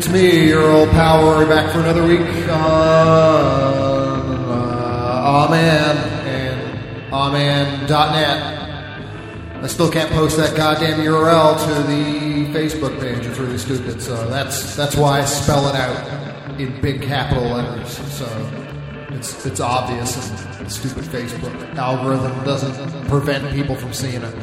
It's 0.00 0.08
me, 0.08 0.48
your 0.48 0.62
old 0.62 0.88
Rory, 0.94 1.44
back 1.44 1.70
for 1.70 1.80
another 1.80 2.06
week 2.06 2.20
on 2.48 2.56
uh, 4.48 5.44
Amen 5.44 5.96
and 6.24 7.12
Amen.net. 7.12 7.92
I 9.62 9.66
still 9.66 9.90
can't 9.90 10.10
post 10.12 10.38
that 10.38 10.56
goddamn 10.56 11.00
URL 11.00 11.62
to 11.66 11.82
the 11.82 12.46
Facebook 12.58 12.98
page. 12.98 13.26
It's 13.26 13.38
really 13.38 13.58
stupid. 13.58 14.00
So 14.00 14.26
that's 14.30 14.74
that's 14.74 14.96
why 14.96 15.20
I 15.20 15.26
spell 15.26 15.68
it 15.68 15.74
out 15.74 16.58
in 16.58 16.80
big 16.80 17.02
capital 17.02 17.44
letters. 17.44 17.98
So 18.10 18.24
it's 19.10 19.44
it's 19.44 19.60
obvious, 19.60 20.16
and 20.60 20.72
stupid 20.72 21.04
Facebook 21.04 21.76
algorithm 21.76 22.42
doesn't 22.42 23.06
prevent 23.08 23.52
people 23.52 23.76
from 23.76 23.92
seeing 23.92 24.22
it. 24.22 24.34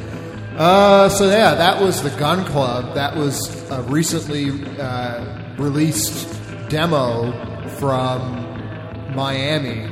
Uh, 0.55 1.09
so 1.09 1.25
yeah, 1.25 1.55
that 1.55 1.81
was 1.81 2.03
the 2.03 2.11
Gun 2.11 2.45
Club. 2.45 2.93
That 2.93 3.15
was 3.15 3.67
a 3.71 3.81
recently 3.81 4.51
uh, 4.77 5.45
released 5.57 6.29
demo 6.69 7.31
from 7.77 9.15
Miami. 9.15 9.85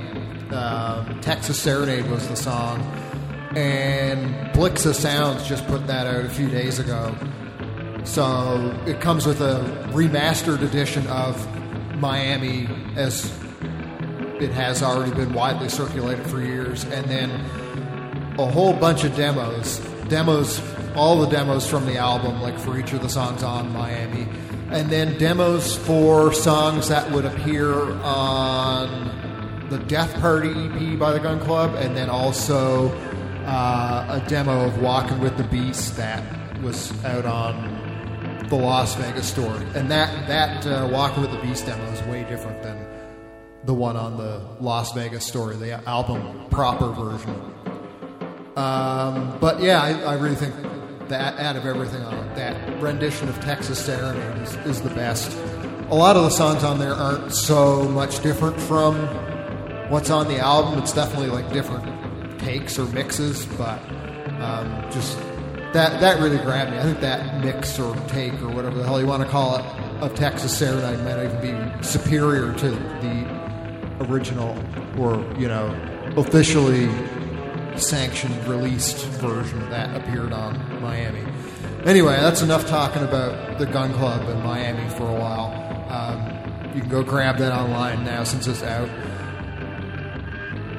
Um, 0.52 1.20
Texas 1.22 1.60
Serenade 1.60 2.10
was 2.10 2.28
the 2.28 2.36
song, 2.36 2.82
and 3.56 4.54
Blixa 4.54 4.94
Sounds 4.94 5.48
just 5.48 5.66
put 5.68 5.88
that 5.88 6.08
out 6.08 6.24
a 6.24 6.30
few 6.30 6.48
days 6.50 6.80
ago. 6.80 7.16
So 8.04 8.80
it 8.86 9.02
comes 9.02 9.26
with 9.26 9.42
a 9.42 9.64
remastered 9.92 10.62
edition 10.62 11.08
of 11.08 11.36
Miami 12.00 12.68
as 12.96 13.26
it 14.40 14.52
has 14.52 14.84
already 14.84 15.14
been 15.14 15.34
widely 15.34 15.70
circulated 15.70 16.26
for 16.28 16.42
years, 16.42 16.84
and 16.86 17.06
then 17.10 17.32
a 18.38 18.46
whole 18.46 18.74
bunch 18.74 19.04
of 19.04 19.16
demos. 19.16 19.80
Demos, 20.10 20.62
all 20.96 21.20
the 21.20 21.28
demos 21.28 21.68
from 21.68 21.86
the 21.86 21.98
album, 21.98 22.42
like 22.42 22.60
for 22.60 22.78
each 22.78 22.94
of 22.94 23.02
the 23.02 23.10
songs 23.10 23.42
on 23.44 23.72
Miami. 23.72 24.25
And 24.76 24.90
then 24.90 25.18
demos 25.18 25.78
for 25.78 26.34
songs 26.34 26.90
that 26.90 27.10
would 27.12 27.24
appear 27.24 27.74
on 28.02 29.70
the 29.70 29.80
Death 29.80 30.14
Party 30.20 30.50
EP 30.50 31.00
by 31.00 31.14
the 31.14 31.20
Gun 31.22 31.40
Club, 31.40 31.76
and 31.76 31.96
then 31.96 32.10
also 32.10 32.90
uh, 33.46 34.22
a 34.22 34.30
demo 34.30 34.66
of 34.66 34.82
Walking 34.82 35.22
with 35.22 35.38
the 35.38 35.46
Beast 35.46 35.96
that 35.96 36.22
was 36.62 36.92
out 37.06 37.26
on 37.26 38.48
the 38.50 38.58
Las 38.58 38.96
Vegas 38.96 39.26
story. 39.26 39.66
And 39.76 39.90
that, 39.90 40.28
that 40.28 40.68
uh, 40.68 40.90
Walking 40.92 41.22
with 41.22 41.32
the 41.32 41.40
Beast 41.40 41.66
demo 41.66 41.82
is 41.94 42.02
way 42.04 42.26
different 42.26 42.62
than 42.62 42.86
the 43.64 43.74
one 43.74 43.96
on 43.96 44.18
the 44.18 44.42
Las 44.60 44.92
Vegas 44.92 45.26
story, 45.26 45.56
the 45.56 45.88
album 45.88 46.50
proper 46.50 46.90
version. 46.90 47.56
Um, 48.58 49.38
but 49.40 49.62
yeah, 49.62 49.82
I, 49.82 50.02
I, 50.02 50.14
really 50.16 50.36
think 50.36 50.54
that 51.10 51.40
out 51.40 51.56
of 51.56 51.66
everything 51.66 52.02
on 52.04 52.14
it, 52.14 52.36
that 52.36 52.82
rendition 52.82 53.30
of 53.30 53.40
Texas 53.42 53.84
Serenade 53.84 54.42
is, 54.42 54.56
is, 54.66 54.82
the 54.82 54.90
best. 54.90 55.38
A 55.90 55.96
lot 55.96 56.16
of 56.16 56.24
the 56.24 56.30
songs 56.30 56.64
on 56.64 56.80
there 56.80 56.94
aren't 56.94 57.32
so 57.32 57.84
much 57.90 58.22
different 58.22 58.60
from 58.60 58.96
what's 59.90 60.10
on 60.10 60.28
the 60.28 60.40
album. 60.40 60.80
It's 60.80 60.94
definitely 60.94 61.30
like 61.30 61.52
different 61.52 62.40
takes 62.40 62.80
or 62.80 62.86
mixes, 62.88 63.46
but 63.58 63.80
um, 64.42 64.86
just 64.92 65.18
that 65.74 66.00
that 66.00 66.20
really 66.22 66.38
grabbed 66.38 66.72
me. 66.72 66.80
I 66.80 66.84
think 66.84 67.02
that 67.02 67.44
mix 67.44 67.80
or 67.80 67.96
take 68.08 68.34
or 68.42 68.50
whatever 68.50 68.78
the 68.78 68.84
hell 68.84 69.00
you 69.00 69.08
want 69.08 69.24
to 69.24 69.30
call 69.30 69.58
it 69.58 69.66
of 70.02 70.16
Texas 70.16 70.58
Serenade 70.58 71.00
might 71.04 71.24
even 71.24 71.42
be 71.42 71.84
superior 71.84 72.54
to 72.54 72.70
the 72.70 74.06
original 74.10 74.58
or 74.98 75.24
you 75.38 75.48
know 75.48 75.68
officially 76.18 76.86
sanctioned, 77.80 78.48
released 78.48 79.06
version 79.06 79.60
that 79.70 79.96
appeared 79.96 80.34
on 80.34 80.82
Miami. 80.82 81.24
Anyway, 81.86 82.16
that's 82.16 82.42
enough 82.42 82.68
talking 82.68 83.04
about 83.04 83.60
the 83.60 83.66
gun 83.66 83.94
club 83.94 84.28
in 84.30 84.42
Miami 84.42 84.90
for 84.90 85.04
a 85.04 85.14
while. 85.14 85.54
Um, 85.90 86.74
you 86.76 86.82
can 86.82 86.90
go 86.90 87.04
grab 87.04 87.38
that 87.38 87.54
online 87.54 88.04
now 88.04 88.24
since 88.24 88.48
it's 88.48 88.64
out. 88.64 88.90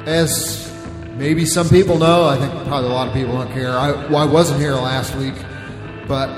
As 0.06 0.72
maybe 1.14 1.46
some 1.46 1.68
people 1.68 1.98
know, 1.98 2.24
I 2.24 2.38
think 2.38 2.52
probably 2.66 2.90
a 2.90 2.92
lot 2.92 3.08
of 3.08 3.14
people 3.14 3.34
don't 3.34 3.52
care. 3.52 3.70
I, 3.70 3.92
well, 4.08 4.16
I 4.18 4.24
wasn't 4.24 4.60
here 4.60 4.74
last 4.74 5.14
week, 5.14 5.34
but 6.06 6.28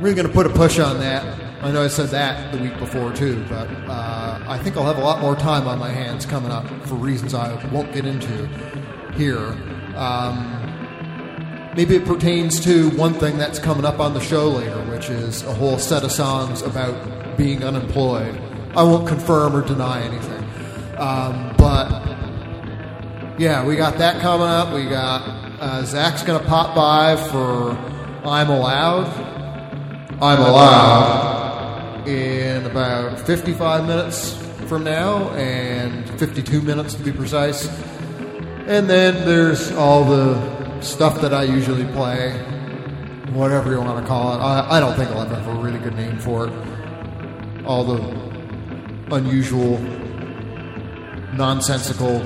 we're 0.00 0.14
going 0.14 0.26
to 0.26 0.32
put 0.32 0.46
a 0.46 0.50
push 0.50 0.78
on 0.78 0.98
that. 1.00 1.38
I 1.62 1.70
know 1.70 1.82
I 1.82 1.88
said 1.88 2.08
that 2.08 2.52
the 2.52 2.58
week 2.58 2.78
before 2.78 3.12
too, 3.12 3.44
but 3.50 3.68
uh, 3.86 4.42
I 4.46 4.58
think 4.58 4.78
I'll 4.78 4.86
have 4.86 4.96
a 4.96 5.04
lot 5.04 5.20
more 5.20 5.36
time 5.36 5.68
on 5.68 5.78
my 5.78 5.90
hands 5.90 6.24
coming 6.24 6.50
up 6.50 6.66
for 6.86 6.94
reasons 6.94 7.34
I 7.34 7.62
won't 7.66 7.92
get 7.92 8.06
into 8.06 8.46
here. 9.14 9.54
Um, 10.00 11.72
maybe 11.76 11.94
it 11.94 12.06
pertains 12.06 12.58
to 12.64 12.88
one 12.96 13.14
thing 13.14 13.36
that's 13.36 13.58
coming 13.58 13.84
up 13.84 14.00
on 14.00 14.14
the 14.14 14.20
show 14.20 14.48
later, 14.48 14.82
which 14.90 15.10
is 15.10 15.42
a 15.42 15.52
whole 15.52 15.78
set 15.78 16.02
of 16.04 16.10
songs 16.10 16.62
about 16.62 17.36
being 17.36 17.62
unemployed. 17.62 18.34
I 18.74 18.82
won't 18.82 19.06
confirm 19.06 19.54
or 19.54 19.60
deny 19.60 20.02
anything. 20.02 20.42
Um, 20.96 21.54
but 21.58 21.90
yeah, 23.38 23.64
we 23.64 23.76
got 23.76 23.98
that 23.98 24.20
coming 24.20 24.48
up. 24.48 24.72
We 24.72 24.84
got 24.86 25.20
uh, 25.60 25.84
Zach's 25.84 26.22
going 26.22 26.40
to 26.40 26.48
pop 26.48 26.74
by 26.74 27.16
for 27.16 27.72
I'm 28.26 28.48
Allowed. 28.48 29.06
I'm 30.22 30.38
Allowed 30.40 32.08
in 32.08 32.64
about 32.64 33.20
55 33.20 33.86
minutes 33.86 34.34
from 34.66 34.84
now, 34.84 35.30
and 35.32 36.08
52 36.18 36.62
minutes 36.62 36.94
to 36.94 37.02
be 37.02 37.12
precise. 37.12 37.68
And 38.70 38.88
then 38.88 39.26
there's 39.26 39.72
all 39.72 40.04
the 40.04 40.80
stuff 40.80 41.20
that 41.22 41.34
I 41.34 41.42
usually 41.42 41.84
play, 41.86 42.38
whatever 43.32 43.72
you 43.72 43.80
want 43.80 44.00
to 44.00 44.06
call 44.06 44.32
it. 44.32 44.38
I, 44.38 44.76
I 44.76 44.78
don't 44.78 44.94
think 44.94 45.10
I'll 45.10 45.22
ever 45.22 45.34
have 45.34 45.48
a 45.48 45.60
really 45.60 45.80
good 45.80 45.96
name 45.96 46.16
for 46.18 46.46
it. 46.46 46.52
All 47.66 47.82
the 47.82 48.00
unusual, 49.10 49.78
nonsensical, 51.34 52.22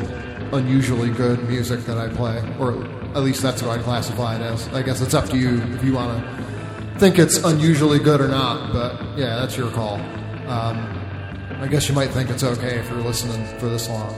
unusually 0.54 1.08
good 1.08 1.48
music 1.48 1.80
that 1.86 1.96
I 1.96 2.08
play, 2.10 2.36
or 2.58 2.74
at 3.16 3.22
least 3.22 3.40
that's 3.40 3.62
what 3.62 3.78
I 3.78 3.82
classify 3.82 4.36
it 4.36 4.42
as. 4.42 4.68
I 4.68 4.82
guess 4.82 5.00
it's 5.00 5.14
up 5.14 5.30
to 5.30 5.38
you 5.38 5.62
if 5.72 5.82
you 5.82 5.94
want 5.94 6.22
to 6.22 6.98
think 6.98 7.18
it's 7.18 7.42
unusually 7.42 8.00
good 8.00 8.20
or 8.20 8.28
not, 8.28 8.70
but 8.70 9.00
yeah, 9.16 9.36
that's 9.36 9.56
your 9.56 9.70
call. 9.70 9.94
Um, 10.46 10.76
I 11.58 11.68
guess 11.70 11.88
you 11.88 11.94
might 11.94 12.10
think 12.10 12.28
it's 12.28 12.44
okay 12.44 12.80
if 12.80 12.90
you're 12.90 13.00
listening 13.00 13.46
for 13.58 13.70
this 13.70 13.88
long. 13.88 14.14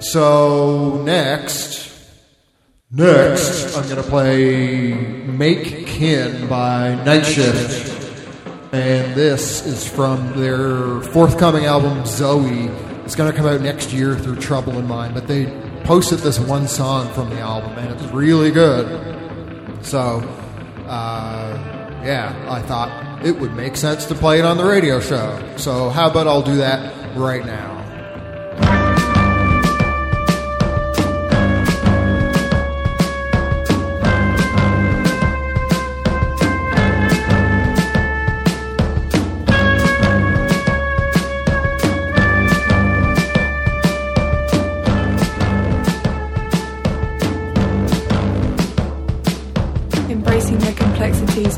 So 0.00 1.02
next, 1.04 1.92
next, 2.90 3.76
I'm 3.76 3.86
to 4.02 4.08
play 4.08 4.94
Make 4.94 5.86
Kin 5.86 6.48
by 6.48 6.94
Night 7.04 7.26
Shift. 7.26 7.98
And 8.72 9.14
this 9.14 9.66
is 9.66 9.86
from 9.86 10.40
their 10.40 11.02
forthcoming 11.12 11.66
album, 11.66 12.06
Zoe. 12.06 12.68
It's 13.04 13.14
to 13.30 13.36
come 13.36 13.46
out 13.46 13.60
next 13.60 13.92
year 13.92 14.16
through 14.16 14.36
Trouble 14.36 14.78
in 14.78 14.88
Mind, 14.88 15.12
but 15.12 15.28
they 15.28 15.46
posted 15.84 16.20
this 16.20 16.38
one 16.38 16.66
song 16.66 17.12
from 17.12 17.28
the 17.28 17.40
album, 17.40 17.72
and 17.72 17.92
it's 17.92 18.10
really 18.10 18.50
good. 18.50 19.84
So, 19.84 20.20
uh, 20.86 22.00
yeah, 22.02 22.46
I 22.48 22.62
thought 22.62 23.22
it 23.22 23.38
would 23.38 23.54
make 23.54 23.76
sense 23.76 24.06
to 24.06 24.14
play 24.14 24.38
it 24.38 24.46
on 24.46 24.56
the 24.56 24.64
radio 24.64 24.98
show. 24.98 25.56
So, 25.58 25.90
how 25.90 26.08
about 26.08 26.26
I'll 26.26 26.40
do 26.40 26.56
that 26.56 27.18
right 27.18 27.44
now? 27.44 27.79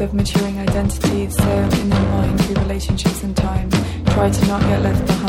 Of 0.02 0.14
maturing 0.14 0.58
identities, 0.58 1.38
in 1.38 1.90
their 1.90 2.02
mind 2.10 2.44
through 2.44 2.56
relationships 2.56 3.22
and 3.22 3.36
time, 3.36 3.70
try 4.06 4.28
to 4.30 4.46
not 4.46 4.60
get 4.62 4.82
left 4.82 5.06
behind. 5.06 5.21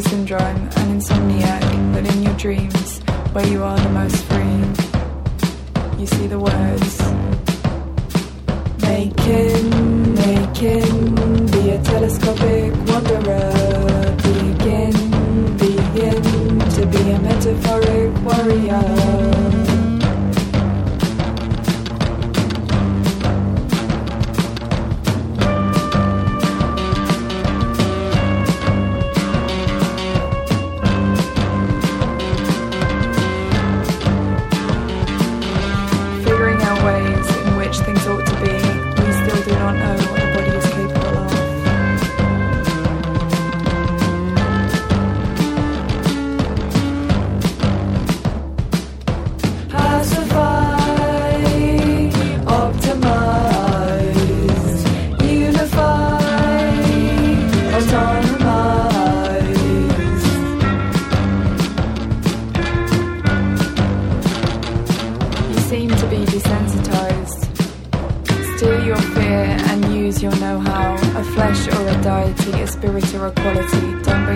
Narcissism 0.00 0.24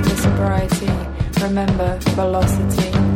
into 0.05 0.17
sobriety. 0.17 0.91
Remember 1.41 1.99
velocity. 2.15 3.14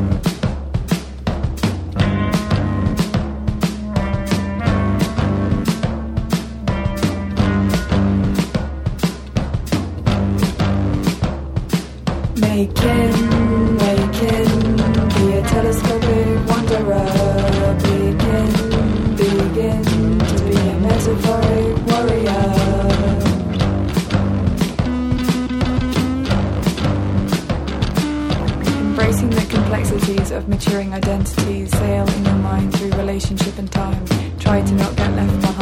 maturing 30.59 30.93
identities, 30.93 31.71
sailing 31.71 32.25
your 32.25 32.35
mind 32.35 32.77
through 32.77 32.91
relationship 32.91 33.57
and 33.59 33.71
time. 33.71 34.05
Try 34.41 34.61
to 34.61 34.75
not 34.75 34.97
get 34.97 35.13
left 35.15 35.41
behind. 35.41 35.58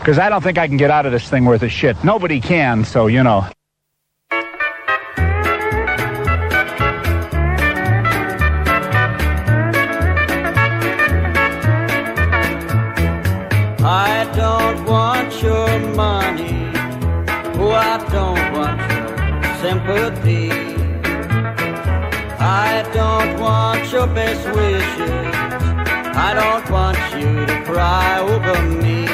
Because 0.00 0.18
I 0.18 0.30
don't 0.30 0.42
think 0.42 0.56
I 0.56 0.66
can 0.66 0.78
get 0.78 0.90
out 0.90 1.04
of 1.04 1.12
this 1.12 1.28
thing 1.28 1.44
worth 1.44 1.62
a 1.62 1.68
shit. 1.68 2.02
Nobody 2.02 2.40
can, 2.40 2.86
so 2.86 3.06
you 3.06 3.22
know. 3.22 3.46
I 13.82 14.30
don't 14.34 14.86
want 14.86 15.42
your 15.42 15.68
money. 15.94 16.72
Oh, 17.60 17.70
I 17.70 17.98
don't 18.10 18.52
want 18.56 18.80
your 18.90 19.54
sympathy. 19.60 20.50
I 22.40 22.90
don't 22.94 23.38
want 23.38 23.92
your 23.92 24.06
best 24.06 24.46
wishes. 24.46 25.34
I 26.16 26.32
don't 26.32 26.70
want 26.70 26.96
you 27.22 27.44
to 27.44 27.64
cry 27.64 28.18
over 28.18 28.62
me. 28.80 29.09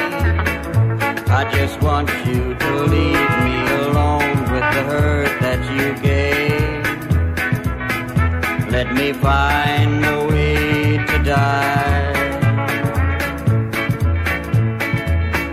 I 1.39 1.43
just 1.51 1.79
want 1.83 2.09
you 2.25 2.55
to 2.55 2.71
leave 2.95 3.31
me 3.45 3.57
alone 3.85 4.39
with 4.51 4.67
the 4.73 4.83
hurt 4.89 5.39
that 5.39 5.61
you 5.77 5.93
gave. 6.01 6.81
Let 8.71 8.91
me 8.95 9.13
find 9.13 10.03
a 10.03 10.25
way 10.25 10.97
to 10.97 11.17
die. 11.23 12.11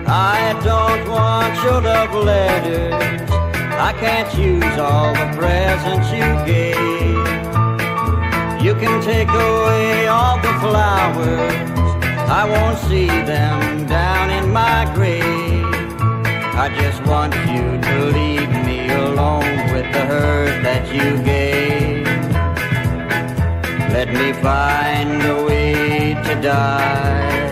I 0.06 0.58
don't 0.64 1.06
want 1.06 1.54
your 1.62 1.82
love 1.82 2.14
letters. 2.14 3.30
I 3.88 3.92
can't 4.00 4.32
use 4.38 4.78
all 4.78 5.12
the 5.12 5.28
presents 5.36 6.08
you 6.18 6.26
gave. 6.50 7.28
You 8.64 8.74
can 8.74 9.02
take 9.02 9.28
away 9.28 10.06
all 10.06 10.38
the 10.38 10.54
flowers. 10.64 11.52
I 12.40 12.48
won't 12.48 12.78
see 12.88 13.08
them 13.32 13.86
down 13.86 14.30
in 14.30 14.50
my 14.50 14.90
grave. 14.94 15.43
I 16.56 16.68
just 16.68 17.04
want 17.04 17.34
you 17.34 17.80
to 17.80 18.04
leave 18.16 18.48
me 18.64 18.88
alone 18.88 19.72
with 19.72 19.92
the 19.92 20.04
hurt 20.06 20.62
that 20.62 20.86
you 20.94 21.20
gave. 21.24 22.06
Let 23.92 24.12
me 24.12 24.32
find 24.40 25.20
a 25.24 25.44
way 25.44 26.14
to 26.14 26.40
die. 26.40 27.50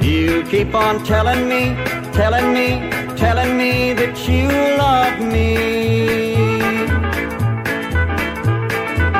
You 0.00 0.44
keep 0.44 0.72
on 0.72 1.02
telling 1.04 1.48
me, 1.48 1.74
telling 2.12 2.52
me, 2.52 2.88
telling 3.16 3.58
me 3.58 3.92
that 3.92 4.16
you 4.28 4.46
love 4.78 5.18
me. 5.20 5.56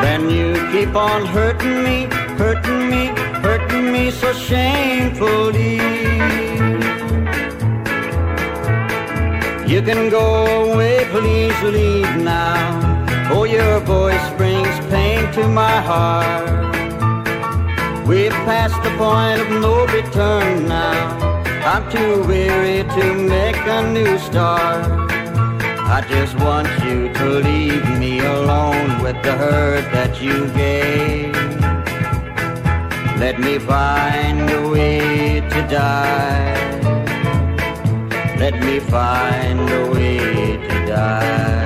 Then 0.04 0.30
you 0.30 0.54
keep 0.70 0.94
on 0.94 1.26
hurting 1.26 1.82
me, 1.82 2.04
hurting 2.38 2.88
me, 2.88 3.06
hurting 3.42 3.90
me 3.90 4.12
so 4.12 4.32
shamefully. 4.32 5.80
You 9.72 9.80
can 9.80 10.10
go 10.10 10.26
away, 10.70 11.06
please 11.10 11.58
leave 11.62 12.16
now. 12.16 13.08
Oh, 13.32 13.44
your 13.44 13.80
voice 13.80 14.28
brings 14.36 14.68
pain 14.90 15.32
to 15.32 15.48
my 15.48 15.80
heart. 15.80 16.46
We've 18.06 18.38
passed 18.44 18.82
the 18.82 18.90
point 18.98 19.40
of 19.40 19.48
no 19.62 19.86
return 19.86 20.68
now. 20.68 21.16
I'm 21.64 21.90
too 21.90 22.22
weary 22.28 22.86
to 22.86 23.14
make 23.14 23.56
a 23.64 23.90
new 23.90 24.18
start. 24.18 24.84
I 25.96 26.04
just 26.06 26.36
want 26.36 26.68
you 26.84 27.10
to 27.14 27.26
leave 27.40 27.98
me 27.98 28.18
alone 28.18 29.02
with 29.02 29.16
the 29.22 29.32
hurt 29.32 29.90
that 29.94 30.20
you 30.20 30.48
gave. 30.48 31.32
Let 33.18 33.40
me 33.40 33.58
find 33.58 34.50
a 34.50 34.68
way 34.68 35.40
to 35.40 35.66
die. 35.66 36.81
Let 38.42 38.60
me 38.64 38.80
find 38.80 39.70
a 39.70 39.90
way 39.92 40.56
to 40.56 40.86
die. 40.88 41.61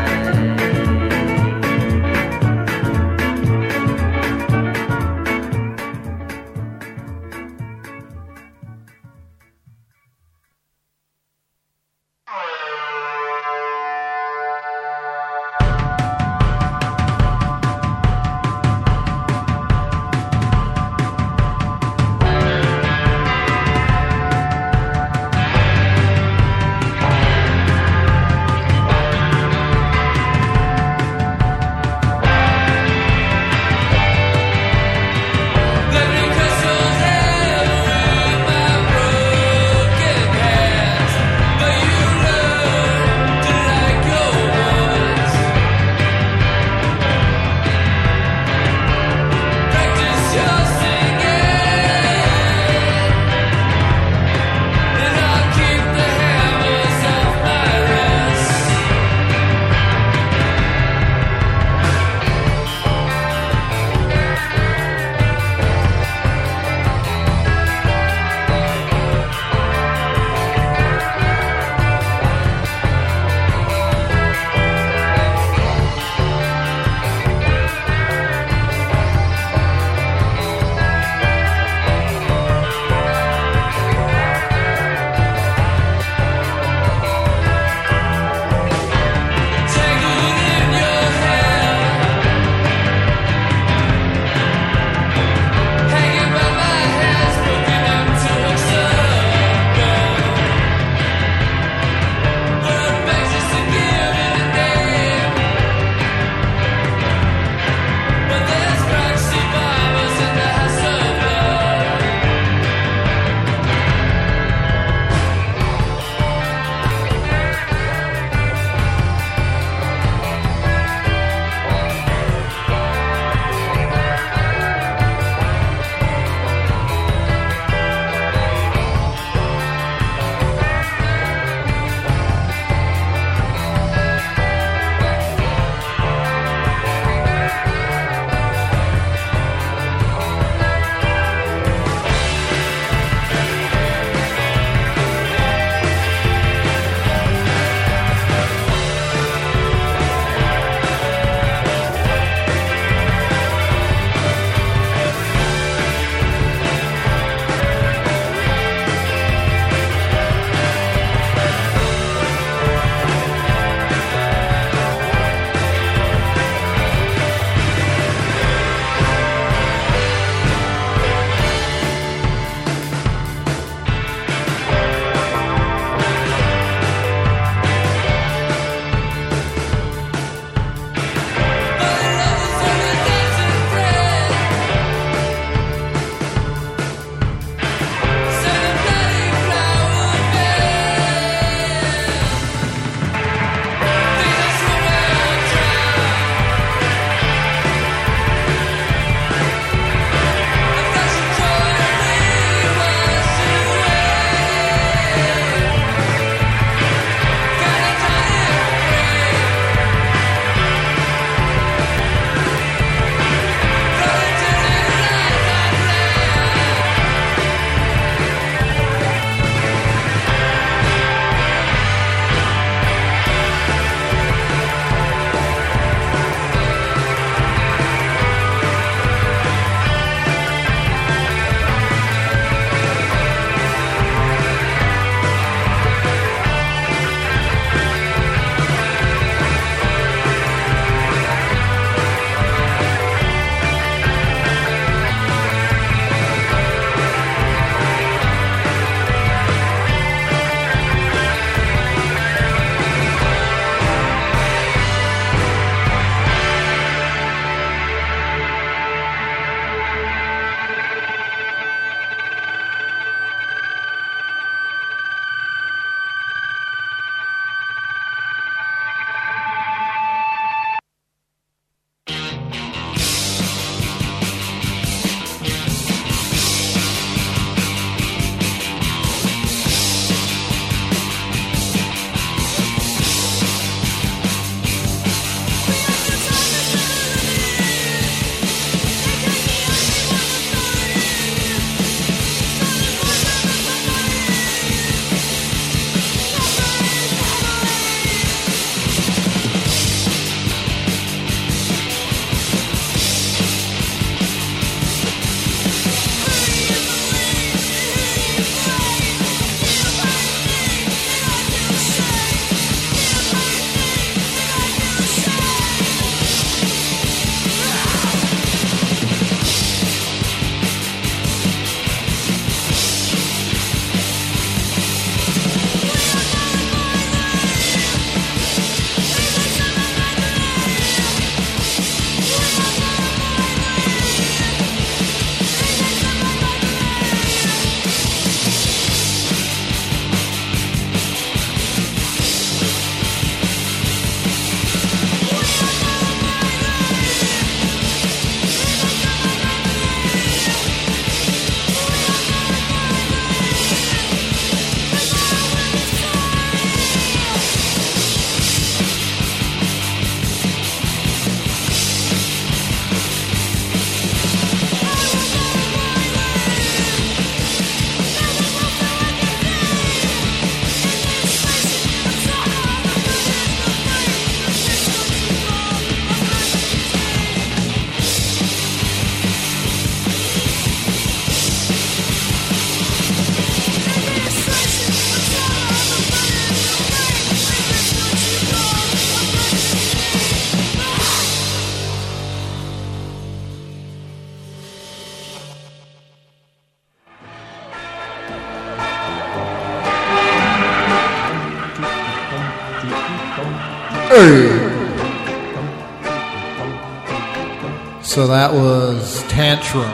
So 408.17 408.27
that 408.29 408.55
was 408.55 409.23
Tantrum, 409.25 409.85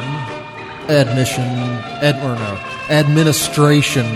admission, 0.88 1.42
ed, 2.00 2.14
or 2.22 2.36
no, 2.36 2.54
administration 2.88 4.06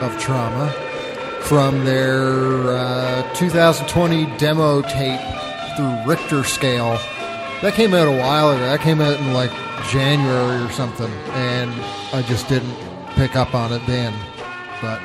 of 0.00 0.16
trauma 0.20 0.70
from 1.40 1.84
their 1.84 2.70
uh, 2.70 3.34
2020 3.34 4.26
demo 4.36 4.82
tape 4.82 5.18
through 5.74 5.96
Richter 6.06 6.44
scale. 6.44 6.92
That 7.60 7.72
came 7.74 7.92
out 7.92 8.06
a 8.06 8.16
while 8.16 8.52
ago. 8.52 8.60
That 8.60 8.82
came 8.82 9.00
out 9.00 9.18
in 9.18 9.32
like 9.32 9.50
January 9.90 10.62
or 10.62 10.70
something, 10.70 11.10
and 11.32 11.72
I 12.14 12.22
just 12.22 12.48
didn't 12.48 12.76
pick 13.16 13.34
up 13.34 13.52
on 13.52 13.72
it 13.72 13.84
then. 13.88 14.14
But 14.80 15.00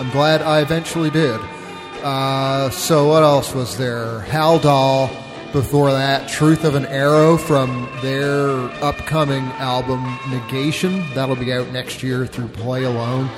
I'm 0.00 0.08
glad 0.12 0.40
I 0.40 0.62
eventually 0.62 1.10
did. 1.10 1.38
Uh, 2.02 2.70
so 2.70 3.06
what 3.06 3.22
else 3.22 3.54
was 3.54 3.76
there? 3.76 4.20
Haldol. 4.20 5.10
Before 5.52 5.90
that, 5.90 6.28
Truth 6.28 6.64
of 6.64 6.74
an 6.74 6.84
Arrow 6.84 7.38
from 7.38 7.88
their 8.02 8.50
upcoming 8.84 9.44
album 9.56 10.04
Negation. 10.28 11.02
That'll 11.14 11.36
be 11.36 11.54
out 11.54 11.72
next 11.72 12.02
year 12.02 12.26
through 12.26 12.48
Play 12.48 12.84
Alone. 12.84 13.28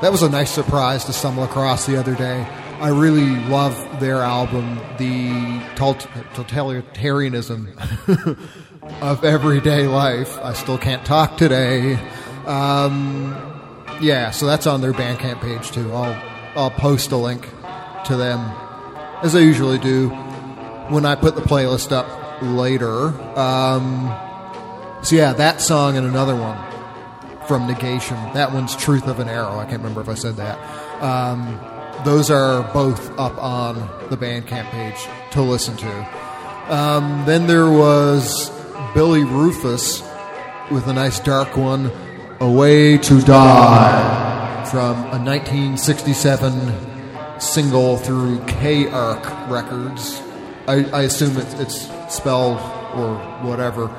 That 0.00 0.10
was 0.10 0.22
a 0.22 0.28
nice 0.28 0.50
surprise 0.50 1.04
to 1.04 1.12
stumble 1.12 1.44
across 1.44 1.86
the 1.86 1.96
other 1.96 2.16
day. 2.16 2.42
I 2.80 2.88
really 2.88 3.36
love 3.46 4.00
their 4.00 4.16
album, 4.16 4.80
the 4.98 5.60
totalitarianism 5.76 7.68
of 9.00 9.24
everyday 9.24 9.86
life. 9.86 10.36
I 10.38 10.54
still 10.54 10.78
can't 10.78 11.06
talk 11.06 11.36
today. 11.38 11.94
Um, 12.46 13.36
yeah, 14.00 14.32
so 14.32 14.46
that's 14.46 14.66
on 14.66 14.80
their 14.80 14.92
Bandcamp 14.92 15.40
page 15.40 15.70
too. 15.70 15.92
I'll 15.92 16.20
I'll 16.56 16.72
post 16.72 17.12
a 17.12 17.16
link 17.16 17.48
to 18.06 18.16
them 18.16 18.40
as 19.22 19.36
I 19.36 19.38
usually 19.38 19.78
do 19.78 20.10
when 20.92 21.06
I 21.06 21.14
put 21.14 21.34
the 21.34 21.40
playlist 21.40 21.90
up 21.90 22.06
later. 22.42 23.08
Um, 23.38 24.14
so 25.02 25.16
yeah, 25.16 25.32
that 25.32 25.60
song 25.60 25.96
and 25.96 26.06
another 26.06 26.36
one 26.36 26.58
from 27.48 27.66
Negation. 27.66 28.16
That 28.34 28.52
one's 28.52 28.76
Truth 28.76 29.08
of 29.08 29.18
an 29.18 29.28
Arrow. 29.28 29.58
I 29.58 29.64
can't 29.64 29.78
remember 29.78 30.00
if 30.00 30.08
I 30.08 30.14
said 30.14 30.36
that. 30.36 30.58
Um, 31.02 31.58
those 32.04 32.30
are 32.30 32.62
both 32.72 33.10
up 33.18 33.36
on 33.38 33.76
the 34.10 34.16
Bandcamp 34.16 34.70
page 34.70 35.08
to 35.32 35.42
listen 35.42 35.76
to. 35.78 36.72
Um, 36.72 37.24
then 37.26 37.46
there 37.46 37.70
was 37.70 38.50
Billy 38.94 39.24
Rufus 39.24 40.02
with 40.70 40.86
a 40.86 40.92
nice 40.92 41.20
dark 41.20 41.56
one, 41.56 41.90
A 42.40 42.50
Way 42.50 42.98
to 42.98 43.20
Die, 43.20 44.64
from 44.70 44.96
a 44.96 45.18
1967 45.18 47.40
single 47.40 47.96
through 47.96 48.44
K 48.44 48.88
Arc 48.88 49.50
Records. 49.50 50.22
I, 50.68 50.84
I 50.92 51.02
assume 51.02 51.36
it's, 51.36 51.54
it's 51.54 52.14
spelled 52.14 52.58
or 52.94 53.16
whatever. 53.42 53.90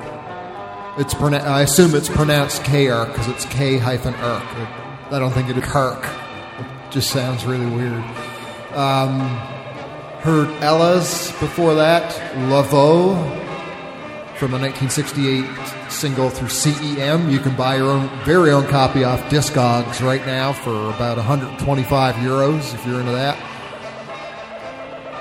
It's 0.97 1.13
I 1.15 1.62
assume 1.62 1.95
it's 1.95 2.08
pronounced 2.08 2.63
K 2.63 2.89
Arc 2.89 3.10
because 3.10 3.28
it's 3.28 3.45
K 3.45 3.78
hyphen 3.78 4.13
Arc. 4.15 4.43
I 5.12 5.19
don't 5.19 5.32
think 5.32 5.49
it's 5.49 5.67
Kirk. 5.67 6.06
It 6.60 6.91
just 6.91 7.10
sounds 7.10 7.45
really 7.45 7.65
weird. 7.65 8.04
Um, 8.73 9.19
heard 10.21 10.49
Ella's 10.63 11.32
before 11.39 11.76
that, 11.76 12.15
Lavo 12.49 13.15
from 14.38 14.54
a 14.54 14.60
1968 14.60 15.91
single 15.91 16.30
through 16.30 16.47
CEM. 16.47 17.32
You 17.32 17.39
can 17.39 17.56
buy 17.56 17.78
your 17.78 17.91
own 17.91 18.10
very 18.23 18.52
own 18.52 18.67
copy 18.67 19.04
off 19.04 19.21
Discogs 19.30 20.02
right 20.02 20.26
now 20.26 20.54
for 20.54 20.89
about 20.89 21.17
125 21.17 22.15
euros 22.15 22.73
if 22.73 22.86
you're 22.86 22.99
into 22.99 23.12
that. 23.12 23.53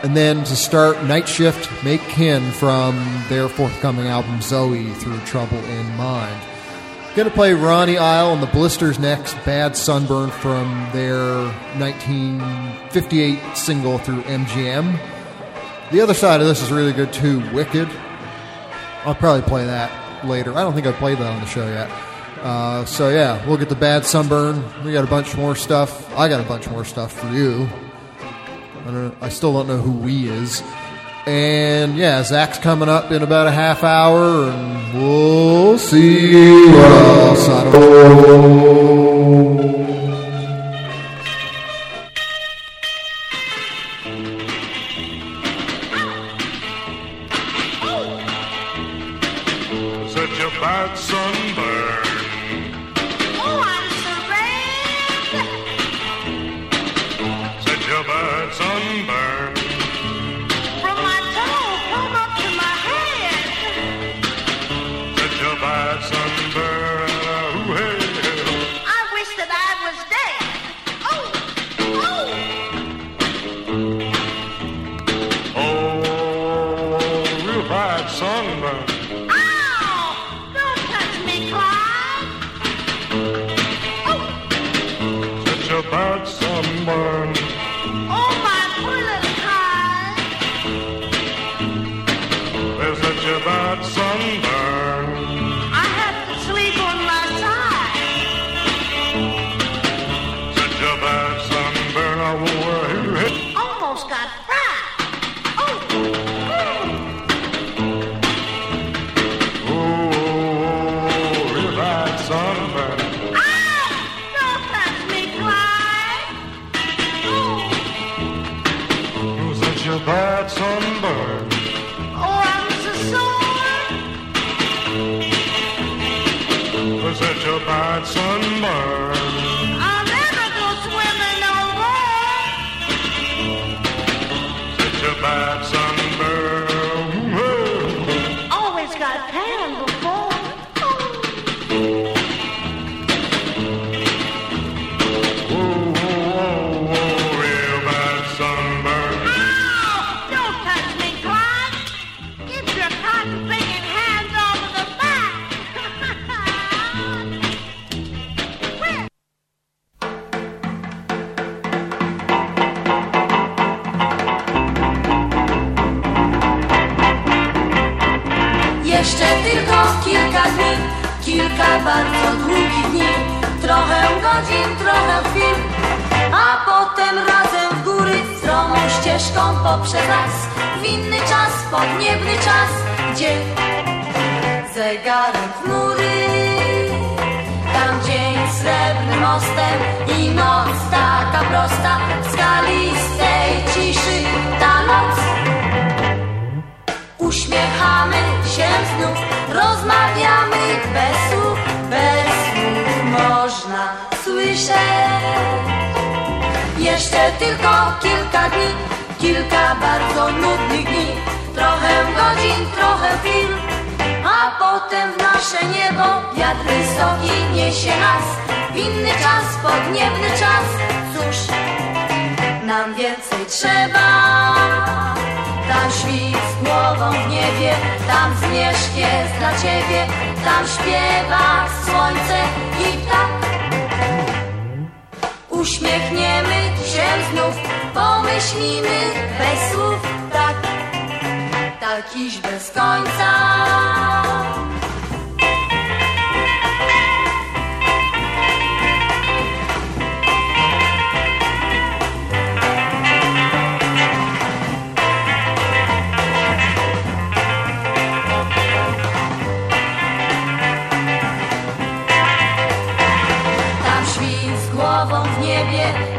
And 0.02 0.16
then 0.16 0.42
to 0.44 0.56
start, 0.56 1.04
Night 1.04 1.28
Shift 1.28 1.84
Make 1.84 2.00
Kin 2.02 2.50
from 2.52 2.96
their 3.28 3.48
forthcoming 3.48 4.08
album 4.08 4.42
Zoe 4.42 4.90
through 4.94 5.20
Trouble 5.20 5.58
in 5.58 5.96
Mind. 5.96 6.42
Gonna 7.14 7.30
play 7.30 7.52
Ronnie 7.52 7.98
Isle 7.98 8.32
and 8.32 8.42
the 8.42 8.48
Blisters 8.48 8.98
next, 8.98 9.34
Bad 9.44 9.76
Sunburn 9.76 10.30
from 10.30 10.88
their 10.92 11.44
1958 11.78 13.56
single 13.56 13.98
through 13.98 14.22
MGM. 14.22 14.98
The 15.92 16.00
other 16.00 16.14
side 16.14 16.40
of 16.40 16.46
this 16.46 16.62
is 16.62 16.72
really 16.72 16.92
good 16.92 17.12
too, 17.12 17.40
Wicked. 17.52 17.88
I'll 19.04 19.14
probably 19.14 19.42
play 19.42 19.66
that 19.66 20.24
later. 20.24 20.56
I 20.56 20.62
don't 20.62 20.74
think 20.74 20.86
I've 20.86 20.96
played 20.96 21.18
that 21.18 21.30
on 21.30 21.40
the 21.40 21.46
show 21.46 21.66
yet. 21.66 21.90
Uh, 22.42 22.84
so 22.86 23.08
yeah, 23.08 23.46
we'll 23.46 23.58
get 23.58 23.68
the 23.68 23.76
Bad 23.76 24.04
Sunburn. 24.04 24.64
We 24.82 24.92
got 24.92 25.04
a 25.04 25.08
bunch 25.08 25.36
more 25.36 25.54
stuff. 25.54 26.12
I 26.18 26.28
got 26.28 26.40
a 26.40 26.48
bunch 26.48 26.68
more 26.70 26.84
stuff 26.84 27.12
for 27.12 27.28
you. 27.28 27.68
I, 28.86 28.90
don't, 28.90 29.14
I 29.20 29.28
still 29.28 29.52
don't 29.52 29.68
know 29.68 29.78
who 29.78 29.92
we 29.92 30.28
is. 30.28 30.62
And 31.26 31.96
yeah, 31.96 32.22
Zach's 32.24 32.58
coming 32.58 32.88
up 32.88 33.12
in 33.12 33.22
about 33.22 33.46
a 33.46 33.52
half 33.52 33.84
hour, 33.84 34.50
and 34.50 34.94
we'll 34.94 35.78
see. 35.78 36.66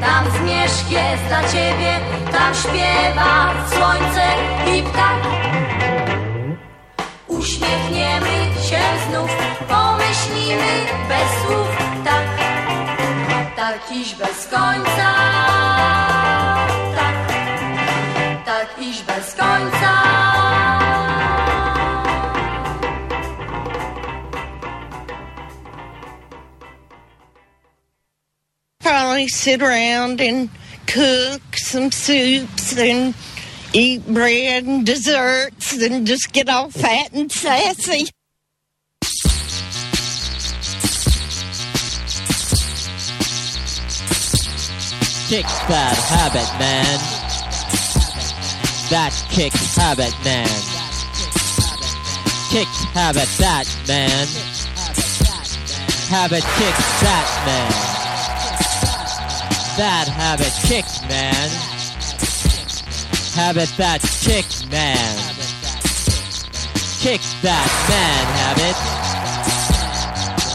Tam 0.05 0.31
zmierzch 0.31 0.91
jest 0.91 1.23
dla 1.27 1.41
ciebie, 1.43 1.99
tam 2.31 2.53
śpiewa 2.55 3.53
słońce 3.71 4.25
i 4.75 4.83
ptak. 4.83 5.21
Uśmiechniemy 7.27 8.35
się 8.69 8.81
znów, 9.09 9.29
pomyślimy 9.67 10.73
bez 11.09 11.29
słów, 11.45 11.67
tak, 12.05 12.27
tak 13.55 13.91
iż 13.91 14.15
bez 14.15 14.47
końca. 14.47 15.13
Tak, 16.95 17.15
tak 18.45 18.67
iż 18.79 19.01
bez 19.01 19.35
końca. 19.35 19.72
Probably 29.23 29.27
sit 29.29 29.62
around 29.62 30.19
and 30.19 30.49
cook 30.86 31.41
some 31.55 31.91
soups 31.91 32.77
and 32.77 33.15
eat 33.71 34.05
bread 34.05 34.65
and 34.65 34.86
desserts 34.86 35.81
and 35.81 36.05
just 36.05 36.33
get 36.33 36.49
all 36.49 36.69
fat 36.69 37.13
and 37.13 37.31
sassy. 37.31 38.09
Kick 45.29 45.45
that 45.69 45.95
habit, 46.09 46.49
man. 46.59 46.99
That 48.89 49.13
kick 49.31 49.53
habit, 49.53 50.13
man. 50.25 50.47
Kick 52.51 52.67
habit, 52.93 53.29
that 53.39 53.67
man. 53.88 54.27
Habit 56.09 56.43
kick 56.43 56.75
that 57.01 57.43
man. 57.45 57.92
That 59.75 60.07
habit 60.07 60.53
kick, 60.69 60.86
man. 61.09 61.49
Habit 63.33 63.73
that 63.77 64.01
kick, 64.21 64.45
man. 64.69 65.17
Kick 67.01 67.21
that 67.41 67.69
man 67.89 68.25
habit. 68.38 68.77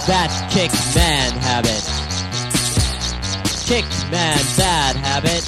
That 0.07 0.31
kick 0.55 0.71
man 0.95 1.33
habit. 1.43 1.83
Kick 3.67 3.85
man 4.13 4.39
bad 4.57 4.95
habit. 4.95 5.45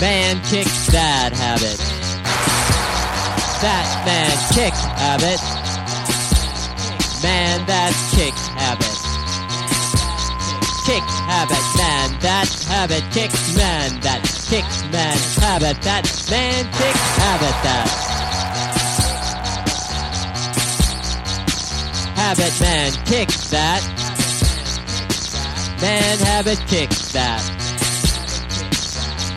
Man 0.00 0.42
kick 0.42 0.66
bad 0.90 1.32
habit. 1.34 1.78
That 3.62 3.86
man 4.04 4.34
kick 4.52 4.74
habit. 4.74 5.40
Man 7.22 7.64
that 7.66 7.94
kick 8.12 8.34
habit. 8.58 9.05
Kick 10.86 11.02
habit 11.02 11.66
man 11.76 12.16
that 12.20 12.46
habit 12.68 13.02
kick 13.10 13.32
man 13.58 13.98
that 14.02 14.22
kick 14.46 14.62
man 14.92 15.18
habit 15.42 15.82
that 15.82 16.06
man 16.30 16.64
kick 16.78 16.96
habit 17.18 17.56
that. 17.66 17.88
Habit 22.14 22.60
man 22.60 22.92
kick 23.04 23.28
that. 23.50 23.82
Man 25.82 26.18
habit 26.20 26.62
kick 26.68 26.90
that. 27.10 27.42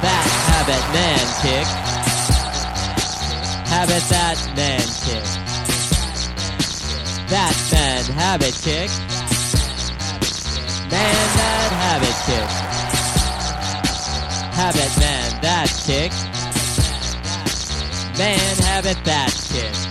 That 0.03 0.27
habit 0.51 0.85
man 0.93 1.25
kick. 1.41 1.67
Habit 3.73 4.03
that 4.13 4.37
man 4.55 4.85
kick. 5.01 5.25
That 7.27 7.55
man 7.71 8.03
habit 8.13 8.53
kick. 8.61 9.18
Man 10.91 11.15
that 11.37 11.71
habit 11.83 12.17
kick. 12.25 12.49
Habit 14.53 14.91
man 14.99 15.41
that 15.41 15.69
kick. 15.85 16.11
Man 18.17 18.57
habit 18.63 18.97
that 19.05 19.31
kick. 19.51 19.88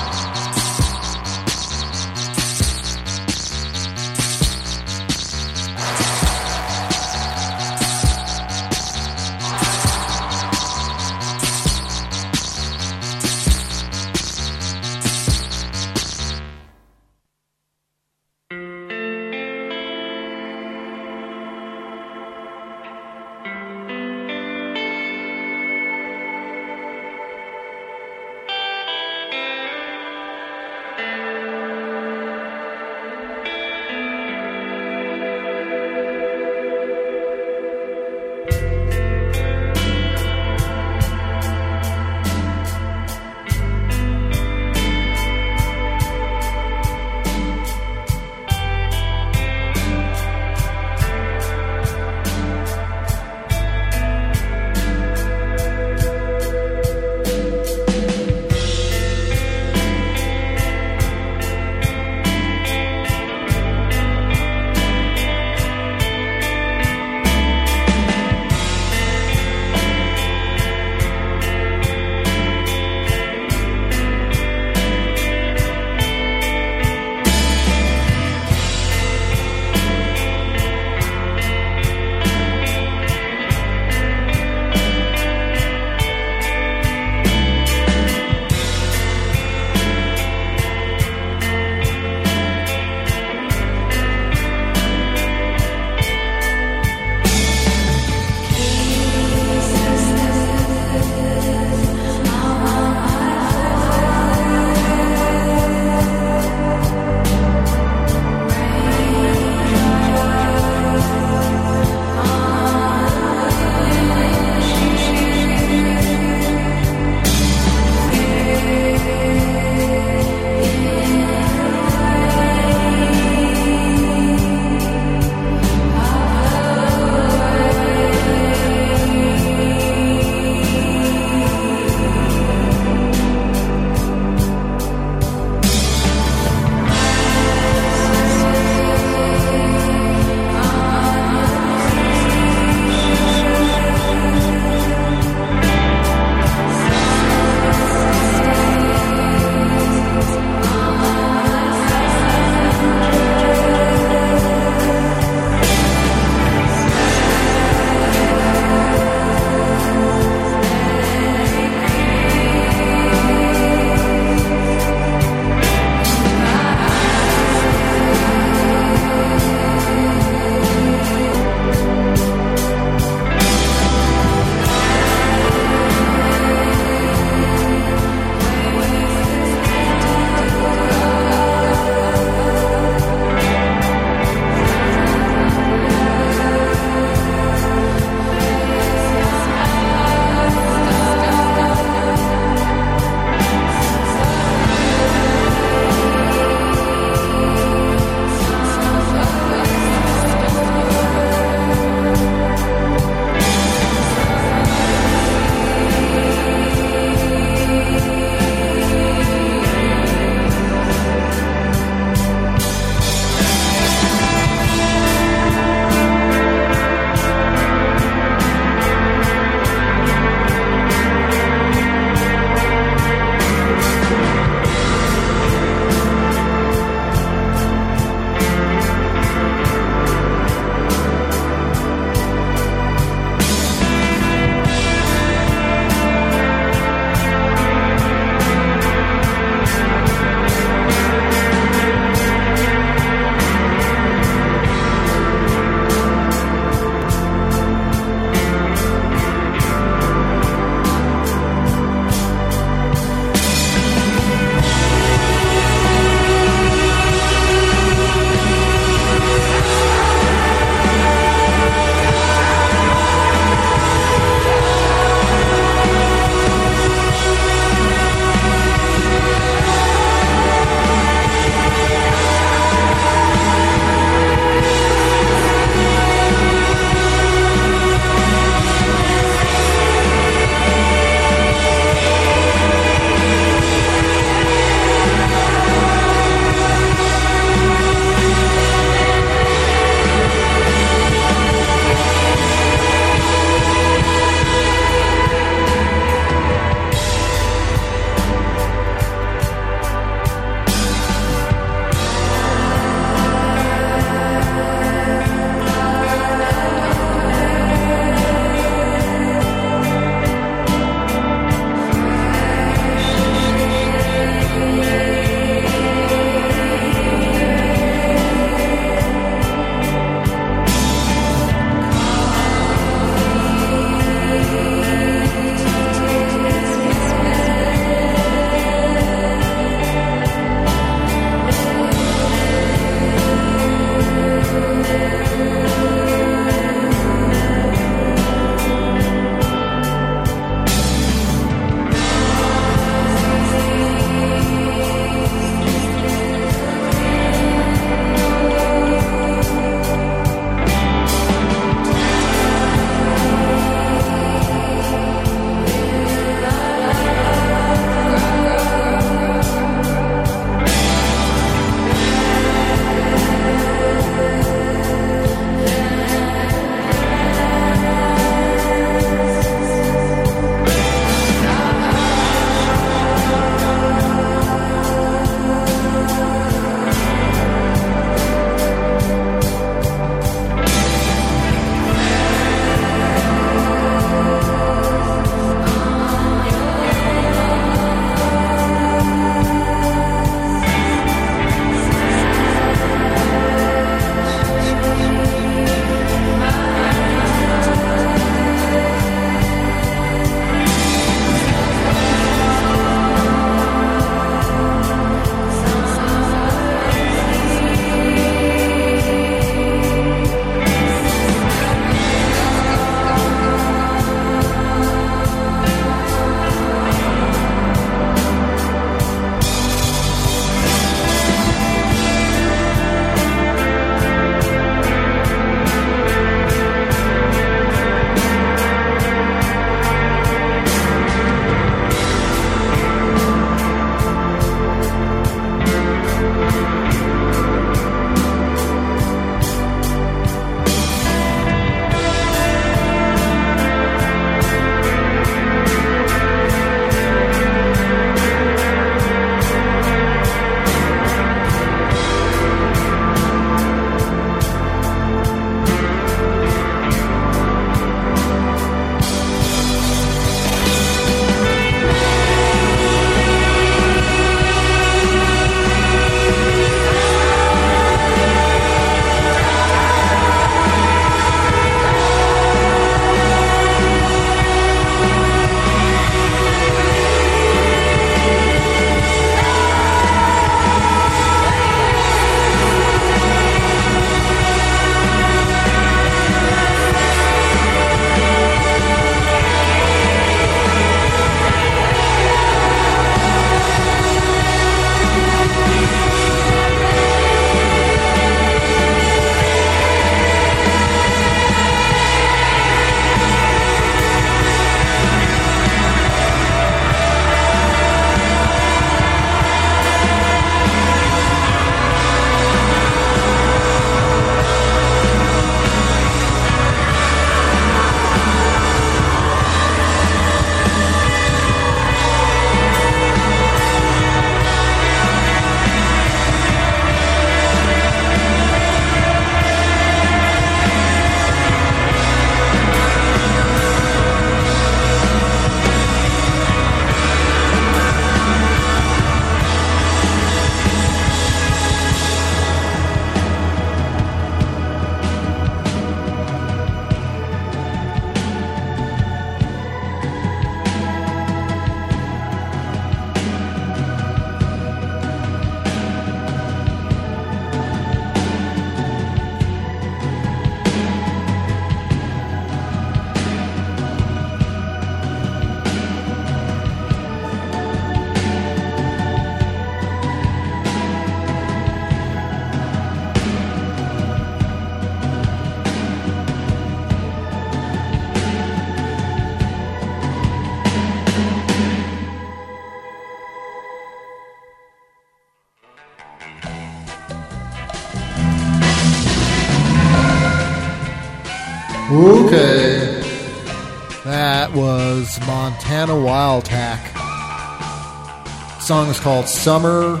Montana 595.78 596.04
Wild 596.04 596.44
Tack. 596.44 596.92
The 596.92 598.60
song 598.60 598.88
is 598.88 598.98
called 598.98 599.28
Summer 599.28 600.00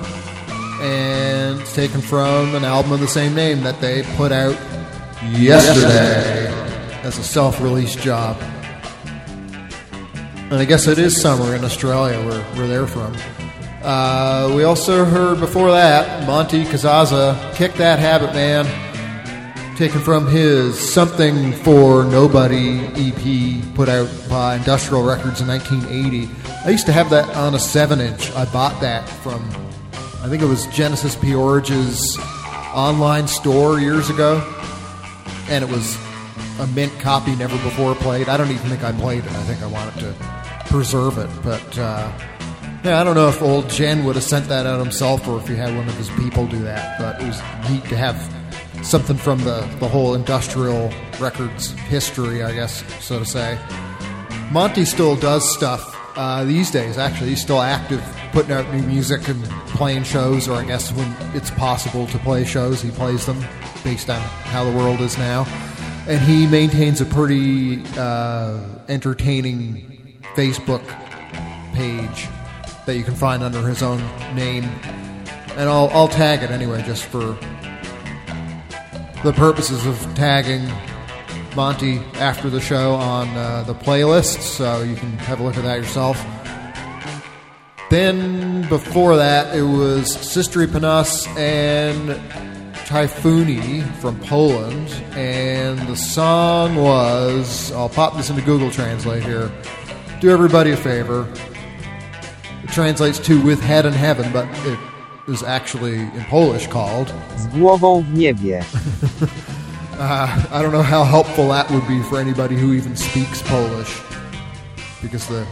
and 0.80 1.60
it's 1.60 1.72
taken 1.72 2.00
from 2.00 2.56
an 2.56 2.64
album 2.64 2.90
of 2.90 2.98
the 2.98 3.06
same 3.06 3.32
name 3.32 3.60
that 3.60 3.80
they 3.80 4.02
put 4.16 4.32
out 4.32 4.58
yesterday 5.22 6.48
as 7.04 7.16
a 7.18 7.22
self 7.22 7.60
release 7.60 7.94
job. 7.94 8.36
And 10.50 10.54
I 10.54 10.64
guess 10.64 10.88
it 10.88 10.98
is 10.98 11.22
summer 11.22 11.54
in 11.54 11.64
Australia 11.64 12.26
where, 12.26 12.42
where 12.54 12.66
they're 12.66 12.88
from. 12.88 13.14
Uh, 13.80 14.52
we 14.56 14.64
also 14.64 15.04
heard 15.04 15.38
before 15.38 15.70
that 15.70 16.26
Monte 16.26 16.64
Cazazza, 16.64 17.54
Kick 17.54 17.74
That 17.74 18.00
Habit 18.00 18.32
Man, 18.32 18.66
taken 19.78 20.00
from 20.00 20.26
his 20.26 20.76
Something 20.76 21.52
for 21.52 22.02
Nobody 22.02 22.80
EP 22.96 23.74
put 23.76 23.88
out 23.88 24.10
by 24.28 24.56
Industrial 24.56 25.04
Records 25.04 25.40
in 25.40 25.46
1980. 25.46 26.28
I 26.64 26.70
used 26.70 26.84
to 26.86 26.92
have 26.92 27.08
that 27.10 27.36
on 27.36 27.54
a 27.54 27.60
7 27.60 28.00
inch. 28.00 28.32
I 28.32 28.44
bought 28.46 28.80
that 28.80 29.08
from, 29.08 29.40
I 30.20 30.28
think 30.28 30.42
it 30.42 30.46
was 30.46 30.66
Genesis 30.74 31.14
P-Orridge's 31.14 32.18
online 32.74 33.28
store 33.28 33.78
years 33.78 34.10
ago. 34.10 34.42
And 35.48 35.62
it 35.62 35.70
was 35.70 35.96
a 36.58 36.66
mint 36.74 36.92
copy, 36.98 37.36
never 37.36 37.56
before 37.58 37.94
played. 37.94 38.28
I 38.28 38.36
don't 38.36 38.50
even 38.50 38.68
think 38.68 38.82
I 38.82 38.90
played 38.90 39.24
it. 39.24 39.30
I 39.30 39.44
think 39.44 39.62
I 39.62 39.66
wanted 39.66 40.00
to 40.00 40.14
preserve 40.66 41.18
it. 41.18 41.30
But 41.44 41.78
uh, 41.78 42.10
yeah, 42.82 43.00
I 43.00 43.04
don't 43.04 43.14
know 43.14 43.28
if 43.28 43.40
old 43.40 43.70
Jen 43.70 44.04
would 44.06 44.16
have 44.16 44.24
sent 44.24 44.48
that 44.48 44.66
out 44.66 44.80
himself 44.80 45.28
or 45.28 45.38
if 45.38 45.46
he 45.46 45.54
had 45.54 45.76
one 45.76 45.86
of 45.88 45.94
his 45.94 46.10
people 46.20 46.48
do 46.48 46.58
that. 46.64 46.98
But 46.98 47.22
it 47.22 47.28
was 47.28 47.40
neat 47.70 47.84
to 47.90 47.96
have 47.96 48.37
something 48.82 49.16
from 49.16 49.38
the, 49.40 49.60
the 49.80 49.88
whole 49.88 50.14
industrial 50.14 50.90
records 51.20 51.72
history, 51.72 52.42
I 52.42 52.52
guess, 52.52 52.82
so 53.04 53.18
to 53.18 53.24
say. 53.24 53.58
Monte 54.50 54.84
still 54.84 55.16
does 55.16 55.52
stuff 55.52 55.94
uh, 56.16 56.44
these 56.44 56.70
days, 56.70 56.98
actually. 56.98 57.30
He's 57.30 57.42
still 57.42 57.60
active, 57.60 58.02
putting 58.32 58.52
out 58.52 58.72
new 58.72 58.82
music 58.82 59.28
and 59.28 59.44
playing 59.68 60.04
shows, 60.04 60.48
or 60.48 60.54
I 60.54 60.64
guess 60.64 60.92
when 60.92 61.14
it's 61.34 61.50
possible 61.50 62.06
to 62.08 62.18
play 62.18 62.44
shows, 62.44 62.80
he 62.80 62.90
plays 62.90 63.26
them 63.26 63.44
based 63.84 64.10
on 64.10 64.20
how 64.20 64.64
the 64.64 64.76
world 64.76 65.00
is 65.00 65.18
now. 65.18 65.46
And 66.08 66.20
he 66.20 66.46
maintains 66.46 67.00
a 67.00 67.04
pretty 67.04 67.82
uh, 67.96 68.58
entertaining 68.88 70.18
Facebook 70.34 70.82
page 71.74 72.26
that 72.86 72.96
you 72.96 73.04
can 73.04 73.14
find 73.14 73.42
under 73.42 73.66
his 73.68 73.82
own 73.82 73.98
name. 74.34 74.64
And 75.56 75.68
I'll, 75.68 75.90
I'll 75.90 76.08
tag 76.08 76.42
it 76.42 76.50
anyway, 76.50 76.82
just 76.82 77.04
for 77.04 77.38
the 79.24 79.32
purposes 79.32 79.84
of 79.86 79.98
tagging 80.14 80.70
Monte 81.56 81.98
after 82.14 82.48
the 82.48 82.60
show 82.60 82.94
on 82.94 83.28
uh, 83.30 83.64
the 83.64 83.74
playlist, 83.74 84.42
so 84.42 84.82
you 84.82 84.94
can 84.94 85.10
have 85.18 85.40
a 85.40 85.42
look 85.42 85.56
at 85.56 85.64
that 85.64 85.78
yourself. 85.78 86.24
Then 87.90 88.68
before 88.68 89.16
that, 89.16 89.56
it 89.56 89.62
was 89.62 90.12
Sister 90.12 90.60
Panas 90.66 91.26
and 91.36 92.10
Typhoony 92.86 93.82
from 93.96 94.20
Poland, 94.20 94.88
and 95.16 95.78
the 95.88 95.96
song 95.96 96.76
was 96.76 97.72
I'll 97.72 97.88
pop 97.88 98.16
this 98.16 98.30
into 98.30 98.42
Google 98.42 98.70
Translate 98.70 99.22
here. 99.22 99.50
Do 100.20 100.30
everybody 100.30 100.70
a 100.70 100.76
favor. 100.76 101.26
It 102.62 102.70
translates 102.70 103.18
to 103.20 103.42
"with 103.42 103.60
head 103.60 103.84
in 103.84 103.94
heaven," 103.94 104.32
but 104.32 104.46
it 104.66 104.78
is 105.28 105.42
actually 105.42 105.94
in 105.94 106.24
Polish 106.30 106.66
called 106.66 107.12
Z 107.36 107.48
głową 107.48 108.02
w 108.02 108.14
niebie. 108.14 108.64
Uh, 109.98 110.46
I 110.52 110.62
don't 110.62 110.70
know 110.70 110.80
how 110.80 111.02
helpful 111.02 111.48
that 111.48 111.68
would 111.72 111.88
be 111.88 112.00
for 112.04 112.20
anybody 112.20 112.54
who 112.54 112.72
even 112.72 112.94
speaks 112.94 113.42
Polish, 113.42 114.00
because 115.02 115.26
the 115.26 115.44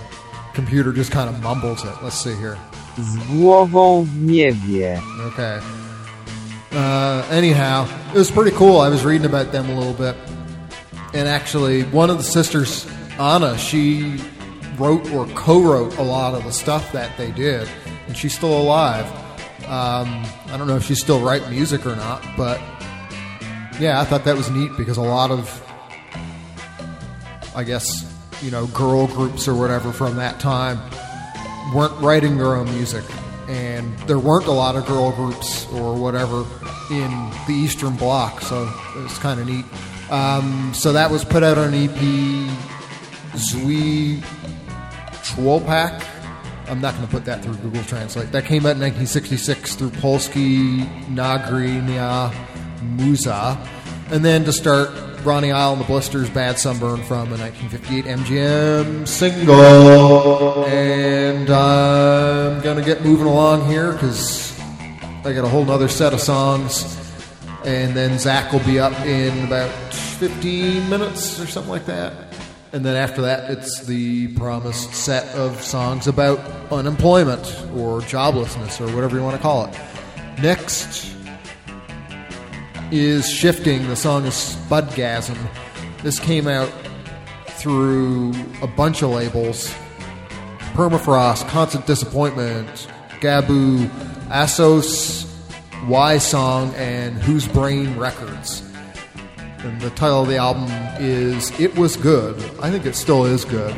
computer 0.55 0.93
just 0.93 1.11
kind 1.11 1.29
of 1.29 1.43
mumbles 1.43 1.85
it. 1.85 1.93
Let's 2.01 2.15
see 2.15 2.33
here. 2.37 2.57
Z 2.97 3.19
głową 3.27 4.05
w 4.05 4.15
niebie. 4.15 5.03
Okay. 5.33 5.59
Uh, 6.71 7.27
anyhow, 7.29 7.89
it 8.15 8.19
was 8.19 8.31
pretty 8.31 8.53
cool. 8.53 8.79
I 8.79 8.89
was 8.89 9.05
reading 9.05 9.27
about 9.27 9.51
them 9.51 9.69
a 9.69 9.75
little 9.75 9.95
bit, 9.95 10.15
and 11.13 11.27
actually, 11.27 11.83
one 11.91 12.09
of 12.09 12.17
the 12.17 12.23
sisters, 12.23 12.87
Anna, 13.19 13.59
she 13.59 14.21
wrote 14.79 15.11
or 15.11 15.27
co-wrote 15.35 15.99
a 15.99 16.03
lot 16.03 16.35
of 16.35 16.45
the 16.45 16.53
stuff 16.53 16.93
that 16.93 17.17
they 17.19 17.33
did, 17.33 17.69
and 18.07 18.17
she's 18.17 18.33
still 18.33 18.57
alive. 18.57 19.07
Um, 19.67 20.25
I 20.47 20.57
don't 20.57 20.69
know 20.69 20.77
if 20.77 20.85
she's 20.85 21.01
still 21.01 21.21
writing 21.21 21.51
music 21.51 21.87
or 21.87 21.97
not, 21.97 22.25
but 22.37 22.61
yeah, 23.81 24.01
I 24.01 24.05
thought 24.05 24.25
that 24.25 24.37
was 24.37 24.49
neat 24.51 24.71
because 24.77 24.97
a 24.97 25.03
lot 25.03 25.31
of, 25.31 25.63
I 27.55 27.65
guess, 27.65 28.05
you 28.43 28.51
know, 28.51 28.67
girl 28.69 29.07
groups 29.09 29.49
or 29.49 29.55
whatever 29.55 29.93
from 29.93 30.17
that 30.17 30.39
time 30.41 30.79
weren't 31.75 31.99
writing 32.01 32.37
their 32.39 32.55
own 32.55 32.67
music. 32.75 33.05
And 33.49 33.97
there 34.01 34.19
weren't 34.19 34.47
a 34.47 34.53
lot 34.53 34.77
of 34.77 34.87
girl 34.87 35.13
groups 35.13 35.67
or 35.73 35.95
whatever 35.95 36.45
in 36.91 37.31
the 37.47 37.55
Eastern 37.55 37.97
Bloc, 37.97 38.41
so 38.41 38.73
it's 38.99 39.19
kind 39.19 39.41
of 39.41 39.47
neat. 39.47 39.65
Um, 40.11 40.73
so 40.75 40.93
that 40.93 41.11
was 41.11 41.25
put 41.25 41.43
out 41.43 41.59
on 41.59 41.75
EP 41.75 41.91
Zwi 43.35 44.23
Człopak. 45.23 46.16
I'm 46.69 46.81
not 46.81 46.95
going 46.95 47.07
to 47.07 47.13
put 47.13 47.25
that 47.27 47.45
through 47.45 47.55
Google 47.57 47.83
Translate. 47.85 48.33
That 48.33 48.45
came 48.45 48.67
out 48.67 48.77
in 48.77 48.83
1966 48.83 49.77
through 49.77 49.91
Polski 49.91 50.85
Nagrania 51.07 52.33
Muza. 52.97 53.57
And 54.11 54.25
then 54.25 54.45
to 54.45 54.53
start, 54.53 54.91
Ronnie 55.25 55.53
Isle 55.53 55.73
and 55.73 55.81
the 55.81 55.87
Blisters, 55.87 56.31
Bad 56.31 56.59
Sunburn 56.59 57.03
from 57.03 57.33
a 57.33 57.37
1958 57.37 58.05
MGM 58.05 59.09
single. 59.09 60.65
And 60.65 61.51
I'm 61.51 62.63
going 62.63 62.77
to 62.79 62.85
get 62.85 63.05
moving 63.05 63.27
along 63.27 63.67
here 63.67 63.93
because 63.93 64.59
I 65.25 65.33
got 65.33 65.45
a 65.45 65.49
whole 65.49 65.69
other 65.71 65.89
set 65.89 66.13
of 66.13 66.21
songs. 66.21 66.95
And 67.65 67.97
then 67.97 68.19
Zach 68.19 68.53
will 68.53 68.65
be 68.65 68.79
up 68.79 68.99
in 69.01 69.45
about 69.45 69.71
15 69.93 70.89
minutes 70.89 71.41
or 71.41 71.47
something 71.47 71.71
like 71.71 71.87
that. 71.87 72.26
And 72.77 72.85
then 72.85 72.95
after 72.95 73.23
that, 73.23 73.51
it's 73.51 73.87
the 73.87 74.29
promised 74.35 74.93
set 74.93 75.25
of 75.35 75.63
songs 75.63 76.07
about 76.07 76.39
unemployment 76.71 77.41
or 77.75 78.03
joblessness 78.03 78.83
or 78.83 78.95
whatever 78.95 79.17
you 79.17 79.23
want 79.23 79.35
to 79.35 79.41
call 79.41 79.65
it. 79.65 79.75
Next 80.43 81.11
is 82.93 83.33
Shifting. 83.33 83.89
The 83.89 83.97
song 83.97 84.27
is 84.27 84.35
Spudgasm. 84.35 85.39
This 86.03 86.19
came 86.19 86.47
out 86.47 86.71
through 87.47 88.35
a 88.61 88.67
bunch 88.67 89.01
of 89.01 89.09
labels 89.09 89.75
Permafrost, 90.75 91.49
Constant 91.49 91.87
Disappointment, 91.87 92.69
Gabu, 93.21 93.89
Assos, 94.29 95.25
Y 95.89 96.19
Song, 96.19 96.75
and 96.75 97.15
Whose 97.23 97.49
Brain 97.49 97.97
Records. 97.97 98.66
And 99.67 99.81
the 99.81 99.91
title 99.91 100.23
of 100.23 100.29
the 100.29 100.37
album 100.37 100.69
is 101.01 101.51
It 101.59 101.77
Was 101.77 101.97
Good. 101.97 102.37
I 102.61 102.71
think 102.71 102.87
it 102.87 102.95
still 102.95 103.25
is 103.25 103.45
good. 103.45 103.75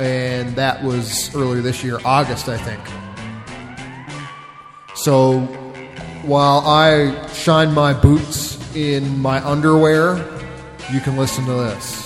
And 0.00 0.56
that 0.56 0.82
was 0.82 1.32
earlier 1.36 1.62
this 1.62 1.84
year, 1.84 2.00
August, 2.04 2.48
I 2.48 2.56
think. 2.58 2.80
So 4.96 5.42
while 6.24 6.66
I 6.66 7.24
shine 7.28 7.72
my 7.72 7.92
boots 7.92 8.58
in 8.74 9.20
my 9.20 9.40
underwear, 9.46 10.16
you 10.92 10.98
can 10.98 11.16
listen 11.16 11.46
to 11.46 11.52
this. 11.52 12.03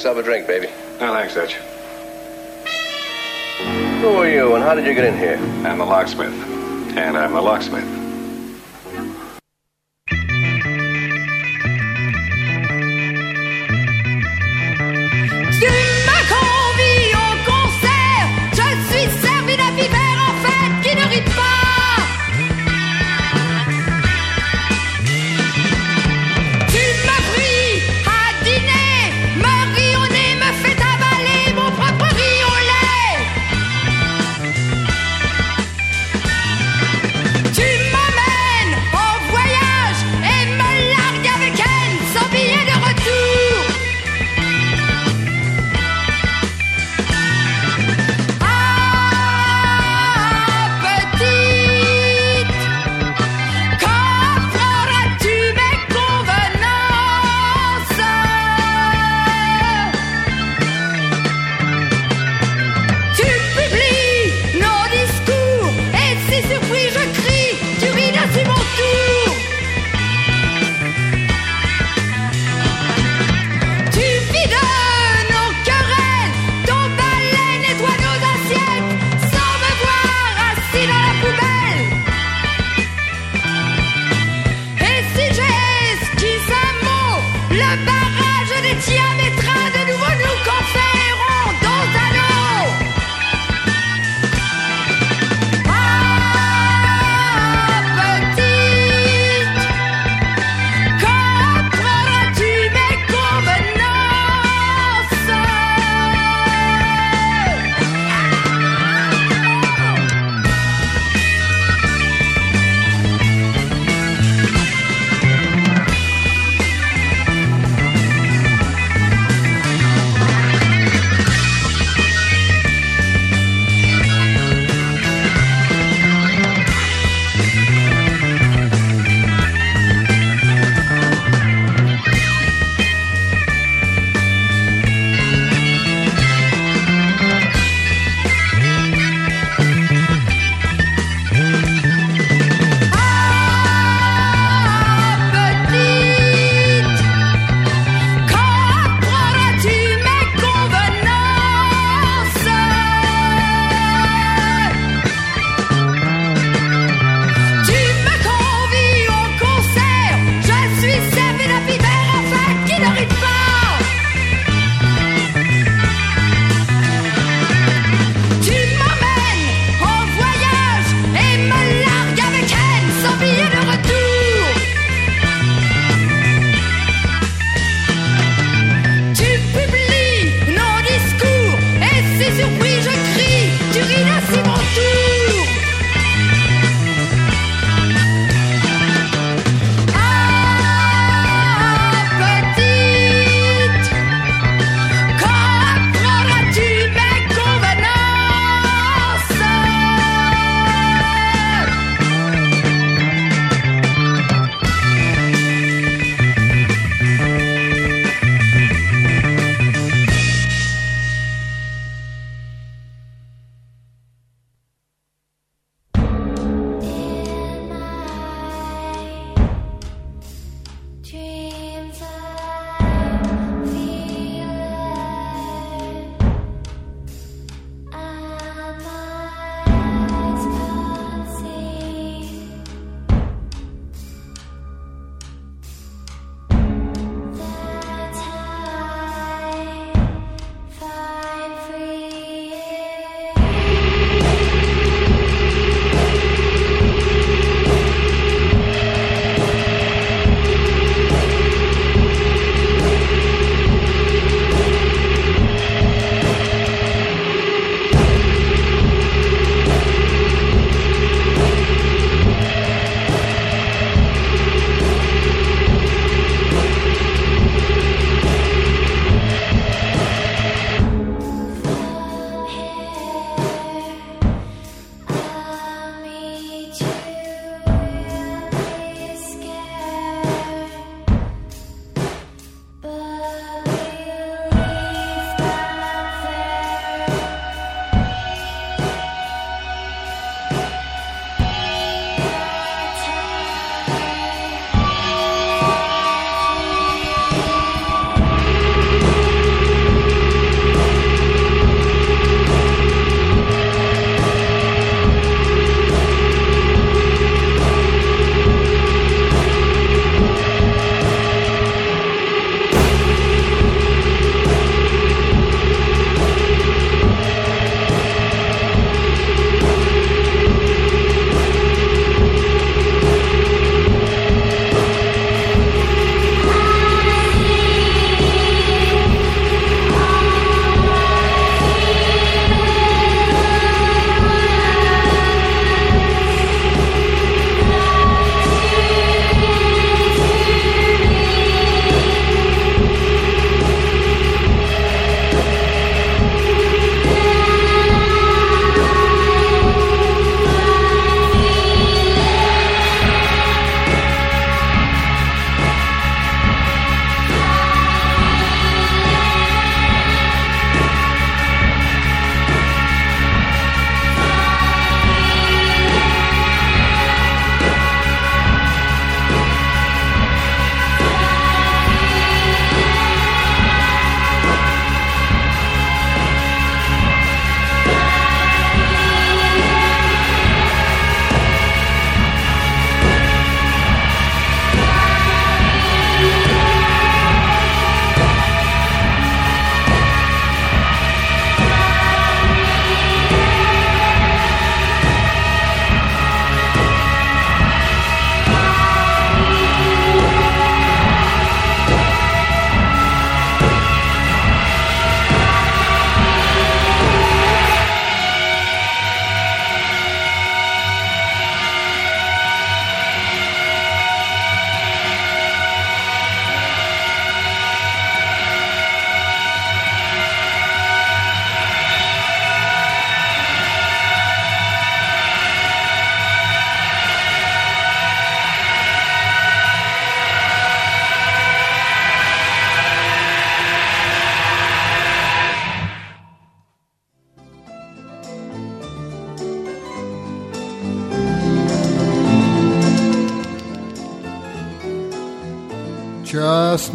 Yourself 0.00 0.16
a 0.16 0.22
drink, 0.22 0.46
baby. 0.46 0.66
No, 0.98 1.12
thanks, 1.12 1.34
Dutch. 1.34 1.56
Who 4.00 4.08
are 4.08 4.26
you, 4.26 4.54
and 4.54 4.64
how 4.64 4.74
did 4.74 4.86
you 4.86 4.94
get 4.94 5.04
in 5.04 5.14
here? 5.14 5.36
I'm 5.68 5.76
the 5.76 5.84
locksmith. 5.84 6.32
And 6.96 7.18
I'm 7.18 7.34
the 7.34 7.42
locksmith. 7.42 7.84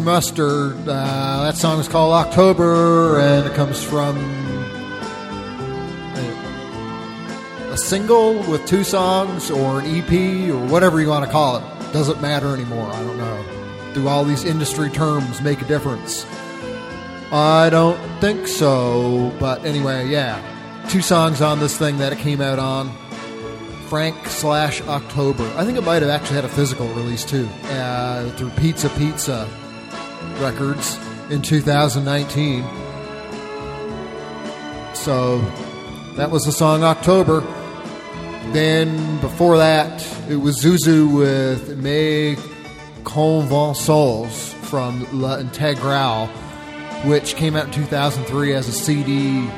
Muster. 0.06 0.72
Uh, 0.72 1.42
that 1.42 1.56
song 1.56 1.80
is 1.80 1.88
called 1.88 2.12
October, 2.12 3.18
and 3.18 3.44
it 3.44 3.54
comes 3.54 3.82
from 3.82 4.16
a, 6.14 7.72
a 7.72 7.76
single 7.76 8.38
with 8.48 8.64
two 8.66 8.84
songs, 8.84 9.50
or 9.50 9.80
an 9.80 9.86
EP, 9.86 10.48
or 10.48 10.64
whatever 10.68 11.00
you 11.00 11.08
want 11.08 11.24
to 11.24 11.30
call 11.30 11.56
it. 11.56 11.64
Doesn't 11.92 12.22
matter 12.22 12.54
anymore. 12.54 12.88
I 12.88 13.02
don't 13.02 13.18
know. 13.18 13.92
Do 13.94 14.06
all 14.06 14.24
these 14.24 14.44
industry 14.44 14.90
terms 14.90 15.42
make 15.42 15.60
a 15.60 15.64
difference? 15.64 16.24
I 17.32 17.68
don't 17.68 17.98
think 18.20 18.46
so. 18.46 19.34
But 19.40 19.64
anyway, 19.64 20.06
yeah. 20.08 20.40
Two 20.88 21.02
songs 21.02 21.42
on 21.42 21.58
this 21.58 21.76
thing 21.76 21.98
that 21.98 22.12
it 22.12 22.20
came 22.20 22.40
out 22.40 22.60
on. 22.60 22.96
Frank 23.88 24.28
slash 24.28 24.82
October. 24.82 25.52
I 25.56 25.64
think 25.64 25.76
it 25.76 25.84
might 25.84 26.02
have 26.02 26.10
actually 26.10 26.36
had 26.36 26.44
a 26.44 26.48
physical 26.48 26.86
release 26.94 27.24
too 27.24 27.48
uh, 27.64 28.30
through 28.30 28.50
Pizza 28.50 28.88
Pizza 28.90 29.48
Records 30.40 30.98
in 31.30 31.42
2019. 31.42 32.62
So 34.94 35.38
that 36.16 36.30
was 36.30 36.44
the 36.44 36.52
song 36.52 36.82
October. 36.82 37.40
Then 38.52 39.20
before 39.20 39.58
that, 39.58 40.06
it 40.28 40.36
was 40.36 40.62
Zuzu 40.62 41.16
with 41.16 41.78
Mes 41.78 42.38
Conventions 43.04 44.52
from 44.68 45.06
La 45.12 45.38
Integrale, 45.38 46.28
which 47.04 47.36
came 47.36 47.56
out 47.56 47.66
in 47.66 47.72
2003 47.72 48.52
as 48.52 48.68
a 48.68 48.72
CD 48.72 49.48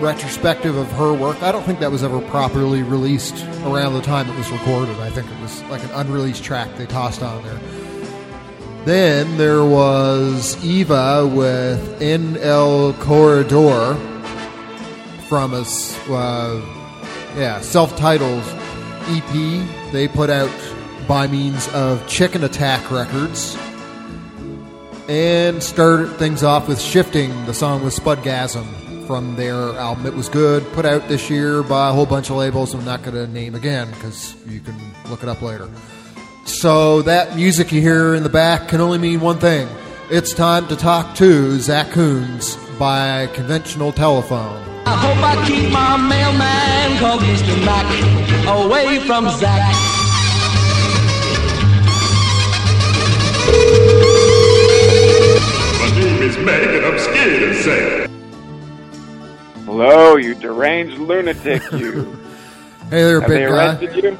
retrospective 0.00 0.76
of 0.76 0.90
her 0.92 1.12
work. 1.12 1.42
I 1.42 1.52
don't 1.52 1.64
think 1.64 1.80
that 1.80 1.90
was 1.90 2.02
ever 2.02 2.20
properly 2.22 2.82
released 2.82 3.44
around 3.64 3.94
the 3.94 4.02
time 4.02 4.28
it 4.30 4.36
was 4.36 4.50
recorded. 4.50 4.96
I 4.96 5.10
think 5.10 5.30
it 5.30 5.40
was 5.40 5.62
like 5.64 5.82
an 5.84 5.90
unreleased 5.90 6.42
track 6.42 6.74
they 6.76 6.86
tossed 6.86 7.22
on 7.22 7.42
there. 7.44 7.60
Then 8.84 9.36
there 9.36 9.64
was 9.64 10.62
Eva 10.64 11.26
with 11.26 12.00
In 12.00 12.36
El 12.38 12.94
Corredor 12.94 13.94
from 15.28 15.54
a 15.54 15.64
uh, 16.08 16.60
yeah 17.36 17.60
self-titled 17.60 18.42
EP 19.06 19.92
they 19.92 20.08
put 20.08 20.30
out 20.30 20.50
by 21.06 21.26
means 21.26 21.68
of 21.68 22.06
Chicken 22.06 22.44
Attack 22.44 22.90
Records. 22.90 23.56
And 25.08 25.60
started 25.60 26.06
things 26.18 26.44
off 26.44 26.68
with 26.68 26.80
Shifting, 26.80 27.30
the 27.46 27.54
song 27.54 27.82
with 27.82 27.96
Spudgasm 27.96 29.08
from 29.08 29.34
their 29.34 29.56
album. 29.56 30.06
It 30.06 30.14
was 30.14 30.28
good, 30.28 30.64
put 30.72 30.84
out 30.84 31.08
this 31.08 31.28
year 31.28 31.64
by 31.64 31.90
a 31.90 31.92
whole 31.92 32.06
bunch 32.06 32.30
of 32.30 32.36
labels 32.36 32.74
I'm 32.74 32.84
not 32.84 33.02
going 33.02 33.16
to 33.16 33.26
name 33.26 33.56
again 33.56 33.90
because 33.90 34.36
you 34.46 34.60
can 34.60 34.76
look 35.08 35.24
it 35.24 35.28
up 35.28 35.42
later. 35.42 35.68
So 36.44 37.02
that 37.02 37.36
music 37.36 37.72
you 37.72 37.80
hear 37.80 38.14
in 38.14 38.22
the 38.22 38.28
back 38.28 38.68
can 38.68 38.80
only 38.80 38.98
mean 38.98 39.20
one 39.20 39.38
thing. 39.38 39.68
It's 40.10 40.34
time 40.34 40.66
to 40.68 40.76
talk 40.76 41.14
to 41.16 41.58
Zach 41.60 41.90
Coons 41.90 42.56
by 42.78 43.28
conventional 43.28 43.92
telephone. 43.92 44.56
I 44.86 44.96
hope 44.96 45.22
I 45.22 45.46
keep 45.46 45.70
my 45.70 45.96
mailman 45.96 46.98
called 46.98 47.20
Mr. 47.22 47.64
Mac 47.64 47.86
away 48.48 48.98
from 49.06 49.28
Zach. 49.38 49.76
My 54.60 55.90
name 55.98 56.22
is 56.22 56.36
Meg 56.38 56.68
and 56.74 56.84
I'm 56.86 56.98
scared 56.98 57.42
of 57.44 57.56
Zach. 57.56 58.10
Hello, 59.64 60.16
you 60.16 60.34
deranged 60.34 60.98
lunatic, 60.98 61.62
you. 61.72 62.16
Hey 62.90 63.04
there, 63.04 63.20
Have 63.20 63.28
big 63.28 63.38
they 63.38 63.46
guy. 63.46 63.66
arrested 63.76 64.02
you? 64.04 64.18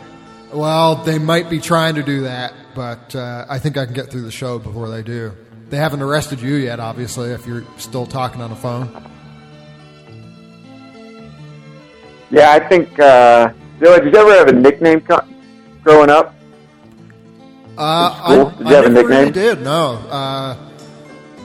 Well, 0.52 0.96
they 0.96 1.18
might 1.18 1.48
be 1.48 1.60
trying 1.60 1.94
to 1.94 2.02
do 2.02 2.22
that, 2.22 2.52
but 2.74 3.14
uh, 3.14 3.46
I 3.48 3.58
think 3.58 3.76
I 3.76 3.84
can 3.84 3.94
get 3.94 4.10
through 4.10 4.22
the 4.22 4.30
show 4.32 4.58
before 4.58 4.88
they 4.88 5.02
do. 5.02 5.32
They 5.68 5.76
haven't 5.76 6.02
arrested 6.02 6.40
you 6.40 6.56
yet, 6.56 6.80
obviously, 6.80 7.30
if 7.30 7.46
you're 7.46 7.64
still 7.78 8.04
talking 8.06 8.40
on 8.40 8.50
the 8.50 8.56
phone. 8.56 8.88
Yeah, 12.30 12.50
I 12.50 12.60
think. 12.68 12.98
Uh, 12.98 13.52
did 13.80 14.04
you 14.12 14.16
ever 14.18 14.34
have 14.34 14.48
a 14.48 14.52
nickname 14.52 15.02
growing 15.82 16.10
up? 16.10 16.34
Uh, 17.78 18.20
I, 18.24 18.36
Did 18.58 18.60
you 18.60 18.66
I 18.66 18.72
have 18.74 18.84
a 18.86 18.88
never 18.90 19.08
really 19.08 19.24
nickname? 19.26 19.32
did, 19.32 19.62
no. 19.62 19.94
Uh, 20.10 20.56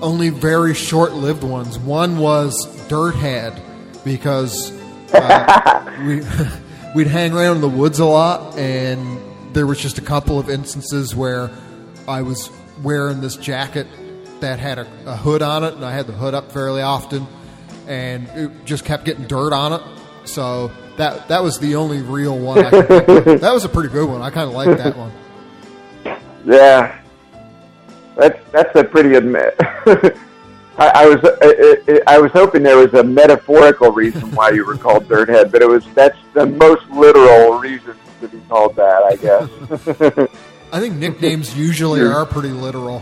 only 0.01 0.29
very 0.29 0.73
short 0.73 1.13
lived 1.13 1.43
ones. 1.43 1.79
One 1.79 2.17
was 2.17 2.67
Dirthead, 2.89 3.61
because 4.03 4.71
uh, 5.13 5.95
we, 6.05 6.21
we'd 6.95 7.07
hang 7.07 7.33
around 7.33 7.57
in 7.57 7.61
the 7.61 7.69
woods 7.69 7.99
a 7.99 8.05
lot, 8.05 8.57
and 8.57 9.19
there 9.53 9.67
was 9.67 9.79
just 9.79 9.97
a 9.99 10.01
couple 10.01 10.39
of 10.39 10.49
instances 10.49 11.13
where 11.13 11.51
I 12.07 12.21
was 12.23 12.49
wearing 12.81 13.21
this 13.21 13.35
jacket 13.35 13.85
that 14.39 14.59
had 14.59 14.79
a, 14.79 14.87
a 15.05 15.15
hood 15.15 15.41
on 15.41 15.63
it, 15.63 15.73
and 15.75 15.85
I 15.85 15.91
had 15.91 16.07
the 16.07 16.13
hood 16.13 16.33
up 16.33 16.51
fairly 16.51 16.81
often, 16.81 17.27
and 17.87 18.27
it 18.29 18.65
just 18.65 18.85
kept 18.85 19.05
getting 19.05 19.27
dirt 19.27 19.53
on 19.53 19.73
it. 19.73 19.81
So 20.23 20.71
that 20.97 21.27
that 21.27 21.43
was 21.43 21.59
the 21.59 21.75
only 21.75 22.01
real 22.01 22.39
one 22.39 22.65
I 22.65 22.69
could. 22.69 23.05
That 23.41 23.53
was 23.53 23.65
a 23.65 23.69
pretty 23.69 23.89
good 23.89 24.09
one. 24.09 24.21
I 24.21 24.29
kind 24.29 24.47
of 24.49 24.55
liked 24.55 24.77
that 24.81 24.95
one. 24.97 25.11
Yeah, 26.45 26.99
that's 28.15 28.39
that's 28.51 28.75
a 28.75 28.83
pretty 28.83 29.15
admit. 29.15 29.59
I, 30.77 30.87
I 30.87 31.05
was 31.05 31.19
I, 31.23 32.01
I, 32.07 32.15
I 32.15 32.19
was 32.19 32.31
hoping 32.31 32.63
there 32.63 32.77
was 32.77 32.93
a 32.93 33.03
metaphorical 33.03 33.91
reason 33.91 34.31
why 34.35 34.49
you 34.49 34.65
were 34.65 34.77
called 34.77 35.07
Dirthead, 35.07 35.51
but 35.51 35.61
it 35.61 35.67
was 35.67 35.85
that's 35.93 36.17
the 36.33 36.45
most 36.45 36.89
literal 36.89 37.57
reason 37.59 37.95
to 38.21 38.27
be 38.27 38.39
called 38.49 38.75
that, 38.75 39.03
I 39.03 39.15
guess. 39.15 40.29
I 40.73 40.79
think 40.79 40.95
nicknames 40.95 41.57
usually 41.57 42.01
are 42.01 42.25
pretty 42.25 42.49
literal. 42.49 43.01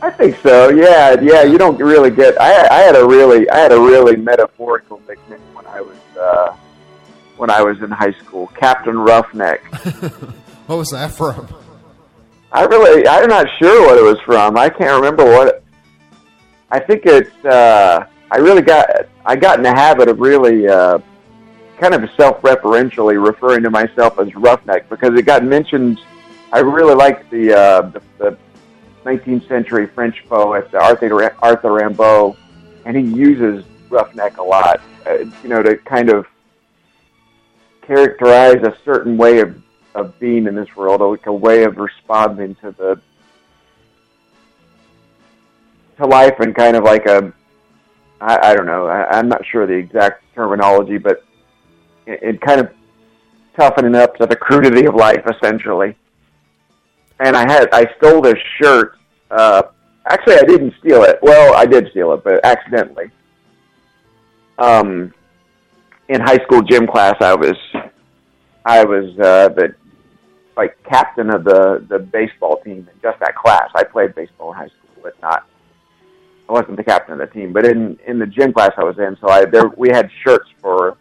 I 0.00 0.10
think 0.10 0.36
so. 0.42 0.70
Yeah, 0.70 1.20
yeah. 1.20 1.42
You 1.42 1.58
don't 1.58 1.78
really 1.78 2.10
get. 2.10 2.40
I 2.40 2.66
I 2.68 2.80
had 2.80 2.96
a 2.96 3.04
really 3.06 3.48
I 3.50 3.58
had 3.58 3.72
a 3.72 3.80
really 3.80 4.16
metaphorical 4.16 5.02
nickname 5.08 5.40
when 5.54 5.66
I 5.66 5.80
was 5.80 5.96
uh, 6.18 6.56
when 7.36 7.50
I 7.50 7.62
was 7.62 7.82
in 7.82 7.90
high 7.90 8.12
school, 8.12 8.46
Captain 8.48 8.98
Roughneck. 8.98 9.62
What 10.66 10.78
was 10.78 10.90
that 10.90 11.12
from? 11.12 11.48
I 12.50 12.64
really, 12.64 13.06
I'm 13.06 13.28
not 13.28 13.46
sure 13.58 13.86
what 13.86 13.98
it 13.98 14.02
was 14.02 14.18
from. 14.24 14.56
I 14.56 14.68
can't 14.68 15.00
remember 15.00 15.24
what. 15.24 15.62
I 16.70 16.80
think 16.80 17.02
it's. 17.06 17.44
Uh, 17.44 18.06
I 18.30 18.36
really 18.38 18.62
got. 18.62 18.88
I 19.24 19.36
got 19.36 19.58
in 19.58 19.62
the 19.62 19.74
habit 19.74 20.08
of 20.08 20.20
really, 20.20 20.68
uh, 20.68 20.98
kind 21.78 21.94
of 21.94 22.08
self-referentially 22.16 23.24
referring 23.24 23.62
to 23.62 23.70
myself 23.70 24.18
as 24.18 24.34
roughneck 24.34 24.88
because 24.88 25.16
it 25.18 25.22
got 25.22 25.44
mentioned. 25.44 26.00
I 26.52 26.60
really 26.60 26.94
liked 26.94 27.30
the 27.30 27.52
uh, 27.56 27.80
the, 27.90 28.02
the 28.18 28.38
19th 29.04 29.46
century 29.46 29.86
French 29.86 30.24
poet 30.28 30.74
Arthur 30.74 31.34
Arthur 31.40 31.70
Rimbaud, 31.70 32.36
and 32.84 32.96
he 32.96 33.02
uses 33.02 33.64
roughneck 33.88 34.38
a 34.38 34.42
lot. 34.42 34.80
Uh, 35.06 35.18
you 35.42 35.48
know, 35.48 35.62
to 35.62 35.76
kind 35.76 36.08
of 36.08 36.26
characterize 37.82 38.62
a 38.64 38.76
certain 38.84 39.16
way 39.16 39.38
of 39.38 39.62
of 39.94 40.18
being 40.18 40.46
in 40.46 40.54
this 40.54 40.74
world, 40.76 41.00
like 41.00 41.26
a 41.26 41.32
way 41.32 41.62
of 41.64 41.78
responding 41.78 42.54
to 42.56 42.72
the 42.72 43.00
to 45.98 46.06
life, 46.06 46.34
and 46.40 46.54
kind 46.54 46.76
of 46.76 46.84
like 46.84 47.06
a 47.06 47.32
I, 48.20 48.50
I 48.50 48.54
don't 48.54 48.66
know, 48.66 48.86
I, 48.86 49.18
I'm 49.18 49.28
not 49.28 49.44
sure 49.46 49.66
the 49.66 49.74
exact 49.74 50.22
terminology, 50.34 50.98
but 50.98 51.22
it, 52.06 52.22
it 52.22 52.40
kind 52.40 52.60
of 52.60 52.70
toughening 53.58 53.94
up 53.94 54.16
to 54.16 54.26
the 54.26 54.36
crudity 54.36 54.86
of 54.86 54.94
life, 54.94 55.22
essentially. 55.26 55.96
And 57.20 57.36
I 57.36 57.50
had 57.50 57.68
I 57.72 57.86
stole 57.96 58.20
this 58.20 58.38
shirt. 58.60 58.98
Uh, 59.30 59.62
actually, 60.06 60.36
I 60.36 60.42
didn't 60.42 60.74
steal 60.80 61.02
it. 61.02 61.18
Well, 61.22 61.54
I 61.54 61.64
did 61.66 61.88
steal 61.90 62.12
it, 62.12 62.22
but 62.24 62.44
accidentally. 62.44 63.10
Um, 64.58 65.12
in 66.08 66.20
high 66.20 66.38
school 66.44 66.62
gym 66.62 66.86
class, 66.86 67.14
I 67.20 67.34
was 67.34 67.56
I 68.64 68.84
was 68.84 69.18
uh, 69.18 69.48
the 69.48 69.74
like 70.56 70.76
captain 70.84 71.30
of 71.30 71.44
the 71.44 71.84
the 71.88 71.98
baseball 71.98 72.60
team 72.62 72.88
in 72.92 73.00
just 73.02 73.18
that 73.20 73.34
class. 73.34 73.70
I 73.74 73.84
played 73.84 74.14
baseball 74.14 74.52
in 74.52 74.58
high 74.58 74.68
school, 74.68 75.02
but 75.02 75.20
not. 75.22 75.46
I 76.48 76.52
wasn't 76.52 76.76
the 76.76 76.84
captain 76.84 77.12
of 77.12 77.18
the 77.18 77.26
team, 77.26 77.52
but 77.52 77.66
in 77.66 77.98
in 78.06 78.18
the 78.18 78.26
gym 78.26 78.52
class 78.52 78.72
I 78.76 78.84
was 78.84 78.98
in, 78.98 79.16
so 79.20 79.28
I 79.28 79.44
there 79.44 79.68
we 79.76 79.88
had 79.88 80.10
shirts 80.24 80.48
for 80.60 80.96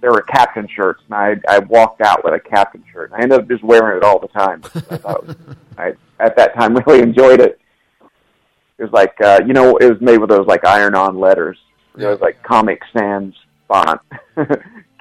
there 0.00 0.10
were 0.10 0.22
captain 0.22 0.68
shirts, 0.74 1.02
and 1.06 1.14
I 1.14 1.36
I 1.48 1.60
walked 1.60 2.00
out 2.00 2.24
with 2.24 2.34
a 2.34 2.40
captain 2.40 2.84
shirt. 2.92 3.12
I 3.14 3.22
ended 3.22 3.40
up 3.40 3.48
just 3.48 3.62
wearing 3.62 3.98
it 3.98 4.04
all 4.04 4.18
the 4.18 4.28
time. 4.28 4.62
I 4.64 4.96
thought 4.96 5.26
was, 5.26 5.36
I 5.78 5.92
at 6.18 6.36
that 6.36 6.54
time 6.54 6.74
really 6.86 7.00
enjoyed 7.00 7.40
it. 7.40 7.60
It 8.78 8.82
was 8.84 8.92
like 8.92 9.14
uh, 9.22 9.40
you 9.46 9.52
know 9.52 9.76
it 9.76 9.88
was 9.90 10.00
made 10.00 10.18
with 10.18 10.30
those 10.30 10.46
like 10.46 10.64
iron-on 10.64 11.18
letters. 11.18 11.58
It 11.96 12.06
was 12.06 12.20
like 12.20 12.42
Comic 12.42 12.80
Sans 12.92 13.34
font. 13.68 14.00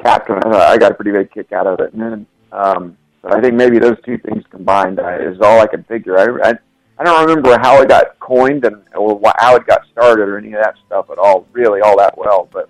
captain. 0.02 0.38
I, 0.38 0.42
thought 0.42 0.62
I 0.62 0.78
got 0.78 0.92
a 0.92 0.96
pretty 0.96 1.12
big 1.12 1.32
kick 1.32 1.52
out 1.52 1.68
of 1.68 1.80
it, 1.80 1.94
and 1.94 2.02
then 2.02 2.26
um, 2.52 2.98
but 3.22 3.34
I 3.34 3.42
think 3.42 3.56
maybe 3.56 3.80
those 3.80 3.98
two 4.06 4.18
things 4.18 4.44
combined 4.50 5.00
uh, 5.00 5.18
is 5.20 5.40
all 5.42 5.60
I 5.60 5.68
can 5.68 5.84
figure. 5.84 6.18
I, 6.18 6.50
I 6.50 6.54
I 7.02 7.04
don't 7.04 7.26
remember 7.26 7.58
how 7.58 7.82
it 7.82 7.90
got 7.90 8.20
coined 8.20 8.64
and 8.64 8.84
or 8.94 9.20
how 9.40 9.56
it 9.56 9.66
got 9.66 9.82
started 9.92 10.30
or 10.30 10.38
any 10.38 10.54
of 10.54 10.62
that 10.62 10.76
stuff 10.86 11.10
at 11.10 11.18
all, 11.18 11.48
really 11.52 11.82
all 11.82 11.98
that 11.98 12.16
well. 12.16 12.48
But 12.52 12.70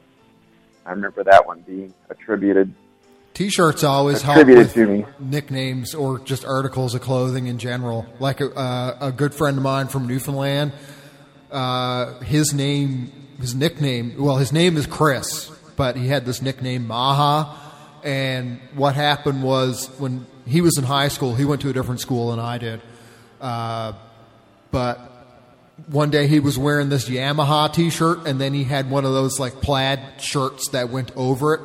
I 0.86 0.92
remember 0.92 1.22
that 1.26 1.46
one 1.46 1.60
being 1.68 1.94
attributed. 2.10 2.74
T-shirts 3.34 3.84
always 3.84 4.22
help 4.22 4.48
with 4.48 4.74
to 4.74 4.88
me. 4.88 5.06
nicknames 5.20 5.94
or 5.94 6.18
just 6.18 6.46
articles 6.46 6.96
of 6.96 7.02
clothing 7.02 7.48
in 7.48 7.58
general. 7.58 8.06
Like 8.20 8.40
a, 8.40 8.58
uh, 8.58 8.98
a 9.02 9.12
good 9.12 9.36
friend 9.36 9.58
of 9.58 9.64
mine 9.64 9.90
from 9.90 10.08
Newfoundland, 10.08 10.72
uh, 11.52 12.22
his 12.22 12.54
name, 12.54 13.12
his 13.38 13.54
nickname, 13.54 14.16
well, 14.18 14.38
his 14.38 14.54
name 14.54 14.78
is 14.78 14.88
Chris, 14.88 15.50
but 15.76 15.98
he 15.98 16.08
had 16.08 16.26
this 16.26 16.42
nickname 16.42 16.88
Maha. 16.88 17.58
And 18.02 18.62
what 18.76 18.96
happened 18.96 19.44
was 19.44 19.90
when 20.00 20.26
he 20.46 20.62
was 20.62 20.78
in 20.78 20.86
high 20.86 21.10
school, 21.10 21.36
he 21.36 21.44
went 21.44 21.64
to 21.64 21.70
a 21.70 21.74
different 21.74 22.00
school 22.00 22.32
than 22.32 22.40
I 22.40 22.58
did. 22.60 22.82
Uh, 23.42 23.92
but 24.72 25.00
one 25.88 26.10
day 26.10 26.28
he 26.28 26.40
was 26.40 26.58
wearing 26.58 26.90
this 26.90 27.10
Yamaha 27.10 27.72
T-shirt, 27.74 28.26
and 28.28 28.40
then 28.40 28.54
he 28.54 28.64
had 28.64 28.90
one 28.90 29.06
of 29.06 29.14
those 29.14 29.40
like 29.40 29.62
plaid 29.62 30.00
shirts 30.20 30.70
that 30.70 30.90
went 30.90 31.12
over 31.16 31.54
it 31.56 31.62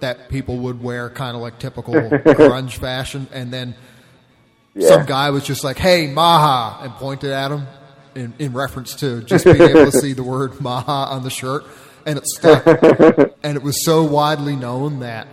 that 0.00 0.28
people 0.28 0.58
would 0.58 0.82
wear, 0.82 1.08
kind 1.08 1.34
of 1.36 1.42
like 1.42 1.58
typical 1.58 1.94
grunge 1.94 2.72
fashion. 2.78 3.26
And 3.32 3.52
then 3.52 3.74
Yeah. 4.74 4.88
some 4.88 5.06
guy 5.06 5.30
was 5.30 5.44
just 5.44 5.62
like, 5.64 5.78
"Hey, 5.78 6.08
Maha," 6.08 6.82
and 6.84 6.92
pointed 6.94 7.30
at 7.30 7.50
him 7.52 7.66
in, 8.14 8.34
in 8.38 8.52
reference 8.52 8.94
to 8.96 9.22
just 9.22 9.44
being 9.44 9.62
able 9.62 9.84
to 9.90 9.92
see 9.92 10.12
the 10.12 10.22
word 10.24 10.60
Maha 10.60 11.12
on 11.14 11.22
the 11.22 11.30
shirt, 11.30 11.64
and 12.04 12.18
it 12.18 12.26
stuck. 12.26 12.66
and 13.42 13.56
it 13.56 13.62
was 13.62 13.84
so 13.84 14.02
widely 14.02 14.56
known 14.56 14.98
that 15.00 15.28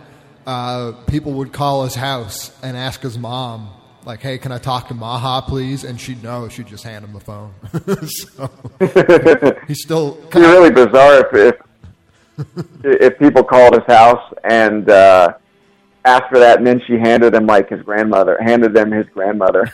uh, 0.46 0.92
people 1.08 1.32
would 1.34 1.52
call 1.52 1.84
his 1.84 1.94
house 1.96 2.56
and 2.62 2.76
ask 2.76 3.00
his 3.02 3.18
mom, 3.18 3.68
like, 4.04 4.20
"Hey, 4.20 4.38
can 4.38 4.52
I 4.52 4.58
talk 4.58 4.88
to 4.88 4.94
Maha, 4.94 5.42
please?" 5.46 5.84
And 5.84 6.00
she'd 6.00 6.22
know. 6.22 6.48
She'd 6.48 6.66
just 6.66 6.84
hand 6.84 7.04
him 7.04 7.12
the 7.12 7.20
phone. 7.20 7.52
so 8.06 8.50
he's 9.68 9.82
still 9.82 10.18
It'd 10.18 10.32
be 10.32 10.40
really 10.40 10.70
bizarre 10.70 11.26
if 11.26 11.56
if, 12.38 12.66
if 12.84 13.18
people 13.18 13.44
called 13.44 13.74
his 13.74 13.84
house 13.86 14.32
and 14.44 14.88
uh, 14.88 15.34
asked 16.04 16.28
for 16.30 16.38
that, 16.38 16.58
and 16.58 16.66
then 16.66 16.80
she 16.86 16.94
handed 16.94 17.34
him 17.34 17.46
like 17.46 17.68
his 17.68 17.82
grandmother, 17.82 18.38
handed 18.42 18.74
them 18.74 18.90
his 18.90 19.06
grandmother. 19.08 19.70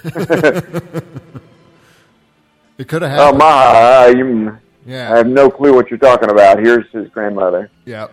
It 2.78 2.86
could 2.86 3.02
have 3.02 3.10
oh, 3.18 3.24
happened. 3.24 3.38
Ma, 3.38 3.46
uh, 3.46 4.12
you, 4.16 4.59
Yeah. 4.86 5.12
I 5.12 5.16
have 5.16 5.26
no 5.26 5.50
clue 5.50 5.74
what 5.74 5.90
you're 5.90 5.98
talking 5.98 6.30
about. 6.30 6.60
Here's 6.60 6.88
his 6.92 7.09
grandmother. 7.09 7.70
Yeah. 7.84 8.06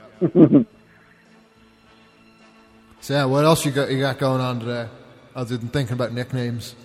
So 3.06 3.14
yeah, 3.14 3.26
what 3.26 3.46
else 3.46 3.64
you 3.64 3.72
got 3.72 3.92
you 3.92 4.00
got 4.00 4.18
going 4.18 4.42
on 4.42 4.60
today, 4.62 4.90
other 5.36 5.58
than 5.58 5.70
thinking 5.70 5.94
about 5.94 6.14
nicknames? 6.14 6.76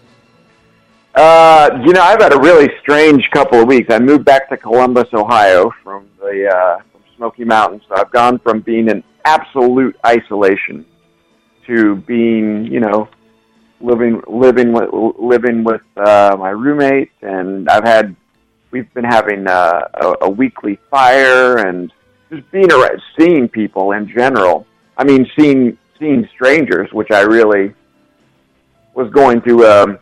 Uh, 1.15 1.71
you 1.85 1.93
know, 1.93 2.03
I've 2.03 2.21
had 2.21 2.33
a 2.33 2.39
really 2.39 2.69
strange 2.81 3.29
couple 3.33 3.61
of 3.61 3.67
weeks. 3.67 3.93
I 3.93 3.99
moved 3.99 4.25
back 4.25 4.49
to 4.51 4.57
Columbus, 4.57 5.09
Ohio, 5.13 5.73
from 5.83 6.09
the 6.21 6.49
uh, 6.49 6.83
from 6.93 7.03
Smoky 7.17 7.45
Mountains. 7.45 7.83
So 7.89 7.97
I've 7.97 8.11
gone 8.13 8.39
from 8.39 8.61
being 8.61 8.89
in 8.89 9.03
absolute 9.25 9.97
isolation 10.07 10.85
to 11.67 11.97
being, 11.97 12.67
you 12.67 12.81
know, 12.81 13.09
living 13.81 14.23
living 14.29 14.73
with 14.73 14.91
living 15.19 15.65
with 15.65 15.83
uh, 15.97 16.37
my 16.39 16.51
roommate, 16.51 17.11
and 17.23 17.69
I've 17.69 17.85
had 17.85 18.15
we've 18.71 18.93
been 18.95 19.05
having 19.05 19.49
uh, 19.49 19.81
a, 19.95 20.15
a 20.23 20.31
weekly 20.31 20.79
fire 20.91 21.59
and 21.67 21.93
just 22.31 22.49
being 22.53 22.71
around, 22.71 23.03
seeing 23.19 23.49
people 23.49 23.93
in 23.93 24.09
general. 24.09 24.65
I 24.97 25.03
mean, 25.03 25.29
seeing 25.37 25.77
seeing 25.99 26.29
strangers, 26.33 26.89
which 26.93 27.11
I 27.11 27.23
really 27.23 27.75
was 28.95 29.11
going 29.13 29.41
through. 29.41 29.67
Um, 29.67 29.99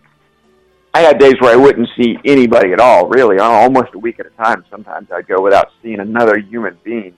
I 0.94 1.00
had 1.02 1.18
days 1.18 1.34
where 1.40 1.52
I 1.52 1.56
wouldn't 1.56 1.88
see 1.96 2.16
anybody 2.24 2.72
at 2.72 2.80
all, 2.80 3.08
really, 3.08 3.38
almost 3.38 3.94
a 3.94 3.98
week 3.98 4.18
at 4.20 4.26
a 4.26 4.30
time. 4.30 4.64
Sometimes 4.70 5.08
I'd 5.12 5.28
go 5.28 5.40
without 5.40 5.70
seeing 5.82 6.00
another 6.00 6.38
human 6.38 6.76
being. 6.82 7.14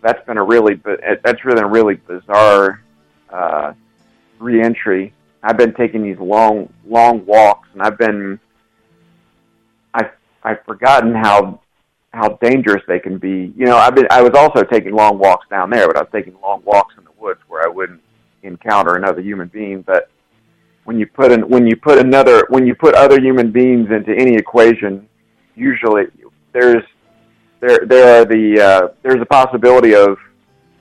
That's 0.00 0.24
been 0.26 0.38
a 0.38 0.44
really, 0.44 0.74
bi- 0.74 0.96
that's 1.24 1.44
really 1.44 1.60
a 1.60 1.66
really 1.66 1.96
bizarre 1.96 2.82
uh, 3.30 3.72
reentry. 4.38 5.12
I've 5.42 5.56
been 5.56 5.74
taking 5.74 6.02
these 6.02 6.18
long, 6.18 6.72
long 6.86 7.26
walks, 7.26 7.68
and 7.72 7.82
I've 7.82 7.98
been, 7.98 8.38
I, 9.92 10.10
I've 10.42 10.64
forgotten 10.64 11.14
how, 11.14 11.60
how 12.12 12.38
dangerous 12.40 12.82
they 12.86 13.00
can 13.00 13.18
be. 13.18 13.52
You 13.56 13.66
know, 13.66 13.76
I've 13.76 13.94
been, 13.94 14.06
I 14.10 14.22
was 14.22 14.32
also 14.34 14.62
taking 14.62 14.92
long 14.92 15.18
walks 15.18 15.46
down 15.48 15.68
there, 15.70 15.86
but 15.88 15.96
I 15.96 16.00
was 16.00 16.10
taking 16.12 16.36
long 16.40 16.62
walks 16.64 16.94
in 16.96 17.04
the 17.04 17.10
woods 17.18 17.40
where 17.48 17.64
I 17.64 17.68
wouldn't 17.68 18.00
encounter 18.42 18.94
another 18.94 19.20
human 19.20 19.48
being. 19.48 19.82
But 19.82 20.10
when 20.88 20.98
you 20.98 21.06
put 21.06 21.30
in, 21.30 21.46
when 21.50 21.66
you 21.66 21.76
put 21.76 21.98
another, 21.98 22.46
when 22.48 22.66
you 22.66 22.74
put 22.74 22.94
other 22.94 23.20
human 23.20 23.50
beings 23.50 23.90
into 23.90 24.10
any 24.10 24.34
equation, 24.34 25.06
usually 25.54 26.04
there's, 26.52 26.82
there, 27.60 27.80
there 27.84 28.22
are 28.22 28.24
the, 28.24 28.58
uh, 28.58 28.88
there's 29.02 29.20
a 29.20 29.26
possibility 29.26 29.94
of 29.94 30.16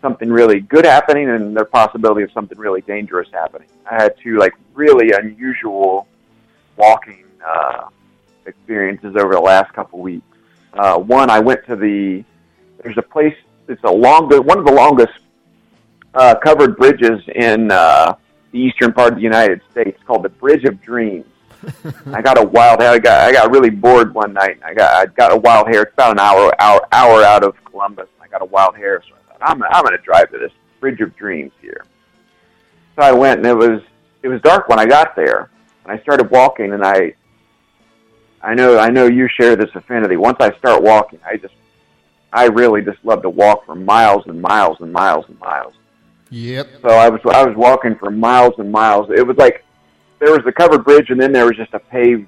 something 0.01 0.29
really 0.29 0.61
good 0.61 0.85
happening 0.85 1.29
and 1.31 1.53
the 1.57 1.65
possibility 1.65 2.23
of 2.23 2.31
something 2.31 2.57
really 2.57 2.79
dangerous 2.83 3.27
happening. 3.33 3.67
I 3.85 4.01
had 4.01 4.15
two 4.23 4.37
like 4.37 4.53
really 4.73 5.11
unusual 5.11 6.07
walking 6.77 7.25
uh, 7.45 7.89
experiences 8.45 9.17
over 9.17 9.33
the 9.33 9.41
last 9.41 9.73
couple 9.73 9.99
weeks. 9.99 10.25
Uh, 10.71 10.97
one, 10.99 11.29
I 11.29 11.41
went 11.41 11.65
to 11.65 11.75
the 11.75 12.23
there's 12.81 12.97
a 12.97 13.01
place. 13.01 13.35
It's 13.67 13.83
a 13.83 13.91
long 13.91 14.29
one 14.29 14.57
of 14.57 14.63
the 14.63 14.71
longest 14.71 15.19
uh, 16.13 16.35
covered 16.35 16.77
bridges 16.77 17.19
in 17.35 17.71
uh, 17.71 18.15
the 18.51 18.59
eastern 18.59 18.93
part 18.93 19.09
of 19.09 19.15
the 19.15 19.21
United 19.23 19.61
States 19.71 19.99
called 20.05 20.23
the 20.23 20.29
Bridge 20.29 20.63
of 20.65 20.81
Dreams. 20.81 21.25
I 22.13 22.21
got 22.21 22.37
a 22.37 22.43
wild 22.43 22.81
hair. 22.81 22.91
I 22.91 22.99
got 22.99 23.27
I 23.27 23.31
got 23.31 23.51
really 23.51 23.69
bored 23.69 24.13
one 24.13 24.33
night. 24.33 24.59
I 24.63 24.73
got 24.73 24.93
I 24.93 25.05
got 25.13 25.31
a 25.31 25.37
wild 25.37 25.67
hair. 25.67 25.83
It's 25.83 25.93
about 25.93 26.11
an 26.11 26.19
hour 26.19 26.53
hour 26.61 26.87
hour 26.91 27.23
out 27.23 27.43
of 27.43 27.55
Columbus. 27.65 28.07
I 28.21 28.27
got 28.27 28.41
a 28.41 28.45
wild 28.45 28.75
hair, 28.75 29.01
so 29.07 29.15
I 29.15 29.31
thought 29.31 29.49
I'm 29.49 29.63
I'm 29.63 29.83
going 29.83 29.97
to 29.97 30.03
drive 30.03 30.31
to 30.31 30.37
this 30.37 30.51
Bridge 30.79 31.01
of 31.01 31.15
Dreams 31.15 31.51
here. 31.61 31.85
So 32.95 33.03
I 33.03 33.11
went, 33.11 33.39
and 33.39 33.47
it 33.47 33.55
was 33.55 33.81
it 34.21 34.27
was 34.27 34.41
dark 34.41 34.69
when 34.69 34.79
I 34.79 34.85
got 34.85 35.15
there, 35.15 35.49
and 35.83 35.91
I 35.91 36.01
started 36.03 36.29
walking, 36.29 36.73
and 36.73 36.83
I 36.83 37.13
I 38.41 38.53
know 38.53 38.77
I 38.77 38.89
know 38.89 39.07
you 39.07 39.27
share 39.27 39.55
this 39.55 39.69
affinity. 39.75 40.15
Once 40.15 40.37
I 40.39 40.55
start 40.57 40.83
walking, 40.83 41.19
I 41.25 41.37
just 41.37 41.53
I 42.31 42.45
really 42.45 42.81
just 42.81 43.03
love 43.03 43.21
to 43.23 43.29
walk 43.29 43.65
for 43.65 43.75
miles 43.75 44.23
and 44.27 44.41
miles 44.41 44.77
and 44.79 44.91
miles 44.91 45.25
and 45.27 45.39
miles. 45.39 45.73
Yep. 46.29 46.67
So 46.81 46.89
I 46.89 47.09
was 47.09 47.21
I 47.31 47.45
was 47.45 47.55
walking 47.55 47.95
for 47.95 48.11
miles 48.11 48.53
and 48.57 48.71
miles. 48.71 49.09
It 49.15 49.25
was 49.25 49.37
like 49.37 49.63
there 50.19 50.31
was 50.31 50.41
a 50.45 50.51
covered 50.51 50.83
bridge, 50.83 51.09
and 51.09 51.19
then 51.19 51.31
there 51.31 51.45
was 51.45 51.55
just 51.55 51.73
a 51.73 51.79
paved 51.79 52.27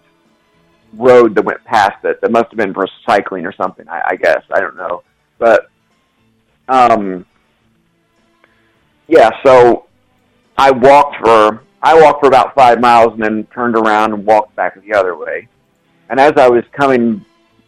road 0.94 1.36
that 1.36 1.44
went 1.44 1.64
past 1.66 2.04
it. 2.04 2.22
That 2.22 2.32
must 2.32 2.50
have 2.50 2.58
been 2.58 2.74
for 2.74 2.88
cycling 3.06 3.46
or 3.46 3.54
something. 3.54 3.88
I, 3.90 4.02
I 4.12 4.16
guess 4.16 4.42
I 4.52 4.60
don't 4.60 4.78
know, 4.78 5.04
but 5.38 5.70
um, 6.68 7.26
yeah. 9.08 9.30
So 9.46 9.88
I 10.58 10.72
walked 10.72 11.18
for 11.18 11.64
I 11.82 12.00
walked 12.00 12.22
for 12.22 12.28
about 12.28 12.56
five 12.56 12.80
miles, 12.80 13.14
and 13.14 13.24
then 13.24 13.48
turned 13.54 13.76
around 13.76 14.14
and 14.14 14.26
walked 14.26 14.56
back 14.56 14.82
the 14.82 14.94
other 14.94 15.18
way. 15.18 15.48
And 16.10 16.20
as 16.20 16.34
I 16.38 16.50
was 16.50 16.64
coming 16.72 17.24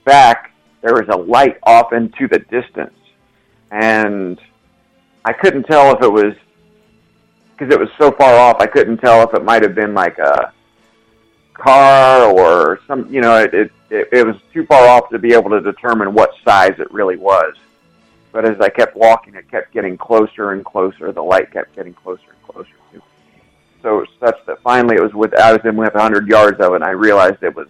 back, 0.06 0.52
there 0.82 0.94
was 0.94 1.08
a 1.10 1.18
light 1.18 1.58
off 1.64 1.94
into 1.94 2.28
the 2.28 2.40
distance, 2.40 2.98
and 3.70 4.40
I 5.26 5.34
couldn't 5.34 5.64
tell 5.64 5.96
if 5.96 6.04
it 6.04 6.12
was 6.12 6.34
because 7.52 7.74
it 7.74 7.80
was 7.80 7.90
so 8.00 8.12
far 8.12 8.34
off. 8.34 8.58
I 8.60 8.66
couldn't 8.66 8.98
tell 8.98 9.22
if 9.28 9.34
it 9.36 9.44
might 9.44 9.62
have 9.62 9.76
been 9.76 9.94
like 9.94 10.18
a 10.18 10.52
car 11.54 12.24
or 12.24 12.80
some. 12.88 13.12
You 13.14 13.22
know, 13.22 13.38
it 13.38 13.54
it, 13.54 13.72
it 14.12 14.26
was 14.26 14.36
too 14.54 14.66
far 14.66 14.88
off 14.88 15.10
to 15.10 15.20
be 15.20 15.34
able 15.34 15.52
to 15.52 15.62
determine 15.62 16.14
what 16.14 16.32
size 16.44 16.74
it 16.80 16.92
really 16.92 17.18
was. 17.18 17.54
But 18.32 18.46
as 18.46 18.60
I 18.62 18.70
kept 18.70 18.96
walking, 18.96 19.36
it 19.36 19.50
kept 19.52 19.74
getting 19.74 19.98
closer 19.98 20.52
and 20.52 20.66
closer. 20.66 21.12
The 21.12 21.22
light 21.22 21.52
kept 21.52 21.76
getting 21.76 21.94
closer 21.94 22.24
and 22.30 22.54
closer 22.54 22.72
to 22.92 22.98
me. 22.98 23.04
So 23.84 24.06
such 24.20 24.38
that 24.46 24.62
finally 24.64 24.96
it 24.96 25.02
was 25.02 25.14
with 25.14 25.36
I 25.36 25.52
was 25.52 25.62
in 25.66 25.76
with 25.76 25.94
100 25.94 26.28
yards 26.28 26.60
of 26.60 26.72
it, 26.72 26.76
and 26.76 26.84
I 26.84 26.92
realized 26.92 27.44
it 27.44 27.56
was 27.56 27.68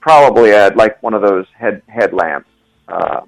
probably 0.00 0.52
at 0.52 0.76
like 0.76 1.02
one 1.02 1.12
of 1.12 1.22
those 1.22 1.46
head 1.58 1.82
headlamps. 1.88 2.48
Uh, 2.88 3.22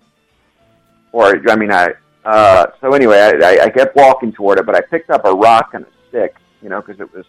or 1.12 1.42
I 1.50 1.56
mean, 1.56 1.72
I 1.72 1.94
uh, 2.24 2.66
so 2.80 2.92
anyway, 2.94 3.18
I, 3.18 3.30
I, 3.44 3.64
I 3.64 3.70
kept 3.70 3.96
walking 3.96 4.32
toward 4.32 4.58
it, 4.58 4.66
but 4.66 4.74
I 4.74 4.80
picked 4.80 5.10
up 5.10 5.24
a 5.24 5.32
rock 5.32 5.70
and 5.74 5.84
a 5.84 5.88
stick, 6.08 6.36
you 6.62 6.68
know, 6.68 6.80
because 6.80 7.00
it 7.00 7.12
was 7.14 7.24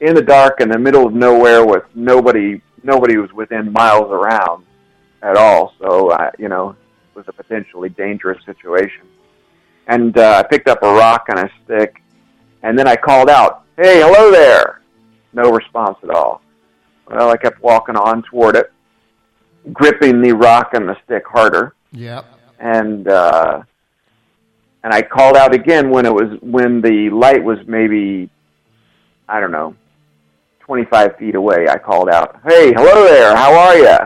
in 0.00 0.14
the 0.14 0.22
dark 0.22 0.60
in 0.60 0.68
the 0.68 0.78
middle 0.78 1.06
of 1.06 1.12
nowhere 1.14 1.64
with 1.64 1.84
nobody. 1.94 2.60
Nobody 2.84 3.16
was 3.16 3.32
within 3.32 3.72
miles 3.72 4.10
around 4.10 4.64
at 5.22 5.36
all, 5.36 5.72
so 5.80 6.10
I, 6.12 6.30
you 6.38 6.48
know, 6.48 6.70
it 6.70 6.76
was 7.16 7.24
a 7.28 7.32
potentially 7.32 7.90
dangerous 7.90 8.44
situation. 8.44 9.06
And 9.86 10.16
uh, 10.18 10.42
I 10.44 10.48
picked 10.48 10.68
up 10.68 10.82
a 10.82 10.92
rock 10.92 11.26
and 11.28 11.38
a 11.38 11.50
stick, 11.64 12.02
and 12.64 12.76
then 12.76 12.88
I 12.88 12.96
called 12.96 13.30
out, 13.30 13.64
"Hey, 13.76 14.00
hello 14.00 14.32
there!" 14.32 14.80
No 15.32 15.50
response 15.52 15.96
at 16.02 16.10
all. 16.10 16.42
Well, 17.08 17.30
I 17.30 17.36
kept 17.36 17.62
walking 17.62 17.94
on 17.96 18.22
toward 18.24 18.56
it, 18.56 18.72
gripping 19.72 20.20
the 20.22 20.32
rock 20.32 20.70
and 20.74 20.88
the 20.88 20.96
stick 21.04 21.24
harder 21.26 21.74
Yep. 21.92 22.24
and 22.58 23.06
uh, 23.06 23.62
and 24.84 24.92
I 24.92 25.02
called 25.02 25.36
out 25.36 25.54
again 25.54 25.90
when 25.90 26.06
it 26.06 26.12
was 26.12 26.38
when 26.40 26.80
the 26.80 27.10
light 27.10 27.42
was 27.42 27.58
maybe 27.66 28.30
I 29.28 29.40
don't 29.40 29.52
know 29.52 29.74
twenty 30.60 30.84
five 30.86 31.16
feet 31.16 31.34
away. 31.34 31.66
I 31.68 31.78
called 31.78 32.08
out, 32.08 32.40
"Hey, 32.46 32.72
hello 32.72 33.04
there, 33.04 33.36
how 33.36 33.54
are 33.54 33.76
you?" 33.76 33.98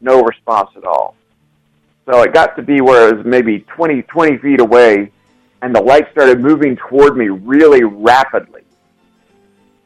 No 0.00 0.22
response 0.22 0.70
at 0.76 0.84
all. 0.84 1.14
So 2.06 2.22
it 2.22 2.32
got 2.32 2.56
to 2.56 2.62
be 2.62 2.80
where 2.80 3.08
it 3.08 3.16
was 3.16 3.26
maybe 3.26 3.60
20, 3.60 4.02
20 4.02 4.38
feet 4.38 4.60
away, 4.60 5.10
and 5.62 5.74
the 5.74 5.80
light 5.80 6.06
started 6.12 6.40
moving 6.40 6.76
toward 6.76 7.16
me 7.16 7.28
really 7.28 7.82
rapidly, 7.82 8.62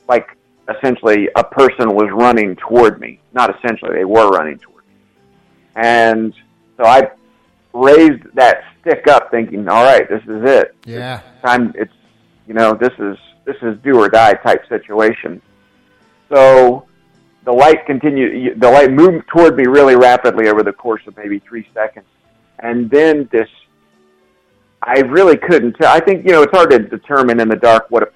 like 0.07 0.37
essentially 0.69 1.29
a 1.37 1.45
person 1.45 1.95
was 1.95 2.11
running 2.13 2.57
toward 2.57 3.01
me. 3.01 3.21
Not 3.33 3.57
essentially, 3.57 3.93
they 3.95 4.05
were 4.05 4.29
running 4.29 4.59
toward 4.59 4.85
me, 4.87 4.95
and 5.77 6.35
so 6.77 6.85
I 6.85 7.11
raised 7.73 8.23
that 8.35 8.65
stick 8.81 9.07
up, 9.09 9.31
thinking, 9.31 9.69
"All 9.69 9.85
right, 9.85 10.09
this 10.09 10.23
is 10.23 10.43
it. 10.49 10.75
Yeah. 10.85 11.21
Time. 11.45 11.73
It's 11.77 11.93
you 12.47 12.55
know, 12.55 12.75
this 12.75 12.93
is 12.99 13.17
this 13.45 13.57
is 13.63 13.79
do 13.83 13.99
or 13.99 14.09
die 14.09 14.35
type 14.35 14.69
situation." 14.69 15.41
So 16.29 16.87
the 17.45 17.53
light 17.53 17.87
continued. 17.87 18.61
The 18.61 18.71
light 18.71 18.91
moved 18.91 19.29
toward 19.29 19.57
me 19.57 19.67
really 19.67 19.97
rapidly 19.97 20.49
over 20.49 20.63
the 20.63 20.73
course 20.73 21.03
of 21.07 21.17
maybe 21.17 21.39
three 21.41 21.67
seconds, 21.75 22.07
and 22.59 22.91
then 22.91 23.29
this. 23.33 23.49
I 24.83 25.01
really 25.01 25.37
couldn't 25.37 25.75
tell. 25.75 25.95
I 25.95 26.01
think 26.01 26.25
you 26.25 26.33
know 26.33 26.43
it's 26.43 26.57
hard 26.57 26.71
to 26.71 26.79
determine 26.79 27.39
in 27.39 27.49
the 27.49 27.57
dark 27.57 27.91
what 27.91 28.03
a 28.03 28.09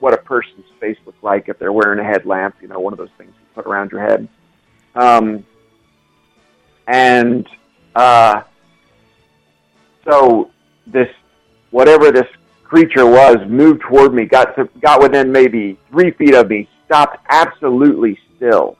what 0.00 0.14
a 0.14 0.16
person's 0.16 0.64
face 0.80 0.96
looks 1.06 1.22
like 1.22 1.48
if 1.48 1.58
they're 1.58 1.72
wearing 1.72 1.98
a 1.98 2.04
headlamp. 2.04 2.56
You 2.60 2.68
know, 2.68 2.80
one 2.80 2.92
of 2.92 2.98
those 2.98 3.10
things 3.18 3.32
you 3.38 3.46
put 3.54 3.66
around 3.66 3.92
your 3.92 4.00
head. 4.00 4.28
Um, 4.94 5.44
and 6.86 7.46
uh, 7.94 8.42
so 10.08 10.50
this 10.86 11.08
whatever 11.70 12.10
this 12.10 12.26
creature 12.64 13.06
was 13.06 13.36
moved 13.48 13.82
toward 13.82 14.14
me, 14.14 14.24
got 14.24 14.56
to, 14.56 14.68
got 14.80 15.02
within 15.02 15.30
maybe 15.30 15.78
three 15.90 16.10
feet 16.12 16.34
of 16.34 16.48
me, 16.48 16.68
stopped 16.86 17.18
absolutely 17.28 18.18
still, 18.36 18.76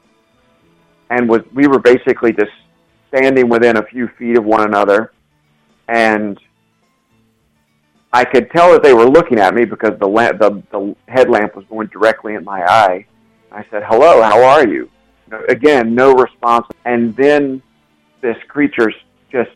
and 1.09 1.29
was 1.29 1.41
we 1.53 1.67
were 1.67 1.79
basically 1.79 2.33
just 2.33 2.51
standing 3.09 3.49
within 3.49 3.77
a 3.77 3.83
few 3.83 4.07
feet 4.17 4.37
of 4.37 4.43
one 4.43 4.65
another, 4.65 5.11
and 5.87 6.39
I 8.11 8.23
could 8.25 8.49
tell 8.51 8.71
that 8.71 8.83
they 8.83 8.93
were 8.93 9.09
looking 9.09 9.39
at 9.39 9.53
me 9.53 9.65
because 9.65 9.97
the 9.99 10.07
lamp, 10.07 10.39
the, 10.39 10.61
the 10.71 10.95
headlamp 11.07 11.55
was 11.55 11.65
going 11.69 11.87
directly 11.87 12.35
in 12.35 12.43
my 12.43 12.63
eye. 12.63 13.05
I 13.51 13.65
said, 13.69 13.83
"Hello, 13.85 14.21
how 14.21 14.43
are 14.43 14.67
you?" 14.67 14.89
Again, 15.49 15.95
no 15.95 16.13
response, 16.13 16.67
and 16.85 17.15
then 17.15 17.61
this 18.21 18.37
creature 18.47 18.91
just 19.31 19.49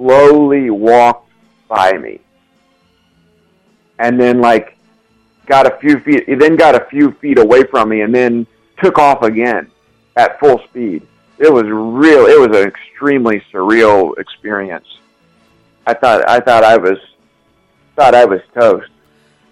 slowly 0.00 0.70
walked 0.70 1.28
by 1.68 1.92
me, 1.92 2.20
and 3.98 4.18
then 4.18 4.40
like 4.40 4.76
got 5.46 5.66
a 5.66 5.76
few 5.78 6.00
feet, 6.00 6.24
it 6.26 6.38
then 6.38 6.56
got 6.56 6.74
a 6.74 6.86
few 6.86 7.12
feet 7.20 7.38
away 7.38 7.64
from 7.64 7.90
me, 7.90 8.00
and 8.00 8.14
then 8.14 8.46
took 8.82 8.98
off 8.98 9.22
again 9.22 9.70
at 10.16 10.40
full 10.40 10.58
speed. 10.68 11.06
It 11.38 11.52
was 11.52 11.64
real. 11.64 12.26
It 12.26 12.38
was 12.48 12.56
an 12.58 12.66
extremely 12.68 13.42
surreal 13.52 14.16
experience. 14.18 14.86
I 15.86 15.94
thought 15.94 16.28
I 16.28 16.40
thought 16.40 16.64
I 16.64 16.76
was 16.76 16.98
thought 17.96 18.14
I 18.14 18.24
was 18.24 18.40
toast. 18.58 18.88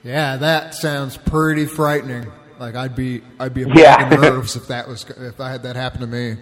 Yeah, 0.02 0.36
that 0.36 0.74
sounds 0.74 1.16
pretty 1.16 1.66
frightening. 1.66 2.30
Like 2.58 2.74
I'd 2.74 2.96
be, 2.96 3.22
I'd 3.38 3.54
be 3.54 3.64
a 3.64 3.68
Yeah. 3.68 4.08
nerves 4.20 4.56
if 4.56 4.68
that 4.68 4.88
was, 4.88 5.04
if 5.08 5.40
I 5.40 5.50
had 5.50 5.62
that 5.64 5.76
happen 5.76 6.00
to 6.00 6.06
me. 6.06 6.36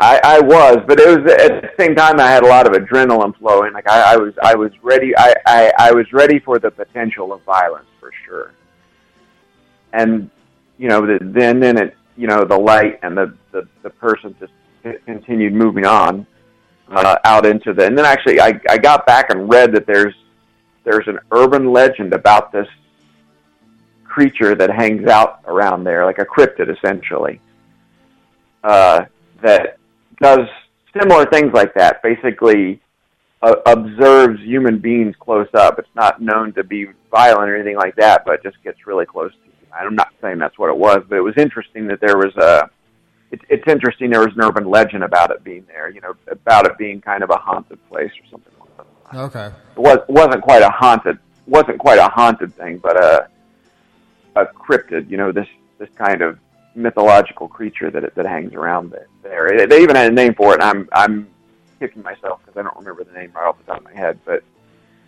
I, 0.00 0.18
I 0.24 0.40
was, 0.40 0.78
but 0.86 0.98
it 0.98 1.06
was 1.06 1.30
at 1.30 1.60
the 1.60 1.70
same 1.78 1.94
time 1.94 2.18
I 2.18 2.30
had 2.30 2.42
a 2.42 2.46
lot 2.46 2.66
of 2.66 2.72
adrenaline 2.72 3.36
flowing. 3.38 3.74
Like 3.74 3.86
I, 3.86 4.14
I 4.14 4.16
was, 4.16 4.32
I 4.42 4.54
was 4.54 4.72
ready. 4.82 5.12
I, 5.16 5.34
I, 5.46 5.72
I 5.78 5.92
was 5.92 6.10
ready 6.12 6.38
for 6.38 6.58
the 6.58 6.70
potential 6.70 7.34
of 7.34 7.42
violence 7.42 7.86
for 8.00 8.10
sure. 8.24 8.54
And 9.92 10.30
you 10.78 10.88
know, 10.88 11.06
the, 11.06 11.18
then 11.20 11.60
then 11.60 11.76
it, 11.76 11.96
you 12.16 12.26
know, 12.26 12.44
the 12.44 12.56
light 12.56 12.98
and 13.02 13.14
the 13.14 13.36
the, 13.52 13.68
the 13.82 13.90
person 13.90 14.34
just 14.40 14.52
continued 15.04 15.52
moving 15.52 15.84
on 15.84 16.26
uh, 16.88 17.16
out 17.24 17.44
into 17.44 17.74
the. 17.74 17.84
And 17.84 17.98
then 17.98 18.06
actually, 18.06 18.40
I 18.40 18.58
I 18.70 18.78
got 18.78 19.04
back 19.04 19.28
and 19.28 19.50
read 19.50 19.74
that 19.74 19.86
there's 19.86 20.14
there's 20.84 21.08
an 21.08 21.18
urban 21.30 21.72
legend 21.72 22.14
about 22.14 22.52
this 22.52 22.68
creature 24.04 24.54
that 24.54 24.70
hangs 24.70 25.06
out 25.08 25.40
around 25.44 25.84
there, 25.84 26.06
like 26.06 26.18
a 26.18 26.24
cryptid 26.24 26.74
essentially. 26.74 27.38
Uh, 28.64 29.04
that 29.42 29.79
does 30.20 30.46
similar 30.98 31.26
things 31.26 31.52
like 31.52 31.74
that. 31.74 32.02
Basically, 32.02 32.80
uh, 33.42 33.54
observes 33.66 34.40
human 34.42 34.78
beings 34.78 35.14
close 35.18 35.48
up. 35.54 35.78
It's 35.78 35.88
not 35.94 36.20
known 36.20 36.52
to 36.54 36.64
be 36.64 36.86
violent 37.10 37.50
or 37.50 37.56
anything 37.56 37.76
like 37.76 37.96
that, 37.96 38.24
but 38.24 38.42
just 38.42 38.62
gets 38.62 38.86
really 38.86 39.06
close 39.06 39.32
to 39.32 39.38
you. 39.46 39.66
I'm 39.72 39.94
not 39.94 40.12
saying 40.20 40.38
that's 40.38 40.58
what 40.58 40.68
it 40.68 40.76
was, 40.76 41.02
but 41.08 41.16
it 41.16 41.22
was 41.22 41.34
interesting 41.36 41.86
that 41.88 42.00
there 42.00 42.16
was 42.16 42.34
a. 42.36 42.68
It, 43.30 43.40
it's 43.48 43.68
interesting 43.68 44.10
there 44.10 44.20
was 44.20 44.34
an 44.34 44.42
urban 44.42 44.68
legend 44.68 45.04
about 45.04 45.30
it 45.30 45.44
being 45.44 45.64
there. 45.68 45.88
You 45.88 46.00
know, 46.00 46.14
about 46.30 46.66
it 46.66 46.76
being 46.76 47.00
kind 47.00 47.22
of 47.22 47.30
a 47.30 47.36
haunted 47.36 47.78
place 47.88 48.10
or 48.10 48.30
something. 48.30 48.52
like 48.58 48.76
that. 49.12 49.18
Okay. 49.18 49.46
It 49.46 49.78
was 49.78 49.98
wasn't 50.08 50.42
quite 50.42 50.62
a 50.62 50.70
haunted 50.70 51.18
wasn't 51.46 51.78
quite 51.78 51.98
a 51.98 52.08
haunted 52.08 52.54
thing, 52.54 52.78
but 52.78 52.96
a 53.02 53.28
a 54.36 54.46
cryptid. 54.46 55.08
You 55.08 55.16
know, 55.16 55.32
this 55.32 55.46
this 55.78 55.88
kind 55.96 56.20
of 56.20 56.38
mythological 56.80 57.48
creature 57.48 57.90
that 57.90 58.14
that 58.14 58.26
hangs 58.26 58.54
around 58.54 58.90
there. 58.90 59.06
there. 59.22 59.66
They 59.66 59.82
even 59.82 59.96
had 59.96 60.10
a 60.10 60.14
name 60.14 60.34
for 60.34 60.54
it. 60.54 60.62
I'm 60.62 60.88
I'm 60.92 61.28
kicking 61.78 62.02
myself 62.02 62.40
because 62.44 62.58
I 62.58 62.62
don't 62.62 62.76
remember 62.76 63.04
the 63.04 63.12
name 63.12 63.32
right 63.34 63.46
off 63.46 63.58
the 63.58 63.64
top 63.64 63.78
of 63.78 63.84
my 63.84 63.94
head, 63.94 64.18
but 64.24 64.42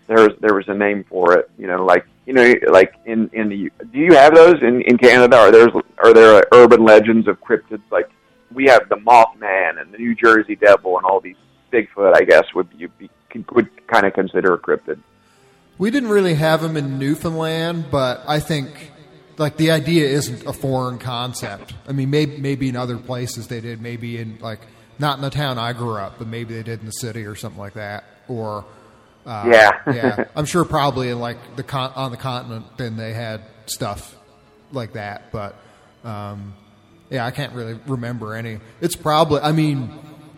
there 0.07 0.19
was 0.19 0.37
there 0.41 0.55
was 0.55 0.69
a 0.69 0.75
name 0.75 1.05
for 1.09 1.39
it. 1.39 1.51
You 1.59 1.67
know, 1.67 1.85
like 1.85 2.07
you 2.27 2.33
know, 2.33 2.55
like 2.69 2.95
in 3.07 3.29
in 3.33 3.49
the 3.49 3.73
do 3.93 3.99
you 3.99 4.15
have 4.15 4.35
those 4.35 4.63
in 4.63 4.83
in 4.83 4.99
Canada? 4.99 5.37
Are 5.37 5.51
there 5.51 5.69
are 5.99 6.13
there 6.13 6.45
urban 6.53 6.85
legends 6.85 7.29
of 7.29 7.41
cryptids? 7.41 7.83
Like 7.91 8.11
we 8.53 8.67
have 8.67 8.89
the 8.89 8.97
Mothman 8.97 9.81
and 9.81 9.93
the 9.93 9.99
New 9.99 10.15
Jersey 10.15 10.57
Devil 10.57 10.97
and 10.97 11.07
all 11.07 11.21
these 11.21 11.37
Bigfoot. 11.73 12.15
I 12.15 12.25
guess 12.25 12.45
would 12.55 12.69
you 12.77 12.89
be 12.89 13.11
would 13.53 13.87
kind 13.87 14.07
of 14.07 14.13
consider 14.13 14.55
a 14.55 14.59
cryptid. 14.59 15.01
We 15.79 15.91
didn't 15.91 16.11
really 16.11 16.35
have 16.35 16.61
them 16.61 16.77
in 16.77 16.99
Newfoundland, 16.99 17.87
but 17.91 18.23
I 18.29 18.41
think 18.41 18.92
like 19.39 19.57
the 19.57 19.71
idea 19.71 20.07
isn't 20.09 20.45
a 20.47 20.53
foreign 20.53 20.99
concept. 20.99 21.75
I 21.89 21.93
mean, 21.93 22.11
maybe 22.11 22.37
maybe 22.39 22.69
in 22.69 22.77
other 22.77 22.99
places 22.99 23.49
they 23.49 23.61
did, 23.61 23.81
maybe 23.81 24.19
in 24.19 24.39
like 24.41 24.61
not 24.99 25.17
in 25.19 25.23
the 25.23 25.31
town 25.31 25.59
I 25.59 25.73
grew 25.73 25.97
up, 25.97 26.19
but 26.19 26.27
maybe 26.29 26.55
they 26.55 26.63
did 26.63 26.81
in 26.81 26.87
the 26.87 26.93
city 26.93 27.25
or 27.25 27.35
something 27.35 27.61
like 27.61 27.75
that. 27.75 28.05
Or 28.29 28.65
uh, 29.27 29.49
Yeah. 29.53 29.71
yeah, 29.87 30.25
I'm 30.37 30.45
sure 30.47 30.65
probably 30.65 31.09
in 31.11 31.19
like 31.19 31.57
the 31.57 31.63
con- 31.63 31.93
on 31.97 32.11
the 32.11 32.17
continent 32.17 32.67
then 32.77 32.97
they 32.97 33.13
had 33.13 33.41
stuff 33.67 34.17
like 34.73 34.93
that, 34.95 35.31
but 35.33 35.55
um, 36.05 36.55
yeah, 37.11 37.25
I 37.27 37.31
can't 37.31 37.53
really 37.53 37.79
remember 37.87 38.35
any. 38.35 38.59
It's 38.81 38.97
probably, 38.97 39.41
I 39.41 39.53
mean. 39.53 39.91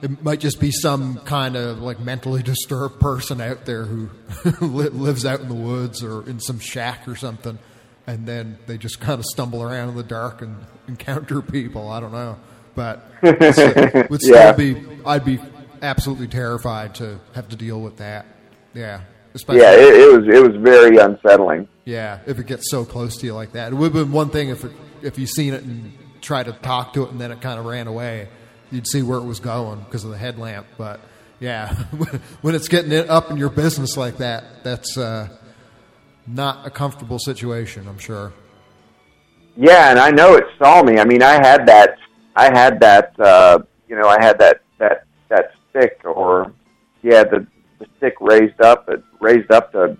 It 0.03 0.23
might 0.23 0.41
just 0.41 0.61
be 0.61 0.71
some 0.71 1.17
kind 1.21 1.57
of 1.57 1.79
like 1.79 1.99
mentally 1.99 2.43
disturbed 2.53 3.01
person 3.01 3.41
out 3.41 3.65
there 3.65 3.85
who 3.87 4.11
lives 4.61 5.25
out 5.25 5.41
in 5.41 5.49
the 5.49 5.55
woods 5.55 6.03
or 6.03 6.29
in 6.29 6.41
some 6.41 6.59
shack 6.59 7.09
or 7.09 7.17
something, 7.17 7.59
and 8.07 8.27
then 8.27 8.59
they 8.67 8.79
just 8.79 9.01
kind 9.01 9.19
of 9.19 9.25
stumble 9.25 9.63
around 9.63 9.91
in 9.91 9.97
the 9.97 10.03
dark 10.03 10.43
and 10.43 10.57
encounter 10.89 11.41
people. 11.43 11.89
I 11.89 12.01
don't 12.01 12.13
know, 12.13 12.37
but 12.75 13.05
it 13.23 14.11
would 14.11 14.21
still 14.21 14.35
Yeah. 14.37 14.53
be. 14.53 14.83
I'd 15.07 15.25
be 15.25 15.39
absolutely 15.83 16.29
terrified 16.29 16.95
to 16.97 17.19
have 17.35 17.49
to 17.49 17.57
deal 17.57 17.81
with 17.81 17.97
that. 17.99 18.27
Yeah, 18.75 19.01
especially 19.35 19.63
Yeah, 19.63 19.73
it, 19.73 19.95
it 19.95 20.17
was 20.19 20.35
it 20.35 20.43
was 20.53 20.57
very 20.63 20.97
unsettling. 20.99 21.69
yeah, 21.85 22.21
if 22.27 22.39
it 22.39 22.47
gets 22.47 22.71
so 22.71 22.85
close 22.85 23.17
to 23.19 23.27
you 23.27 23.35
like 23.35 23.53
that, 23.53 23.73
it 23.73 23.75
would 23.77 23.93
have 23.95 24.05
been 24.07 24.13
one 24.13 24.31
thing 24.31 24.49
if 24.49 24.65
it, 24.65 24.73
if 25.03 25.19
you 25.19 25.27
seen 25.27 25.55
it 25.55 25.63
and 25.63 25.93
tried 26.21 26.45
to 26.47 26.53
talk 26.53 26.95
to 26.95 27.05
it 27.05 27.11
and 27.11 27.21
then 27.21 27.31
it 27.31 27.41
kind 27.41 27.59
of 27.59 27.67
ran 27.67 27.87
away. 27.87 28.29
You'd 28.71 28.89
see 28.89 29.03
where 29.03 29.19
it 29.19 29.25
was 29.25 29.41
going 29.41 29.81
because 29.81 30.05
of 30.05 30.11
the 30.11 30.17
headlamp. 30.19 30.67
But 30.79 30.99
yeah, 31.39 31.75
when 32.41 32.55
it's 32.55 32.67
getting 32.69 32.91
it 32.93 33.09
up 33.11 33.31
in 33.31 33.37
your 33.37 33.51
business 33.51 33.97
like 33.97 34.17
that, 34.17 34.65
that's 34.65 34.97
uh, 34.99 35.29
not 36.27 36.67
a 36.67 36.71
comfortable 36.71 37.19
situation. 37.19 37.87
I'm 37.89 37.99
sure. 37.99 38.33
Yeah, 39.57 39.91
and 39.91 39.99
I 39.99 40.11
know 40.11 40.35
it 40.35 40.45
saw 40.59 40.83
me. 40.83 40.99
I 40.99 41.05
mean, 41.05 41.23
I 41.23 41.35
had 41.35 41.67
that. 41.67 41.97
I 42.35 42.45
had 42.53 42.81
that. 42.81 43.19
Uh, 43.19 43.61
you 43.89 43.97
know, 43.97 44.09
I 44.09 44.17
had 44.21 44.39
that 44.39 44.63
that 44.79 45.07
that 45.29 45.53
stick, 45.71 46.01
or 46.05 46.53
yeah, 47.03 47.25
the 47.25 47.47
the 47.79 47.87
stick 47.97 48.15
raised 48.21 48.61
up, 48.61 48.89
it 48.89 49.03
raised 49.21 49.51
up 49.53 49.73
to 49.73 49.97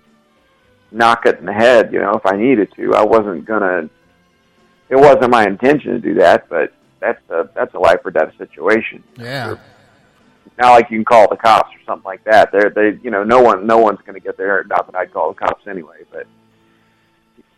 knock 0.91 1.25
it 1.25 1.39
in 1.39 1.45
the 1.45 1.53
head. 1.53 1.93
You 1.93 1.99
know, 1.99 2.13
if 2.13 2.25
I 2.25 2.35
needed 2.35 2.69
to, 2.75 2.93
I 2.95 3.03
wasn't 3.03 3.45
gonna. 3.45 3.89
It 4.89 4.97
wasn't 4.97 5.31
my 5.31 5.45
intention 5.45 5.93
to 5.93 5.99
do 5.99 6.13
that, 6.15 6.47
but 6.49 6.73
that's 6.99 7.21
a 7.29 7.49
that's 7.55 7.73
a 7.73 7.79
life 7.79 7.99
or 8.03 8.11
death 8.11 8.33
situation. 8.37 9.03
Yeah. 9.17 9.55
Not 10.57 10.71
like 10.71 10.89
you 10.89 10.97
can 10.97 11.05
call 11.05 11.27
the 11.29 11.35
cops 11.35 11.73
or 11.75 11.79
something 11.85 12.05
like 12.05 12.23
that. 12.23 12.51
They're 12.51 12.69
they 12.69 12.97
you 13.03 13.11
know 13.11 13.23
no 13.23 13.41
one 13.41 13.67
no 13.67 13.77
one's 13.77 13.99
going 14.05 14.13
to 14.13 14.19
get 14.25 14.37
there. 14.37 14.63
Not 14.69 14.85
that 14.89 14.97
I'd 14.97 15.11
call 15.13 15.33
the 15.33 15.39
cops 15.39 15.67
anyway, 15.67 15.97
but 16.11 16.27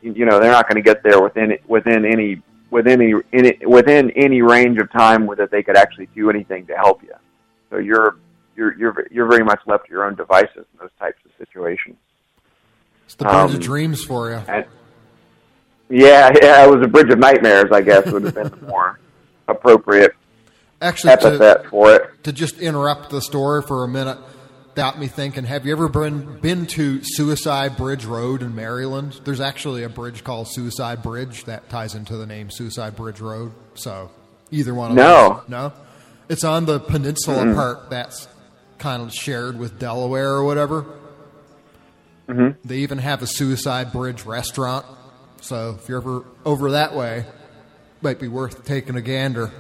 you 0.02 0.26
know 0.26 0.40
they're 0.40 0.52
not 0.52 0.68
going 0.68 0.82
to 0.82 0.88
get 0.88 1.04
there 1.04 1.22
within 1.22 1.58
within 1.68 2.06
any 2.06 2.42
within 2.72 3.02
any, 3.02 3.14
any 3.34 3.66
within 3.66 4.10
any 4.12 4.42
range 4.42 4.80
of 4.80 4.92
time 4.92 5.28
where 5.28 5.38
that 5.38 5.52
they 5.52 5.62
could 5.62 5.78
actually 5.78 6.08
do 6.16 6.30
anything 6.30 6.66
to 6.68 6.76
help 6.76 7.04
you. 7.04 7.14
So 7.70 7.78
you're 7.78 8.18
you're 8.56 8.76
you're 8.78 9.08
you're 9.12 9.28
very 9.28 9.44
much 9.44 9.60
left 9.68 9.86
to 9.86 9.92
your 9.92 10.06
own 10.06 10.16
devices 10.16 10.66
in 10.74 10.80
those 10.80 10.90
types 11.00 11.20
of 11.26 11.32
situations. 11.38 11.98
It's 13.06 13.16
the 13.16 13.26
birds 13.26 13.52
Um, 13.52 13.56
of 13.58 13.62
dreams 13.62 14.04
for 14.04 14.30
you. 14.32 14.42
And, 14.48 14.66
yeah, 15.90 16.32
yeah, 16.42 16.66
it 16.66 16.70
was 16.76 16.84
a 16.84 16.88
bridge 16.90 17.10
of 17.14 17.20
nightmares. 17.20 17.72
I 17.72 17.82
guess 17.82 18.12
would 18.12 18.24
have 18.24 18.34
been 18.34 18.50
the 18.50 18.68
more 18.68 19.00
appropriate 19.48 20.14
Actually, 20.82 21.14
epithet 21.14 21.64
to, 21.64 21.70
for 21.70 21.92
it. 21.96 22.24
to 22.24 22.32
just 22.32 22.60
interrupt 22.60 23.10
the 23.10 23.22
story 23.22 23.62
for 23.64 23.84
a 23.84 23.88
minute, 23.88 24.18
got 24.76 25.00
me 25.00 25.08
thinking. 25.08 25.44
Have 25.44 25.66
you 25.66 25.72
ever 25.72 25.90
been 25.90 26.40
been 26.40 26.68
to 26.68 27.00
Suicide 27.04 27.76
Bridge 27.78 28.06
Road 28.06 28.44
in 28.44 28.54
Maryland? 28.54 29.20
There's 29.24 29.42
actually 29.42 29.84
a 29.84 29.90
bridge 29.90 30.24
called 30.24 30.48
Suicide 30.50 31.02
Bridge 31.02 31.46
that 31.46 31.68
ties 31.70 31.96
into 31.96 32.16
the 32.16 32.28
name 32.28 32.52
Suicide 32.52 32.96
Bridge 32.96 33.20
Road. 33.20 33.54
So 33.74 34.12
either 34.52 34.74
one 34.76 34.92
of 34.92 34.98
No. 34.98 35.42
those. 35.42 35.50
No. 35.50 35.74
It's 36.30 36.44
on 36.44 36.66
the 36.66 36.80
peninsula 36.80 37.46
Mm-mm. 37.46 37.56
part 37.56 37.90
that's 37.90 38.28
kind 38.78 39.02
of 39.02 39.12
shared 39.14 39.58
with 39.58 39.80
Delaware 39.80 40.34
or 40.34 40.44
whatever. 40.44 40.86
hmm 42.30 42.50
They 42.64 42.78
even 42.80 43.00
have 43.00 43.24
a 43.24 43.28
Suicide 43.28 43.92
Bridge 43.92 44.26
restaurant. 44.26 44.86
So 45.42 45.78
if 45.82 45.90
you're 45.90 46.00
ever 46.02 46.24
over 46.46 46.72
that 46.72 46.94
way, 46.94 47.26
might 48.02 48.20
be 48.20 48.28
worth 48.28 48.64
taking 48.66 48.96
a 48.96 49.02
gander. 49.02 49.52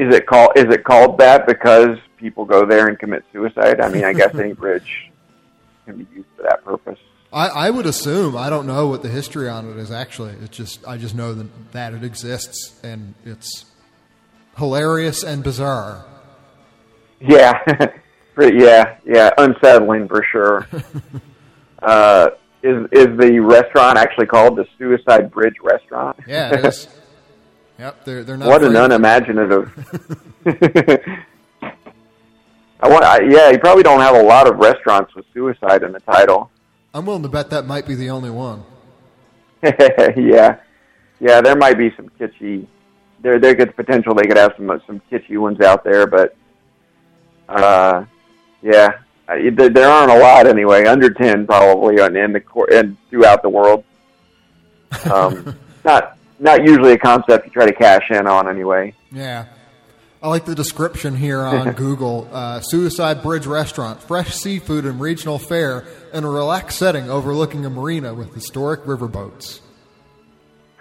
Is 0.00 0.14
it 0.14 0.26
called 0.26 0.52
is 0.56 0.64
it 0.64 0.82
called 0.82 1.18
that 1.18 1.46
because 1.46 1.98
people 2.16 2.46
go 2.46 2.64
there 2.64 2.86
and 2.86 2.98
commit 2.98 3.22
suicide? 3.34 3.82
I 3.82 3.90
mean, 3.90 4.02
I 4.02 4.14
guess 4.14 4.34
any 4.38 4.54
bridge 4.54 5.10
can 5.84 5.98
be 5.98 6.06
used 6.14 6.28
for 6.38 6.42
that 6.44 6.64
purpose. 6.64 6.98
I, 7.30 7.48
I 7.48 7.70
would 7.70 7.84
assume. 7.84 8.34
I 8.34 8.48
don't 8.48 8.66
know 8.66 8.88
what 8.88 9.02
the 9.02 9.10
history 9.10 9.46
on 9.46 9.70
it 9.70 9.76
is 9.76 9.90
actually. 9.90 10.32
It's 10.42 10.56
just 10.56 10.88
I 10.88 10.96
just 10.96 11.14
know 11.14 11.34
that, 11.34 11.72
that 11.72 11.92
it 11.92 12.02
exists 12.02 12.80
and 12.82 13.14
it's 13.26 13.66
hilarious 14.56 15.22
and 15.22 15.44
bizarre. 15.44 16.06
Yeah, 17.20 17.60
yeah, 18.40 18.96
yeah, 19.04 19.30
unsettling 19.36 20.08
for 20.08 20.24
sure. 20.32 20.66
uh, 21.82 22.30
is 22.62 22.86
is 22.90 23.18
the 23.18 23.38
restaurant 23.40 23.98
actually 23.98 24.28
called 24.28 24.56
the 24.56 24.66
Suicide 24.78 25.30
Bridge 25.30 25.56
Restaurant? 25.62 26.18
Yeah, 26.26 26.54
it 26.54 26.64
is. 26.64 26.88
Yep, 27.80 28.04
they're 28.04 28.22
they're 28.22 28.36
not. 28.36 28.48
what 28.48 28.62
an 28.62 28.76
unimaginative. 28.76 29.72
I 32.82 32.88
want. 32.88 33.04
I, 33.04 33.20
yeah, 33.22 33.50
you 33.50 33.58
probably 33.58 33.82
don't 33.82 34.00
have 34.00 34.14
a 34.14 34.22
lot 34.22 34.46
of 34.46 34.56
restaurants 34.56 35.14
with 35.14 35.24
suicide 35.34 35.82
in 35.82 35.92
the 35.92 36.00
title. 36.00 36.50
I'm 36.94 37.06
willing 37.06 37.22
to 37.22 37.28
bet 37.28 37.50
that 37.50 37.66
might 37.66 37.86
be 37.86 37.94
the 37.94 38.10
only 38.10 38.30
one. 38.30 38.64
yeah, 39.62 40.60
yeah. 41.20 41.40
There 41.40 41.56
might 41.56 41.78
be 41.78 41.92
some 41.96 42.10
kitschy. 42.20 42.66
There, 43.22 43.38
there 43.38 43.54
could 43.54 43.76
potential 43.76 44.14
they 44.14 44.22
could 44.26 44.38
have 44.38 44.52
some 44.56 44.80
some 44.86 45.00
kitschy 45.10 45.38
ones 45.38 45.60
out 45.60 45.84
there, 45.84 46.06
but 46.06 46.36
uh, 47.48 48.04
yeah, 48.62 48.92
I- 49.28 49.50
there, 49.50 49.68
there 49.68 49.88
aren't 49.88 50.10
a 50.10 50.18
lot 50.18 50.46
anyway. 50.46 50.86
Under 50.86 51.10
ten 51.10 51.46
probably 51.46 52.00
on 52.00 52.16
in 52.16 52.32
the 52.32 52.42
and 52.72 52.96
throughout 53.08 53.42
the 53.42 53.50
world. 53.50 53.84
Um, 55.04 55.54
not 55.84 56.18
not 56.40 56.64
usually 56.64 56.92
a 56.92 56.98
concept 56.98 57.46
you 57.46 57.52
try 57.52 57.66
to 57.66 57.72
cash 57.72 58.10
in 58.10 58.26
on 58.26 58.48
anyway. 58.48 58.94
Yeah. 59.12 59.46
I 60.22 60.28
like 60.28 60.44
the 60.44 60.54
description 60.54 61.14
here 61.16 61.40
on 61.40 61.72
Google. 61.76 62.28
Uh, 62.32 62.60
Suicide 62.60 63.22
Bridge 63.22 63.46
Restaurant, 63.46 64.02
fresh 64.02 64.34
seafood 64.34 64.84
and 64.84 65.00
regional 65.00 65.38
fare 65.38 65.86
in 66.12 66.24
a 66.24 66.30
relaxed 66.30 66.78
setting 66.78 67.08
overlooking 67.08 67.64
a 67.64 67.70
marina 67.70 68.12
with 68.12 68.34
historic 68.34 68.82
riverboats. 68.84 69.60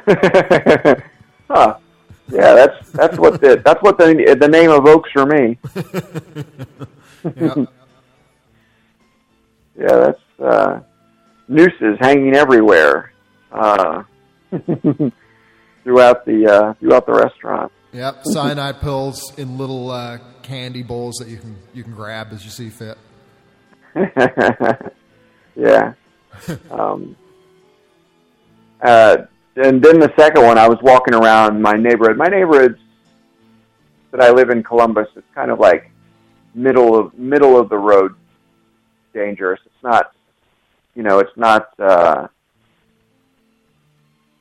huh. 0.08 1.78
Yeah, 2.32 2.54
that's 2.54 2.92
that's 2.92 3.18
what 3.18 3.42
the 3.42 3.62
that's 3.66 3.82
what 3.82 3.98
the 3.98 4.38
the 4.40 4.48
name 4.48 4.70
evokes 4.72 5.12
for 5.12 5.26
me. 5.26 5.58
Yep. 7.36 7.68
Yeah, 9.78 9.96
that's 9.96 10.22
uh, 10.42 10.80
nooses 11.50 11.98
hanging 12.00 12.34
everywhere 12.34 13.12
uh, 13.52 14.04
throughout 15.84 16.26
the 16.26 16.48
uh, 16.48 16.74
throughout 16.76 17.06
the 17.06 17.14
restaurant. 17.14 17.72
Yep, 17.92 18.22
cyanide 18.26 18.82
pills 18.82 19.34
in 19.38 19.58
little 19.58 19.90
uh, 19.90 20.20
candy 20.44 20.84
bowls 20.84 21.16
that 21.16 21.28
you 21.28 21.38
can 21.38 21.56
you 21.74 21.84
can 21.84 21.94
grab 21.94 22.28
as 22.32 22.44
you 22.44 22.52
see 22.52 22.70
fit. 22.70 22.98
yeah. 25.56 25.94
Um, 26.70 27.16
uh, 28.82 29.18
and 29.56 29.82
then 29.82 30.00
the 30.00 30.14
second 30.18 30.46
one, 30.46 30.58
I 30.58 30.68
was 30.68 30.78
walking 30.82 31.14
around 31.14 31.62
my 31.62 31.74
neighborhood. 31.74 32.18
My 32.18 32.28
neighborhood 32.28 32.80
that 34.12 34.22
I 34.22 34.32
live 34.32 34.50
in, 34.50 34.64
Columbus, 34.64 35.08
is 35.16 35.24
kind 35.36 35.52
of 35.52 35.60
like 35.60 35.92
middle 36.54 36.98
of 36.98 37.18
middle 37.18 37.60
of 37.60 37.70
the 37.70 37.78
road 37.78 38.16
dangerous. 39.14 39.60
It's 39.66 39.84
not, 39.84 40.14
you 40.96 41.04
know, 41.04 41.20
it's 41.20 41.36
not. 41.36 41.70
Uh, 41.80 42.28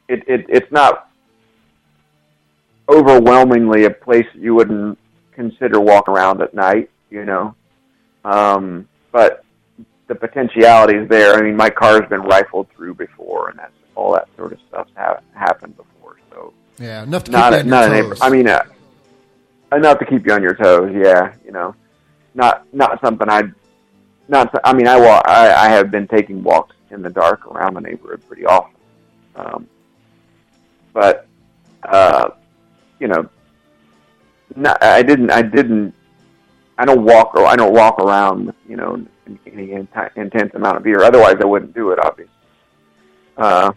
it, 0.08 0.22
it 0.26 0.46
it's 0.48 0.70
not 0.70 1.07
overwhelmingly 2.88 3.84
a 3.84 3.90
place 3.90 4.26
that 4.34 4.40
you 4.42 4.54
wouldn't 4.54 4.98
consider 5.32 5.80
walking 5.80 6.14
around 6.14 6.40
at 6.42 6.54
night. 6.54 6.90
You 7.10 7.24
know, 7.24 7.54
um, 8.24 8.86
but 9.12 9.44
the 10.08 10.14
potentiality 10.14 10.98
is 10.98 11.08
there. 11.08 11.34
I 11.34 11.42
mean, 11.42 11.56
my 11.56 11.70
car's 11.70 12.08
been 12.08 12.22
rifled 12.22 12.68
through 12.74 12.94
before, 12.94 13.50
and 13.50 13.58
that's 13.58 13.72
all 13.94 14.12
that 14.14 14.28
sort 14.36 14.52
of 14.52 14.58
stuff's 14.68 14.90
ha- 14.96 15.20
happened 15.34 15.76
before. 15.76 16.16
So 16.30 16.52
Yeah, 16.78 17.02
enough 17.04 17.24
to 17.24 17.30
keep 17.30 17.38
not 17.38 17.52
you 17.52 17.58
on 17.60 17.64
your 17.66 17.70
not 17.70 17.84
a 17.84 17.88
toes. 17.88 18.02
neighbor. 18.02 18.16
I 18.20 18.30
mean, 18.30 18.48
uh, 18.48 18.62
enough 19.74 19.98
to 20.00 20.04
keep 20.06 20.26
you 20.26 20.32
on 20.32 20.42
your 20.42 20.54
toes. 20.54 20.92
Yeah, 20.94 21.32
you 21.44 21.52
know, 21.52 21.74
not 22.34 22.66
not 22.74 23.00
something 23.00 23.28
I, 23.28 23.44
not. 24.28 24.54
I 24.64 24.72
mean, 24.74 24.86
I 24.86 24.98
walk. 25.00 25.24
I, 25.26 25.52
I 25.52 25.68
have 25.70 25.90
been 25.90 26.06
taking 26.08 26.42
walks 26.42 26.76
in 26.90 27.00
the 27.02 27.10
dark 27.10 27.46
around 27.46 27.74
the 27.74 27.80
neighborhood 27.80 28.22
pretty 28.28 28.44
often, 28.44 28.74
um, 29.36 29.66
but 30.92 31.26
uh, 31.84 32.30
you 33.00 33.08
know, 33.08 33.28
not, 34.56 34.82
I 34.82 35.02
didn't. 35.02 35.30
I 35.30 35.42
didn't. 35.42 35.94
I 36.78 36.84
don't 36.84 37.04
walk. 37.04 37.34
Or 37.34 37.46
I 37.46 37.56
don't 37.56 37.74
walk 37.74 37.98
around. 37.98 38.52
You 38.68 38.76
know, 38.76 39.06
in 39.26 39.38
any 39.46 39.72
intense 39.72 40.54
amount 40.54 40.76
of 40.76 40.82
beer. 40.82 41.02
Otherwise, 41.02 41.36
I 41.40 41.46
wouldn't 41.46 41.74
do 41.74 41.90
it. 41.90 41.98
Obviously. 41.98 42.32
Uh, 43.36 43.72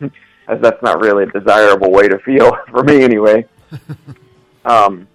as 0.48 0.60
that's 0.60 0.82
not 0.82 1.00
really 1.00 1.24
a 1.24 1.26
desirable 1.26 1.90
way 1.90 2.08
to 2.08 2.18
feel 2.20 2.56
for 2.70 2.82
me 2.84 3.02
anyway. 3.02 3.46
um, 4.64 5.06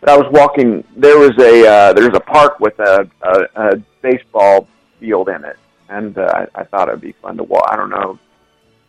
but 0.00 0.10
I 0.10 0.16
was 0.16 0.26
walking. 0.32 0.84
There 0.96 1.18
was 1.18 1.32
a 1.38 1.66
uh, 1.66 1.92
there's 1.92 2.14
a 2.14 2.20
park 2.20 2.58
with 2.60 2.78
a, 2.80 3.08
a, 3.22 3.46
a 3.54 3.76
baseball 4.02 4.66
field 4.98 5.28
in 5.28 5.44
it, 5.44 5.56
and 5.88 6.18
uh, 6.18 6.46
I, 6.54 6.60
I 6.60 6.64
thought 6.64 6.88
it'd 6.88 7.00
be 7.00 7.12
fun 7.22 7.36
to 7.36 7.44
walk. 7.44 7.68
I 7.70 7.76
don't 7.76 7.90
know. 7.90 8.18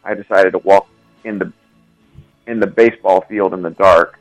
I 0.04 0.16
decided 0.16 0.52
to 0.52 0.58
walk 0.60 0.88
in 1.24 1.38
the 1.38 1.54
in 2.48 2.60
the 2.60 2.68
baseball 2.68 3.26
field 3.28 3.54
in 3.54 3.62
the 3.62 3.72
dark, 3.72 4.20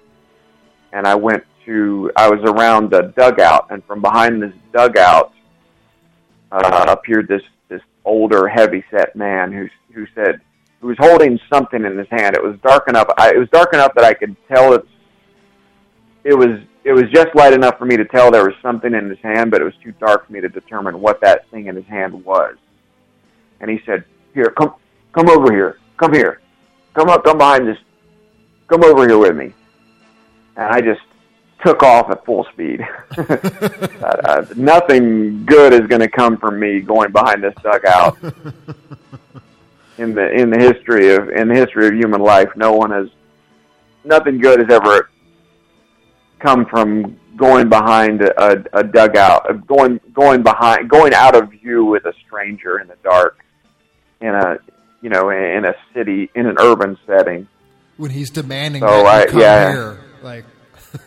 and 0.92 1.06
I 1.06 1.14
went 1.14 1.44
to. 1.66 2.10
I 2.16 2.28
was 2.28 2.40
around 2.44 2.92
a 2.94 3.08
dugout, 3.08 3.68
and 3.70 3.84
from 3.84 4.00
behind 4.00 4.42
this 4.42 4.52
dugout 4.72 5.32
uh, 6.50 6.86
appeared 6.88 7.28
this 7.28 7.42
this 7.68 7.82
older, 8.04 8.48
heavy 8.48 8.84
set 8.90 9.14
man 9.16 9.52
who 9.52 9.68
who 9.94 10.06
said 10.14 10.40
who 10.80 10.88
was 10.88 10.96
holding 10.98 11.38
something 11.52 11.84
in 11.84 11.96
his 11.96 12.08
hand. 12.10 12.36
It 12.36 12.42
was 12.42 12.56
dark 12.62 12.88
enough. 12.88 13.06
I, 13.16 13.30
it 13.30 13.38
was 13.38 13.48
dark 13.50 13.72
enough 13.72 13.94
that 13.94 14.04
I 14.04 14.14
could 14.14 14.36
tell 14.48 14.74
it. 14.74 14.84
It 16.24 16.34
was 16.34 16.60
it 16.84 16.92
was 16.92 17.04
just 17.12 17.28
light 17.34 17.52
enough 17.52 17.78
for 17.78 17.84
me 17.84 17.96
to 17.96 18.04
tell 18.04 18.30
there 18.30 18.44
was 18.44 18.54
something 18.60 18.92
in 18.92 19.08
his 19.08 19.18
hand, 19.20 19.50
but 19.50 19.60
it 19.60 19.64
was 19.64 19.74
too 19.82 19.92
dark 19.92 20.26
for 20.26 20.32
me 20.32 20.40
to 20.40 20.48
determine 20.48 21.00
what 21.00 21.20
that 21.20 21.48
thing 21.50 21.66
in 21.66 21.76
his 21.76 21.86
hand 21.86 22.24
was. 22.24 22.56
And 23.60 23.70
he 23.70 23.80
said, 23.86 24.04
"Here, 24.34 24.52
come 24.58 24.74
come 25.12 25.28
over 25.30 25.52
here. 25.52 25.78
Come 25.96 26.12
here. 26.12 26.40
Come 26.94 27.08
up. 27.08 27.24
Come 27.24 27.38
behind 27.38 27.66
this. 27.66 27.78
Come 28.72 28.84
over 28.84 29.06
here 29.06 29.18
with 29.18 29.36
me." 29.36 29.52
And 30.56 30.66
I 30.66 30.80
just 30.80 31.02
took 31.62 31.82
off 31.82 32.10
at 32.10 32.24
full 32.24 32.46
speed. 32.52 32.80
uh, 33.18 33.36
uh, 34.02 34.46
nothing 34.56 35.44
good 35.44 35.74
is 35.74 35.86
going 35.88 36.00
to 36.00 36.08
come 36.08 36.38
from 36.38 36.58
me 36.58 36.80
going 36.80 37.12
behind 37.12 37.42
this 37.42 37.54
dugout. 37.62 38.16
in 39.98 40.14
the 40.14 40.32
in 40.32 40.48
the 40.48 40.58
history 40.58 41.14
of 41.14 41.28
in 41.28 41.48
the 41.48 41.54
history 41.54 41.86
of 41.86 41.92
human 41.92 42.22
life, 42.22 42.48
no 42.56 42.72
one 42.72 42.90
has 42.90 43.08
nothing 44.04 44.38
good 44.38 44.60
has 44.60 44.70
ever 44.70 45.10
come 46.38 46.64
from 46.66 47.18
going 47.36 47.68
behind 47.68 48.22
a, 48.22 48.64
a, 48.72 48.82
dugout, 48.82 49.66
going 49.66 50.00
going 50.12 50.42
behind 50.42 50.88
going 50.88 51.14
out 51.14 51.34
of 51.34 51.50
view 51.50 51.84
with 51.84 52.04
a 52.06 52.12
stranger 52.26 52.78
in 52.78 52.88
the 52.88 52.96
dark 53.04 53.44
in 54.20 54.28
a 54.28 54.58
you 55.02 55.10
know 55.10 55.28
in 55.28 55.66
a 55.66 55.74
city 55.94 56.30
in 56.34 56.46
an 56.46 56.56
urban 56.58 56.96
setting. 57.06 57.46
When 57.97 58.10
he's 58.10 58.31
demanding 58.31 58.82
So, 58.82 58.86
that 58.89 59.06
I- 59.06 59.20
you 59.23 59.27
come 59.31 59.40
yeah. 59.40 59.73
here. 59.73 59.98
Like, 60.23 60.44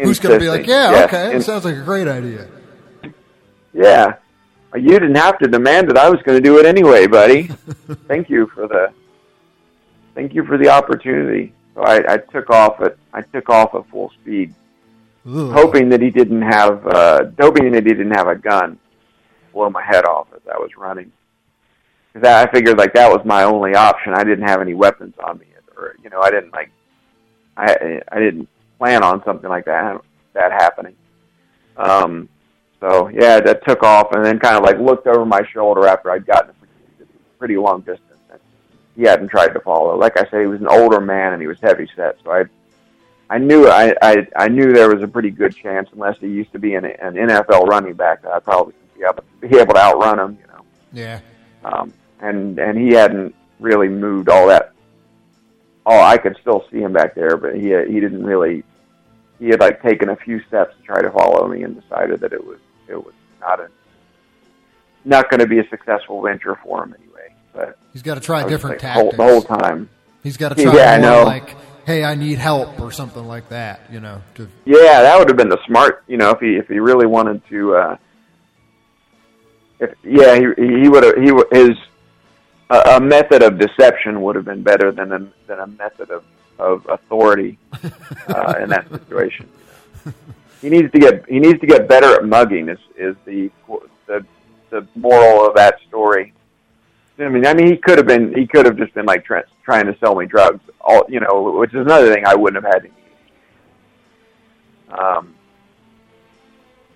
who's 0.00 0.18
going 0.20 0.34
to 0.34 0.38
be 0.40 0.48
like, 0.48 0.66
yeah, 0.66 0.90
yeah, 0.92 1.04
okay, 1.04 1.34
in- 1.34 1.42
sounds 1.42 1.64
like 1.64 1.76
a 1.76 1.82
great 1.82 2.08
idea. 2.08 2.48
Yeah. 3.72 4.14
You 4.74 4.90
didn't 4.90 5.14
have 5.16 5.38
to 5.38 5.48
demand 5.48 5.90
it. 5.90 5.96
I 5.96 6.08
was 6.10 6.20
going 6.22 6.36
to 6.38 6.42
do 6.42 6.58
it 6.58 6.66
anyway, 6.66 7.06
buddy. 7.06 7.44
thank 8.08 8.28
you 8.28 8.46
for 8.54 8.66
the 8.68 8.92
thank 10.14 10.34
you 10.34 10.44
for 10.44 10.58
the 10.58 10.68
opportunity. 10.68 11.52
So 11.74 11.82
I, 11.82 12.14
I 12.14 12.16
took 12.18 12.50
off 12.50 12.80
at 12.80 12.96
I 13.14 13.22
took 13.22 13.48
off 13.48 13.74
at 13.74 13.88
full 13.90 14.10
speed, 14.20 14.54
Ugh. 15.26 15.50
hoping 15.52 15.88
that 15.90 16.02
he 16.02 16.10
didn't 16.10 16.42
have 16.42 16.86
uh, 16.86 17.24
hoping 17.40 17.72
that 17.72 17.86
he 17.86 17.92
didn't 17.94 18.10
have 18.16 18.28
a 18.28 18.34
gun, 18.36 18.78
blow 19.54 19.70
my 19.70 19.82
head 19.82 20.04
off 20.04 20.26
as 20.34 20.42
I 20.52 20.58
was 20.58 20.70
running. 20.76 21.10
Because 22.12 22.28
I 22.28 22.50
figured 22.50 22.76
like 22.76 22.92
that 22.94 23.10
was 23.10 23.24
my 23.24 23.44
only 23.44 23.74
option. 23.74 24.12
I 24.14 24.24
didn't 24.24 24.46
have 24.46 24.60
any 24.60 24.74
weapons 24.74 25.14
on 25.26 25.38
me, 25.38 25.46
or 25.76 25.96
you 26.02 26.10
know, 26.10 26.20
I 26.20 26.30
didn't 26.30 26.52
like 26.52 26.70
I 27.56 28.00
I 28.10 28.18
didn't 28.18 28.48
plan 28.78 29.02
on 29.02 29.22
something 29.24 29.48
like 29.48 29.64
that 29.66 30.00
that 30.34 30.52
happening. 30.52 30.94
Um, 31.76 32.28
So 32.80 33.08
yeah, 33.08 33.40
that 33.40 33.64
took 33.66 33.82
off, 33.82 34.12
and 34.12 34.24
then 34.24 34.38
kind 34.38 34.56
of 34.56 34.62
like 34.62 34.78
looked 34.78 35.06
over 35.06 35.24
my 35.24 35.42
shoulder 35.52 35.86
after 35.86 36.10
I'd 36.10 36.26
gotten 36.26 36.50
a 36.50 37.04
pretty, 37.38 37.56
long 37.56 37.80
distance. 37.80 38.02
And 38.30 38.40
he 38.96 39.02
hadn't 39.02 39.28
tried 39.28 39.48
to 39.54 39.60
follow. 39.60 39.96
Like 39.96 40.18
I 40.18 40.28
said, 40.30 40.40
he 40.42 40.46
was 40.46 40.60
an 40.60 40.68
older 40.68 41.00
man 41.00 41.32
and 41.32 41.40
he 41.40 41.48
was 41.48 41.58
heavy 41.60 41.88
set, 41.96 42.16
so 42.22 42.32
I, 42.32 42.44
I 43.30 43.38
knew 43.38 43.66
I 43.68 43.94
I, 44.02 44.26
I 44.36 44.48
knew 44.48 44.72
there 44.72 44.92
was 44.94 45.02
a 45.02 45.08
pretty 45.08 45.30
good 45.30 45.54
chance, 45.56 45.88
unless 45.92 46.18
he 46.18 46.28
used 46.28 46.52
to 46.52 46.58
be 46.58 46.74
an, 46.74 46.84
an 46.84 47.14
NFL 47.14 47.66
running 47.66 47.94
back, 47.94 48.22
that 48.22 48.32
I 48.32 48.40
probably 48.40 48.74
be 48.96 49.04
able 49.04 49.24
be 49.40 49.58
able 49.58 49.74
to 49.74 49.80
outrun 49.80 50.18
him. 50.18 50.38
You 50.40 50.46
know. 50.52 50.64
Yeah. 50.92 51.20
Um, 51.64 51.92
and 52.20 52.58
and 52.58 52.78
he 52.78 52.90
hadn't 52.92 53.34
really 53.58 53.88
moved 53.88 54.28
all 54.28 54.46
that. 54.48 54.72
Oh, 55.88 56.00
I 56.00 56.18
could 56.18 56.36
still 56.40 56.64
see 56.70 56.78
him 56.80 56.92
back 56.92 57.14
there, 57.14 57.36
but 57.36 57.54
he 57.54 57.68
he 57.68 58.00
didn't 58.00 58.24
really. 58.24 58.64
He 59.38 59.48
had 59.48 59.60
like 59.60 59.80
taken 59.82 60.08
a 60.08 60.16
few 60.16 60.42
steps 60.44 60.74
to 60.76 60.82
try 60.82 61.00
to 61.00 61.10
follow 61.10 61.46
me 61.46 61.62
and 61.62 61.80
decided 61.80 62.20
that 62.20 62.32
it 62.32 62.44
was 62.44 62.58
it 62.88 62.96
was 62.96 63.14
not 63.40 63.60
a 63.60 63.68
not 65.04 65.30
going 65.30 65.40
to 65.40 65.46
be 65.46 65.58
a 65.60 65.68
successful 65.68 66.20
venture 66.22 66.58
for 66.64 66.82
him 66.82 66.94
anyway. 66.98 67.32
But 67.52 67.78
He's 67.92 68.02
got 68.02 68.16
to 68.16 68.20
try 68.20 68.48
different 68.48 68.82
like, 68.82 68.94
tactics. 68.94 69.16
the 69.16 69.22
whole 69.22 69.42
time. 69.42 69.88
He's 70.24 70.36
got 70.36 70.56
to 70.56 70.62
try 70.62 70.74
Yeah, 70.74 70.92
I 70.94 70.98
more 70.98 71.10
know. 71.10 71.22
like, 71.24 71.54
hey, 71.86 72.02
I 72.02 72.16
need 72.16 72.38
help 72.38 72.80
or 72.80 72.90
something 72.90 73.24
like 73.28 73.48
that. 73.50 73.80
You 73.92 74.00
know, 74.00 74.20
to 74.34 74.48
Yeah, 74.64 75.02
that 75.02 75.16
would 75.18 75.28
have 75.28 75.36
been 75.36 75.48
the 75.50 75.60
smart. 75.66 76.02
You 76.08 76.16
know, 76.16 76.30
if 76.30 76.40
he 76.40 76.56
if 76.56 76.66
he 76.66 76.80
really 76.80 77.06
wanted 77.06 77.46
to. 77.50 77.76
uh 77.76 77.96
If 79.78 79.90
yeah, 80.02 80.34
he 80.34 80.46
he 80.82 80.88
would 80.88 81.04
have 81.04 81.14
he 81.16 81.30
his 81.56 81.76
a, 82.70 82.78
a 82.96 83.00
method 83.00 83.42
of 83.42 83.58
deception 83.58 84.22
would 84.22 84.36
have 84.36 84.44
been 84.44 84.62
better 84.62 84.92
than 84.92 85.12
a 85.12 85.18
than 85.46 85.60
a 85.60 85.66
method 85.66 86.10
of 86.10 86.24
of 86.58 86.86
authority 86.88 87.58
uh, 88.28 88.54
in 88.60 88.68
that 88.70 88.88
situation. 88.90 89.48
He 90.60 90.70
needs 90.70 90.90
to 90.92 90.98
get 90.98 91.28
he 91.28 91.38
needs 91.38 91.60
to 91.60 91.66
get 91.66 91.88
better 91.88 92.14
at 92.14 92.24
mugging. 92.24 92.68
Is 92.68 92.78
is 92.96 93.16
the 93.24 93.50
the 94.06 94.24
the 94.70 94.86
moral 94.94 95.46
of 95.46 95.54
that 95.56 95.78
story? 95.88 96.32
I 97.18 97.28
mean, 97.30 97.46
I 97.46 97.54
mean, 97.54 97.68
he 97.68 97.76
could 97.78 97.98
have 97.98 98.06
been 98.06 98.34
he 98.34 98.46
could 98.46 98.66
have 98.66 98.76
just 98.76 98.92
been 98.94 99.06
like 99.06 99.24
try, 99.24 99.42
trying 99.64 99.86
to 99.86 99.96
sell 99.98 100.14
me 100.14 100.26
drugs. 100.26 100.60
All 100.80 101.04
you 101.08 101.20
know, 101.20 101.52
which 101.58 101.72
is 101.72 101.80
another 101.80 102.12
thing 102.12 102.26
I 102.26 102.34
wouldn't 102.34 102.62
have 102.62 102.72
had 102.72 102.82
to 102.82 102.90
um, 104.90 105.34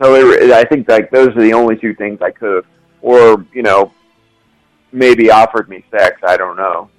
so 0.01 0.15
it, 0.15 0.51
I 0.53 0.65
think 0.65 0.89
like 0.89 1.11
those 1.11 1.29
are 1.29 1.43
the 1.43 1.53
only 1.53 1.77
two 1.77 1.95
things 1.95 2.21
I 2.23 2.31
could 2.31 2.57
have, 2.57 2.67
or 3.03 3.47
you 3.53 3.63
know, 3.63 3.93
maybe 4.93 5.31
offered 5.31 5.69
me 5.69 5.85
sex. 5.91 6.21
I 6.23 6.37
don't 6.37 6.57
know, 6.57 6.91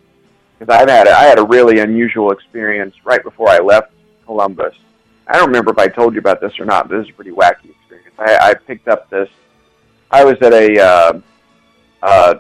because 0.58 0.74
I've 0.74 0.90
had 0.90 1.08
a, 1.08 1.12
I 1.12 1.24
had 1.24 1.40
a 1.40 1.44
really 1.44 1.80
unusual 1.80 2.32
experience 2.32 2.96
right 3.04 3.24
before 3.24 3.50
I 3.50 3.60
left 3.60 3.92
Columbus. 4.26 4.76
I 5.28 5.38
don't 5.38 5.48
remember 5.48 5.72
if 5.72 5.78
I 5.78 5.88
told 5.88 6.14
you 6.14 6.20
about 6.20 6.42
this 6.42 6.60
or 6.60 6.66
not, 6.66 6.90
but 6.90 6.98
this 6.98 7.08
is 7.08 7.12
a 7.12 7.16
pretty 7.16 7.32
wacky 7.32 7.70
experience. 7.70 8.16
I, 8.18 8.38
I 8.50 8.54
picked 8.54 8.88
up 8.88 9.10
this. 9.10 9.30
I 10.10 10.24
was 10.24 10.36
at 10.42 10.54
a 10.54 10.80
uh, 10.80 11.22
uh, 12.02 12.36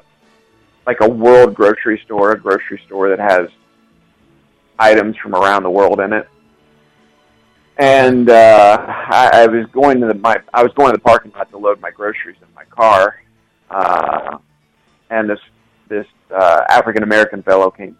like 0.85 0.99
a 1.01 1.09
world 1.09 1.53
grocery 1.53 2.01
store, 2.05 2.31
a 2.31 2.39
grocery 2.39 2.81
store 2.85 3.09
that 3.09 3.19
has 3.19 3.49
items 4.79 5.15
from 5.17 5.35
around 5.35 5.63
the 5.63 5.69
world 5.69 5.99
in 5.99 6.11
it 6.11 6.27
and 7.81 8.29
uh, 8.29 8.77
I, 8.87 9.31
I 9.33 9.47
was 9.47 9.65
going 9.71 10.01
to 10.01 10.07
the 10.07 10.13
my 10.13 10.37
I 10.53 10.63
was 10.63 10.71
going 10.73 10.91
to 10.91 10.97
the 10.97 11.03
parking 11.03 11.31
lot 11.31 11.49
to 11.49 11.57
load 11.57 11.81
my 11.81 11.89
groceries 11.89 12.37
in 12.39 12.47
my 12.53 12.63
car, 12.65 13.21
uh, 13.71 14.37
and 15.11 15.29
this 15.29 15.39
this 15.87 16.07
uh, 16.31 16.63
African 16.69 17.03
American 17.03 17.43
fellow 17.43 17.69
came 17.69 17.95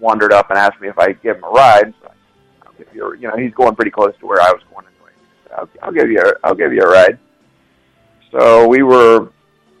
wandered 0.00 0.32
up 0.32 0.48
and 0.50 0.58
asked 0.58 0.80
me 0.80 0.88
if 0.88 0.98
I'd 0.98 1.20
give 1.22 1.36
him 1.36 1.44
a 1.44 1.50
ride. 1.50 1.92
So 2.00 2.10
I'll 2.64 2.72
give 2.72 2.86
you, 2.94 3.12
a, 3.12 3.18
you 3.18 3.28
know, 3.28 3.36
he's 3.36 3.52
going 3.52 3.74
pretty 3.74 3.90
close 3.90 4.14
to 4.20 4.26
where 4.26 4.40
I 4.40 4.52
was 4.52 4.62
going 4.72 4.86
anyway. 4.86 5.10
I'll, 5.56 5.68
I'll 5.82 5.92
give 5.92 6.08
you 6.10 6.20
a, 6.20 6.32
I'll 6.44 6.54
give 6.54 6.72
you 6.72 6.80
a 6.82 6.88
ride. 6.88 7.18
So 8.30 8.66
we 8.66 8.82
were 8.82 9.30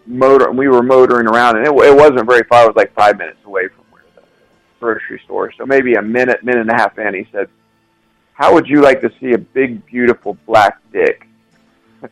motor 0.04 0.50
we 0.52 0.68
were 0.68 0.82
motoring 0.82 1.28
around, 1.28 1.56
and 1.56 1.66
it, 1.66 1.70
it 1.70 1.96
wasn't 1.96 2.26
very 2.26 2.44
far. 2.44 2.64
It 2.64 2.68
was 2.68 2.76
like 2.76 2.92
five 2.94 3.16
minutes 3.16 3.38
away 3.46 3.68
from 3.68 3.84
where 3.90 4.02
the 4.16 4.22
grocery 4.80 5.22
store. 5.24 5.52
So 5.56 5.64
maybe 5.64 5.94
a 5.94 6.02
minute, 6.02 6.44
minute 6.44 6.60
and 6.60 6.70
a 6.70 6.74
half 6.74 6.98
in, 6.98 7.14
he 7.14 7.26
said 7.32 7.48
how 8.38 8.54
would 8.54 8.68
you 8.68 8.80
like 8.80 9.00
to 9.00 9.10
see 9.20 9.32
a 9.32 9.38
big, 9.38 9.84
beautiful 9.84 10.38
black 10.46 10.78
dick? 10.92 11.26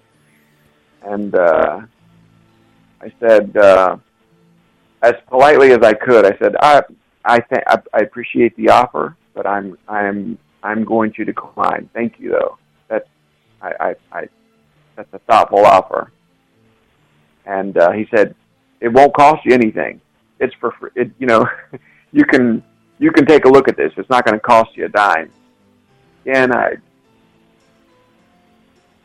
and 1.02 1.32
uh, 1.32 1.82
I 3.00 3.12
said, 3.20 3.56
uh, 3.56 3.98
as 5.02 5.14
politely 5.28 5.72
as 5.72 5.80
I 5.82 5.94
could, 5.94 6.26
I 6.26 6.36
said, 6.38 6.56
I, 6.60 6.82
I, 7.24 7.40
th- 7.40 7.64
I, 7.66 7.78
I 7.94 7.98
appreciate 8.00 8.56
the 8.56 8.70
offer, 8.70 9.16
but 9.34 9.46
I'm, 9.46 9.76
I'm, 9.88 10.38
I'm 10.62 10.84
going 10.84 11.12
to 11.14 11.24
decline. 11.24 11.88
Thank 11.94 12.18
you, 12.18 12.30
though. 12.30 12.58
That's, 12.88 13.08
I, 13.62 13.72
I, 13.80 13.94
I 14.12 14.28
that's 14.96 15.12
a 15.12 15.18
thoughtful 15.20 15.64
offer. 15.66 16.12
And 17.44 17.76
uh, 17.78 17.92
he 17.92 18.06
said, 18.14 18.34
it 18.80 18.88
won't 18.88 19.14
cost 19.14 19.44
you 19.44 19.54
anything. 19.54 20.00
It's 20.40 20.54
for 20.54 20.72
free. 20.72 20.90
It, 20.96 21.12
you 21.18 21.26
know, 21.26 21.46
you 22.12 22.24
can, 22.24 22.62
you 22.98 23.12
can 23.12 23.26
take 23.26 23.44
a 23.44 23.48
look 23.48 23.68
at 23.68 23.76
this. 23.76 23.92
It's 23.96 24.10
not 24.10 24.24
going 24.24 24.34
to 24.34 24.40
cost 24.40 24.76
you 24.76 24.86
a 24.86 24.88
dime 24.88 25.30
And 26.26 26.52
I 26.52 26.76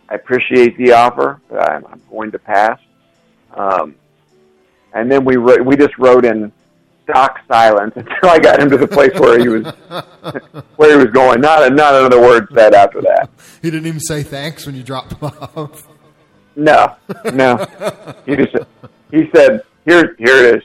I 0.09 0.15
appreciate 0.15 0.77
the 0.77 0.91
offer, 0.91 1.39
but 1.49 1.71
I'm, 1.71 1.85
I'm 1.85 2.01
going 2.09 2.31
to 2.31 2.39
pass. 2.39 2.77
Um, 3.55 3.95
and 4.93 5.11
then 5.11 5.23
we 5.25 5.35
ro- 5.37 5.61
we 5.63 5.75
just 5.75 5.97
rode 5.97 6.25
in 6.25 6.51
stock 7.03 7.39
silence 7.47 7.93
until 7.97 8.29
I 8.29 8.39
got 8.39 8.59
him 8.59 8.69
to 8.69 8.77
the 8.77 8.87
place 8.87 9.11
where 9.19 9.39
he 9.39 9.47
was 9.47 9.65
where 10.77 10.91
he 10.91 10.97
was 10.97 11.11
going. 11.13 11.41
Not 11.41 11.63
a, 11.63 11.69
not 11.69 11.93
another 11.95 12.21
word 12.21 12.47
said 12.53 12.73
after 12.73 13.01
that. 13.01 13.29
he 13.61 13.69
didn't 13.71 13.87
even 13.87 13.99
say 13.99 14.23
thanks 14.23 14.65
when 14.65 14.75
you 14.75 14.83
dropped 14.83 15.13
him 15.13 15.23
off. 15.55 15.87
No, 16.55 16.95
no. 17.33 17.57
He 18.25 18.35
just 18.35 18.55
he 19.11 19.29
said, 19.33 19.61
"Here, 19.85 20.15
here 20.19 20.35
it 20.45 20.55
is." 20.57 20.63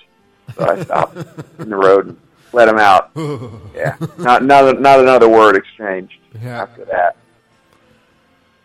So 0.57 0.65
I 0.69 0.83
stopped 0.83 1.17
in 1.59 1.71
the 1.71 1.77
road 1.77 2.07
and 2.09 2.17
let 2.53 2.69
him 2.69 2.79
out. 2.79 3.11
Yeah, 3.75 3.97
not 4.19 4.43
not 4.45 4.81
not 4.81 5.01
another 5.01 5.29
word 5.29 5.55
exchanged 5.57 6.15
Yeah. 6.43 6.63
after 6.63 6.85
that. 6.87 7.17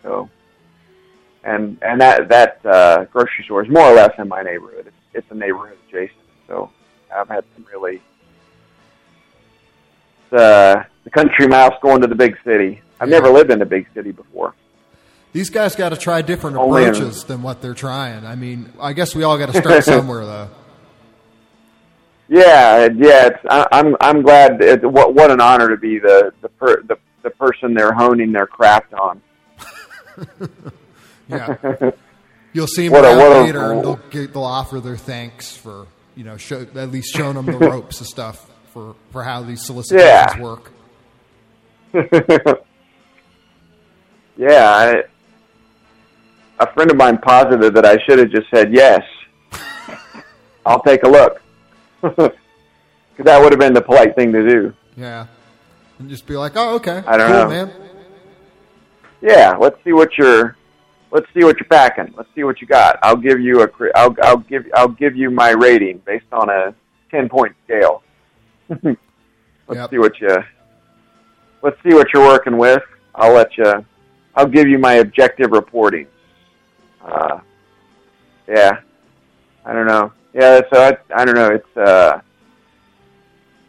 So, 0.03 0.29
and 1.43 1.77
and 1.81 1.99
that 2.01 2.29
that 2.29 2.65
uh, 2.65 3.05
grocery 3.05 3.43
store 3.45 3.63
is 3.63 3.69
more 3.69 3.83
or 3.83 3.93
less 3.93 4.13
in 4.17 4.27
my 4.27 4.41
neighborhood. 4.41 4.87
It's, 4.87 4.95
it's 5.13 5.27
a 5.29 5.35
neighborhood 5.35 5.77
adjacent. 5.87 6.17
So 6.47 6.69
I've 7.15 7.27
had 7.27 7.43
some 7.55 7.65
really 7.71 8.01
the 10.29 10.85
the 11.03 11.09
country 11.09 11.47
mouse 11.47 11.73
going 11.81 12.01
to 12.01 12.07
the 12.07 12.15
big 12.15 12.37
city. 12.45 12.81
I've 12.99 13.09
never 13.09 13.29
lived 13.29 13.51
in 13.51 13.61
a 13.61 13.65
big 13.65 13.87
city 13.93 14.11
before. 14.11 14.53
These 15.33 15.49
guys 15.49 15.75
got 15.75 15.89
to 15.89 15.97
try 15.97 16.21
different 16.21 16.57
Only 16.57 16.83
in- 16.83 16.89
approaches 16.89 17.23
than 17.23 17.41
what 17.41 17.61
they're 17.61 17.73
trying. 17.73 18.25
I 18.25 18.35
mean, 18.35 18.71
I 18.79 18.93
guess 18.93 19.15
we 19.15 19.23
all 19.23 19.37
got 19.37 19.51
to 19.53 19.59
start 19.61 19.83
somewhere, 19.85 20.25
though. 20.25 20.49
Yeah, 22.27 22.89
yeah. 22.95 23.27
It's, 23.27 23.39
I, 23.49 23.67
I'm 23.71 23.95
I'm 23.99 24.21
glad. 24.21 24.61
It, 24.61 24.89
what 24.89 25.13
what 25.15 25.31
an 25.31 25.41
honor 25.41 25.69
to 25.69 25.77
be 25.77 25.99
the 25.99 26.31
the 26.41 26.49
per, 26.49 26.81
the 26.83 26.97
the 27.23 27.29
person 27.31 27.73
they're 27.73 27.93
honing 27.93 28.31
their 28.31 28.47
craft 28.47 28.93
on. 28.93 29.21
Yeah. 31.29 31.55
You'll 32.53 32.67
see 32.67 32.87
them 32.89 32.93
What 33.01 33.05
a- 33.05 33.17
what 33.17 33.31
a- 33.37 33.41
later, 33.43 33.71
and 33.71 33.83
they'll 33.83 33.99
get, 34.09 34.33
they'll 34.33 34.43
offer 34.43 34.79
their 34.79 34.97
thanks 34.97 35.55
for 35.55 35.87
you 36.15 36.23
know 36.23 36.37
show, 36.37 36.61
at 36.75 36.91
least 36.91 37.13
showing 37.15 37.35
them 37.35 37.45
the 37.45 37.57
ropes 37.57 37.99
and 37.99 38.07
stuff 38.07 38.49
for 38.73 38.95
for 39.11 39.23
how 39.23 39.41
these 39.41 39.65
solicitations 39.65 40.35
Yeah. 40.35 40.41
work. 40.41 40.71
yeah, 44.37 44.69
I, 44.69 45.03
a 46.59 46.73
friend 46.73 46.89
of 46.91 46.97
mine 46.97 47.17
posited 47.17 47.73
that 47.75 47.85
I 47.85 47.97
should 48.05 48.19
have 48.19 48.29
just 48.29 48.49
said 48.53 48.73
yes. 48.73 49.01
I'll 50.65 50.81
take 50.83 51.03
a 51.03 51.07
look, 51.09 51.41
because 52.01 52.31
that 53.19 53.41
would 53.41 53.51
have 53.51 53.59
been 53.59 53.73
the 53.73 53.81
polite 53.81 54.15
thing 54.15 54.31
to 54.33 54.47
do. 54.47 54.73
Yeah, 54.95 55.27
and 55.99 56.09
just 56.09 56.25
be 56.27 56.35
like, 56.37 56.53
oh, 56.55 56.75
okay, 56.75 57.03
I 57.07 57.17
don't 57.17 57.27
cool, 57.31 57.37
know. 57.43 57.47
man. 57.49 57.71
Yeah, 59.21 59.55
let's 59.59 59.77
see 59.83 59.93
what 59.93 60.17
you're. 60.17 60.55
Let's 61.11 61.27
see 61.33 61.43
what 61.43 61.57
you're 61.59 61.67
packing. 61.67 62.13
Let's 62.15 62.29
see 62.33 62.43
what 62.43 62.61
you 62.61 62.67
got. 62.67 62.97
I'll 63.03 63.17
give 63.17 63.39
you 63.39 63.61
a. 63.63 63.67
I'll 63.95 64.15
I'll 64.23 64.37
give 64.37 64.65
I'll 64.73 64.87
give 64.87 65.15
you 65.15 65.29
my 65.29 65.49
rating 65.51 66.01
based 66.05 66.31
on 66.31 66.49
a 66.49 66.73
ten 67.09 67.27
point 67.27 67.53
scale. 67.65 68.01
let's 68.69 68.97
Yep. 69.73 69.89
see 69.91 69.97
what 69.97 70.19
you. 70.21 70.37
Let's 71.61 71.77
see 71.83 71.93
what 71.93 72.07
you're 72.13 72.25
working 72.25 72.57
with. 72.57 72.81
I'll 73.15 73.33
let 73.33 73.57
you. 73.57 73.85
I'll 74.35 74.47
give 74.47 74.67
you 74.69 74.77
my 74.79 74.95
objective 74.95 75.51
reporting. 75.51 76.07
Uh, 77.03 77.39
yeah, 78.47 78.79
I 79.65 79.73
don't 79.73 79.87
know. 79.87 80.13
Yeah, 80.33 80.61
so 80.73 80.81
I 80.81 80.97
I 81.13 81.25
don't 81.25 81.35
know. 81.35 81.49
It's 81.49 81.77
uh. 81.77 82.21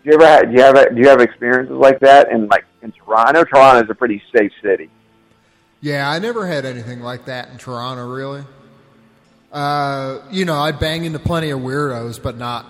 Do 0.04 0.10
you 0.10 0.14
ever 0.14 0.26
have, 0.26 0.42
do 0.50 0.52
you 0.56 0.62
have 0.62 0.94
do 0.94 1.00
you 1.00 1.08
have 1.08 1.20
experiences 1.20 1.76
like 1.76 1.98
that 2.00 2.30
in 2.30 2.46
like 2.48 2.64
in 2.82 2.92
Toronto? 2.92 3.28
I 3.28 3.32
know 3.32 3.44
Toronto 3.44 3.82
is 3.84 3.90
a 3.90 3.94
pretty 3.94 4.22
safe 4.36 4.52
city. 4.62 4.90
Yeah, 5.82 6.08
I 6.08 6.20
never 6.20 6.46
had 6.46 6.64
anything 6.64 7.00
like 7.00 7.26
that 7.26 7.50
in 7.50 7.58
Toronto, 7.58 8.08
really. 8.08 8.44
Uh, 9.52 10.20
you 10.30 10.44
know, 10.44 10.54
I 10.54 10.72
bang 10.72 11.04
into 11.04 11.18
plenty 11.18 11.50
of 11.50 11.60
weirdos, 11.60 12.22
but 12.22 12.38
not 12.38 12.66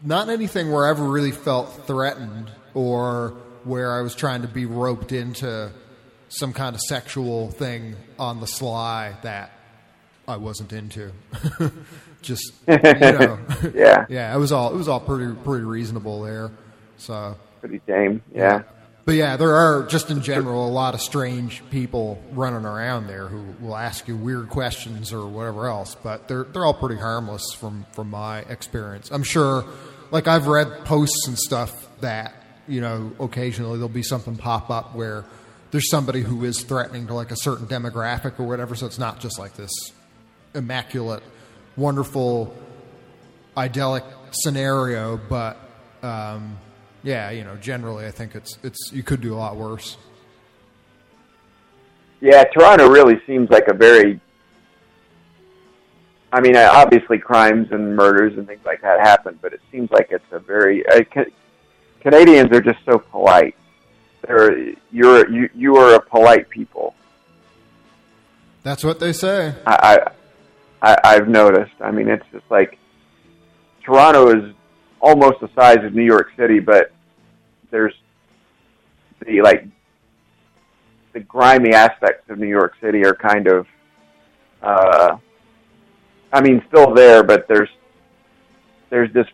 not 0.00 0.28
anything 0.28 0.70
where 0.70 0.86
I 0.86 0.90
ever 0.90 1.04
really 1.04 1.32
felt 1.32 1.86
threatened 1.86 2.50
or 2.72 3.34
where 3.64 3.92
I 3.92 4.00
was 4.02 4.14
trying 4.14 4.42
to 4.42 4.48
be 4.48 4.64
roped 4.64 5.12
into 5.12 5.72
some 6.28 6.52
kind 6.52 6.74
of 6.74 6.80
sexual 6.82 7.50
thing 7.50 7.96
on 8.18 8.40
the 8.40 8.46
sly 8.46 9.16
that 9.22 9.50
I 10.28 10.36
wasn't 10.36 10.72
into. 10.72 11.10
Just 12.22 12.52
you 12.68 12.78
know, 12.78 13.38
Yeah. 13.74 14.06
yeah. 14.08 14.34
It 14.34 14.38
was 14.38 14.52
all 14.52 14.72
it 14.72 14.76
was 14.76 14.88
all 14.88 15.00
pretty 15.00 15.34
pretty 15.42 15.64
reasonable 15.64 16.22
there. 16.22 16.50
So 16.96 17.36
Pretty 17.60 17.80
tame. 17.80 18.22
Yeah. 18.32 18.62
But 19.04 19.16
yeah, 19.16 19.36
there 19.36 19.54
are 19.54 19.86
just 19.86 20.10
in 20.10 20.22
general 20.22 20.66
a 20.66 20.70
lot 20.70 20.94
of 20.94 21.00
strange 21.02 21.62
people 21.70 22.22
running 22.32 22.64
around 22.64 23.06
there 23.06 23.28
who 23.28 23.54
will 23.64 23.76
ask 23.76 24.08
you 24.08 24.16
weird 24.16 24.48
questions 24.48 25.12
or 25.12 25.26
whatever 25.26 25.68
else. 25.68 25.94
But 25.94 26.26
they're 26.26 26.44
they're 26.44 26.64
all 26.64 26.74
pretty 26.74 27.00
harmless 27.00 27.52
from 27.52 27.84
from 27.92 28.10
my 28.10 28.40
experience. 28.40 29.10
I'm 29.10 29.22
sure, 29.22 29.64
like 30.10 30.26
I've 30.26 30.46
read 30.46 30.86
posts 30.86 31.28
and 31.28 31.38
stuff 31.38 31.88
that 32.00 32.34
you 32.66 32.80
know 32.80 33.12
occasionally 33.20 33.76
there'll 33.76 33.88
be 33.90 34.02
something 34.02 34.36
pop 34.36 34.70
up 34.70 34.94
where 34.94 35.26
there's 35.70 35.90
somebody 35.90 36.22
who 36.22 36.44
is 36.44 36.62
threatening 36.62 37.08
to 37.08 37.14
like 37.14 37.30
a 37.30 37.36
certain 37.36 37.66
demographic 37.66 38.40
or 38.40 38.46
whatever. 38.46 38.74
So 38.74 38.86
it's 38.86 38.98
not 38.98 39.20
just 39.20 39.38
like 39.38 39.54
this 39.54 39.72
immaculate, 40.54 41.22
wonderful, 41.76 42.56
idyllic 43.54 44.04
scenario, 44.30 45.18
but 45.28 45.58
um, 46.02 46.56
yeah, 47.04 47.30
you 47.30 47.44
know, 47.44 47.54
generally 47.56 48.06
I 48.06 48.10
think 48.10 48.34
it's 48.34 48.58
it's 48.64 48.90
you 48.92 49.02
could 49.04 49.20
do 49.20 49.34
a 49.34 49.36
lot 49.36 49.56
worse. 49.56 49.96
Yeah, 52.20 52.42
Toronto 52.44 52.88
really 52.88 53.20
seems 53.26 53.50
like 53.50 53.68
a 53.68 53.74
very. 53.74 54.20
I 56.32 56.40
mean, 56.40 56.56
obviously, 56.56 57.18
crimes 57.18 57.68
and 57.70 57.94
murders 57.94 58.36
and 58.36 58.46
things 58.46 58.62
like 58.64 58.80
that 58.82 58.98
happen, 59.00 59.38
but 59.40 59.52
it 59.52 59.60
seems 59.70 59.90
like 59.92 60.08
it's 60.10 60.24
a 60.32 60.40
very. 60.40 60.84
Uh, 60.88 61.02
ca- 61.12 61.30
Canadians 62.00 62.50
are 62.52 62.60
just 62.60 62.78
so 62.84 62.98
polite. 62.98 63.54
They're 64.26 64.72
you're 64.90 65.28
you 65.30 65.48
you 65.54 65.76
are 65.76 65.94
a 65.94 66.00
polite 66.00 66.48
people. 66.48 66.94
That's 68.62 68.82
what 68.82 68.98
they 69.00 69.12
say. 69.12 69.54
I, 69.66 69.98
I 70.82 70.92
I- 70.92 71.00
I've 71.16 71.28
noticed. 71.28 71.74
I 71.80 71.90
mean, 71.90 72.08
it's 72.08 72.24
just 72.32 72.44
like 72.50 72.78
Toronto 73.84 74.28
is 74.36 74.54
almost 75.00 75.40
the 75.40 75.50
size 75.54 75.84
of 75.84 75.94
New 75.94 76.04
York 76.04 76.28
City, 76.36 76.58
but 76.58 76.90
there's 77.70 77.94
the 79.24 79.42
like 79.42 79.66
the 81.12 81.20
grimy 81.20 81.72
aspects 81.72 82.28
of 82.28 82.38
New 82.38 82.48
York 82.48 82.74
City 82.80 83.04
are 83.04 83.14
kind 83.14 83.46
of, 83.46 83.66
uh, 84.62 85.16
I 86.32 86.40
mean, 86.40 86.62
still 86.68 86.92
there, 86.92 87.22
but 87.22 87.46
there's 87.48 87.70
there's 88.90 89.12
this 89.12 89.26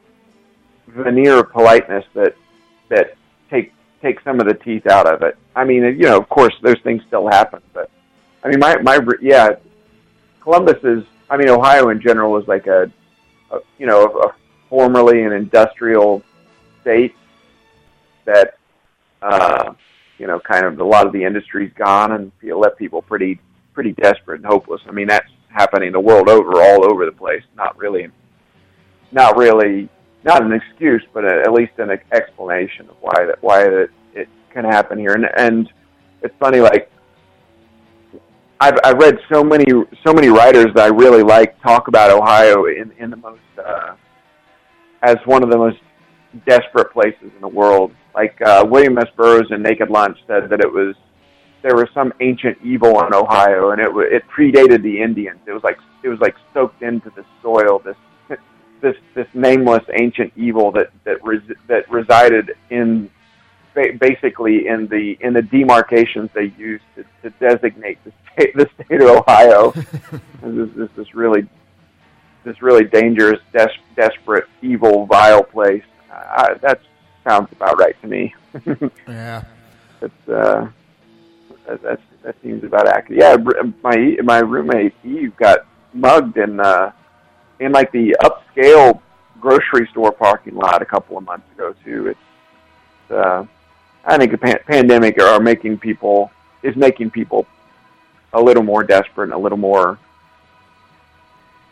veneer 0.86 1.40
of 1.40 1.50
politeness 1.50 2.04
that 2.14 2.34
that 2.88 3.16
take 3.50 3.72
take 4.02 4.20
some 4.20 4.40
of 4.40 4.46
the 4.46 4.54
teeth 4.54 4.86
out 4.86 5.06
of 5.06 5.22
it. 5.22 5.36
I 5.56 5.64
mean, 5.64 5.82
you 5.82 6.04
know, 6.04 6.18
of 6.18 6.28
course, 6.28 6.54
those 6.62 6.80
things 6.84 7.02
still 7.06 7.28
happen, 7.28 7.62
but 7.72 7.90
I 8.44 8.48
mean, 8.48 8.60
my 8.60 8.76
my 8.78 9.00
yeah, 9.20 9.56
Columbus 10.40 10.82
is. 10.84 11.04
I 11.28 11.36
mean, 11.36 11.48
Ohio 11.48 11.90
in 11.90 12.00
general 12.00 12.36
is 12.38 12.48
like 12.48 12.66
a, 12.66 12.90
a 13.52 13.60
you 13.78 13.86
know, 13.86 14.06
a 14.06 14.34
formerly 14.68 15.22
an 15.22 15.32
industrial 15.32 16.24
state 16.80 17.14
that 18.24 18.58
uh, 19.22 19.74
you 20.18 20.26
know, 20.26 20.38
kind 20.38 20.66
of 20.66 20.78
a 20.78 20.84
lot 20.84 21.06
of 21.06 21.12
the 21.12 21.24
industry's 21.24 21.72
gone, 21.74 22.12
and 22.12 22.32
you 22.42 22.56
left 22.56 22.78
people 22.78 23.02
pretty 23.02 23.40
pretty 23.72 23.92
desperate 23.92 24.40
and 24.40 24.46
hopeless. 24.46 24.82
I 24.86 24.92
mean, 24.92 25.06
that's 25.06 25.30
happening 25.48 25.92
the 25.92 26.00
world 26.00 26.28
over, 26.28 26.60
all 26.60 26.84
over 26.90 27.06
the 27.06 27.12
place. 27.12 27.42
Not 27.56 27.76
really, 27.78 28.08
not 29.12 29.36
really, 29.36 29.88
not 30.24 30.42
an 30.42 30.52
excuse, 30.52 31.02
but 31.14 31.24
a, 31.24 31.42
at 31.42 31.52
least 31.52 31.72
an 31.78 31.90
explanation 32.12 32.88
of 32.88 32.96
why 33.00 33.24
that 33.26 33.42
why 33.42 33.64
that 33.64 33.88
it 34.14 34.28
can 34.52 34.64
happen 34.64 34.98
here. 34.98 35.12
And 35.12 35.26
and 35.36 35.68
it's 36.22 36.34
funny, 36.38 36.60
like 36.60 36.90
I've 38.60 38.78
I've 38.84 38.98
read 38.98 39.18
so 39.32 39.42
many 39.42 39.64
so 40.06 40.12
many 40.12 40.28
writers 40.28 40.66
that 40.74 40.84
I 40.84 40.88
really 40.88 41.22
like 41.22 41.60
talk 41.62 41.88
about 41.88 42.10
Ohio 42.10 42.66
in 42.66 42.92
in 42.98 43.10
the 43.10 43.16
most 43.16 43.40
uh, 43.58 43.94
as 45.02 45.16
one 45.24 45.42
of 45.42 45.50
the 45.50 45.56
most 45.56 45.78
desperate 46.46 46.92
places 46.92 47.30
in 47.34 47.40
the 47.40 47.48
world. 47.48 47.92
Like 48.14 48.40
uh, 48.42 48.66
William 48.68 48.98
S. 48.98 49.08
Burroughs 49.16 49.50
in 49.50 49.62
Naked 49.62 49.90
Lunch 49.90 50.18
said 50.26 50.48
that 50.50 50.60
it 50.60 50.72
was 50.72 50.94
there 51.62 51.74
was 51.74 51.88
some 51.92 52.12
ancient 52.20 52.58
evil 52.64 53.04
in 53.06 53.14
Ohio, 53.14 53.70
and 53.70 53.80
it 53.80 53.90
it 54.12 54.22
predated 54.28 54.82
the 54.82 55.00
Indians. 55.00 55.40
It 55.46 55.52
was 55.52 55.62
like 55.62 55.78
it 56.02 56.08
was 56.08 56.20
like 56.20 56.36
soaked 56.54 56.82
into 56.82 57.10
the 57.10 57.24
soil. 57.42 57.80
This 57.84 57.96
this 58.80 58.96
this 59.14 59.26
nameless 59.34 59.84
ancient 59.98 60.32
evil 60.36 60.72
that 60.72 60.90
that 61.04 61.24
res, 61.24 61.42
that 61.68 61.90
resided 61.90 62.52
in 62.70 63.10
basically 63.74 64.66
in 64.66 64.88
the 64.88 65.16
in 65.20 65.32
the 65.32 65.42
demarcations 65.42 66.30
they 66.34 66.52
used 66.58 66.84
to, 66.96 67.04
to 67.22 67.30
designate 67.38 67.98
the 68.04 68.12
state 68.32 68.54
the 68.56 68.68
state 68.74 69.00
of 69.00 69.08
Ohio. 69.08 69.72
This 70.42 70.70
this 70.74 70.88
this 70.96 71.14
really 71.14 71.46
this 72.44 72.62
really 72.62 72.84
dangerous, 72.84 73.40
des- 73.52 73.68
desperate, 73.94 74.46
evil, 74.62 75.04
vile 75.04 75.44
place. 75.44 75.82
Uh, 76.10 76.54
that 76.62 76.80
sounds 77.26 77.48
about 77.52 77.78
right 77.78 78.00
to 78.02 78.08
me. 78.08 78.34
Yeah. 79.08 79.44
It's 80.02 80.28
uh, 80.28 80.68
that, 81.66 81.82
that's 81.82 82.02
that 82.22 82.36
seems 82.42 82.64
about 82.64 82.88
accurate. 82.88 83.20
Yeah, 83.20 83.36
my 83.82 84.16
my 84.22 84.38
roommate 84.38 84.94
Eve 85.04 85.36
got 85.36 85.66
mugged 85.92 86.36
in 86.38 86.58
uh, 86.58 86.92
in 87.58 87.72
like 87.72 87.92
the 87.92 88.16
upscale 88.22 89.00
grocery 89.40 89.86
store 89.90 90.12
parking 90.12 90.54
lot 90.54 90.82
a 90.82 90.86
couple 90.86 91.18
of 91.18 91.24
months 91.24 91.46
ago 91.54 91.74
too. 91.84 92.08
It's 92.08 93.10
uh, 93.10 93.44
I 94.04 94.16
think 94.16 94.32
the 94.32 94.38
pan- 94.38 94.60
pandemic 94.66 95.20
are 95.20 95.38
making 95.38 95.78
people 95.78 96.30
is 96.62 96.74
making 96.76 97.10
people 97.10 97.46
a 98.32 98.40
little 98.40 98.62
more 98.62 98.82
desperate 98.84 99.24
and 99.24 99.34
a 99.34 99.38
little 99.38 99.58
more 99.58 99.98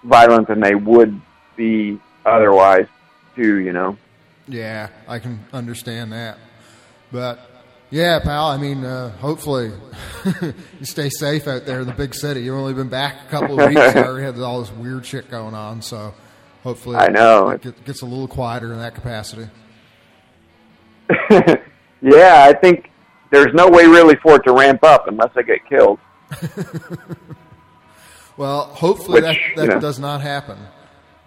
violent 0.04 0.48
than 0.48 0.60
they 0.60 0.74
would 0.74 1.18
be 1.56 1.98
otherwise 2.26 2.86
too. 3.34 3.56
You 3.56 3.72
know. 3.72 3.96
Yeah, 4.48 4.88
I 5.06 5.18
can 5.18 5.44
understand 5.52 6.12
that. 6.12 6.38
But 7.12 7.38
yeah, 7.90 8.18
pal, 8.20 8.46
I 8.46 8.56
mean, 8.56 8.84
uh, 8.84 9.10
hopefully 9.18 9.72
you 10.42 10.84
stay 10.84 11.08
safe 11.10 11.46
out 11.46 11.66
there 11.66 11.80
in 11.80 11.86
the 11.86 11.92
big 11.94 12.14
city. 12.14 12.42
You've 12.42 12.56
only 12.56 12.74
been 12.74 12.88
back 12.88 13.26
a 13.26 13.30
couple 13.30 13.60
of 13.60 13.68
weeks. 13.68 13.94
You 13.94 14.02
already 14.02 14.24
had 14.26 14.38
all 14.38 14.60
this 14.60 14.72
weird 14.72 15.04
shit 15.06 15.30
going 15.30 15.54
on, 15.54 15.82
so 15.82 16.14
hopefully 16.62 16.96
I 16.96 17.08
know. 17.08 17.50
it 17.50 17.62
get- 17.62 17.84
gets 17.84 18.02
a 18.02 18.06
little 18.06 18.28
quieter 18.28 18.72
in 18.72 18.78
that 18.78 18.94
capacity. 18.94 19.48
yeah, 22.02 22.44
I 22.48 22.52
think 22.60 22.90
there's 23.30 23.52
no 23.54 23.68
way 23.68 23.84
really 23.86 24.16
for 24.16 24.36
it 24.36 24.42
to 24.44 24.52
ramp 24.52 24.82
up 24.84 25.08
unless 25.08 25.30
I 25.36 25.42
get 25.42 25.66
killed. 25.68 25.98
Well, 28.36 28.66
hopefully 28.66 29.20
Which, 29.20 29.36
that, 29.56 29.62
you 29.64 29.68
know. 29.68 29.80
does 29.80 29.98
not 29.98 30.20
happen. 30.20 30.58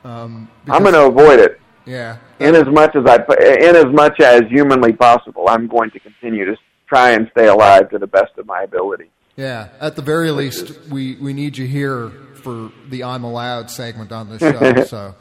Um, 0.05 0.49
I'm 0.69 0.81
going 0.81 0.93
to 0.93 1.07
avoid 1.07 1.39
it. 1.39 1.59
Yeah. 1.85 2.17
In 2.39 2.55
as 2.55 2.67
much 2.67 2.95
as 2.95 3.05
I, 3.05 3.15
in 3.15 3.75
as 3.75 3.93
much 3.93 4.19
as 4.19 4.41
humanly 4.49 4.93
possible, 4.93 5.45
I'm 5.49 5.67
going 5.67 5.91
to 5.91 5.99
continue 5.99 6.45
to 6.45 6.55
try 6.87 7.11
and 7.11 7.29
stay 7.31 7.47
alive 7.47 7.89
to 7.89 7.97
the 7.97 8.07
best 8.07 8.37
of 8.37 8.45
my 8.45 8.63
ability. 8.63 9.09
Yeah, 9.35 9.69
at 9.79 9.95
the 9.95 10.01
very 10.01 10.31
least, 10.31 10.89
we, 10.89 11.15
we 11.15 11.33
need 11.33 11.57
you 11.57 11.65
here 11.65 12.09
for 12.43 12.71
the 12.89 13.03
I'm 13.03 13.23
Allowed 13.23 13.69
segment 13.69 14.11
on 14.11 14.29
this 14.29 14.39
show. 14.39 14.83
So, 14.85 15.15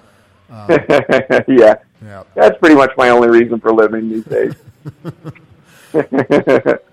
um, 0.51 0.67
yeah, 1.49 1.77
yeah. 2.05 2.25
that's 2.35 2.59
pretty 2.59 2.75
much 2.75 2.91
my 2.97 3.11
only 3.11 3.29
reason 3.29 3.61
for 3.61 3.73
living 3.73 4.09
these 4.09 4.25
days. 4.25 4.55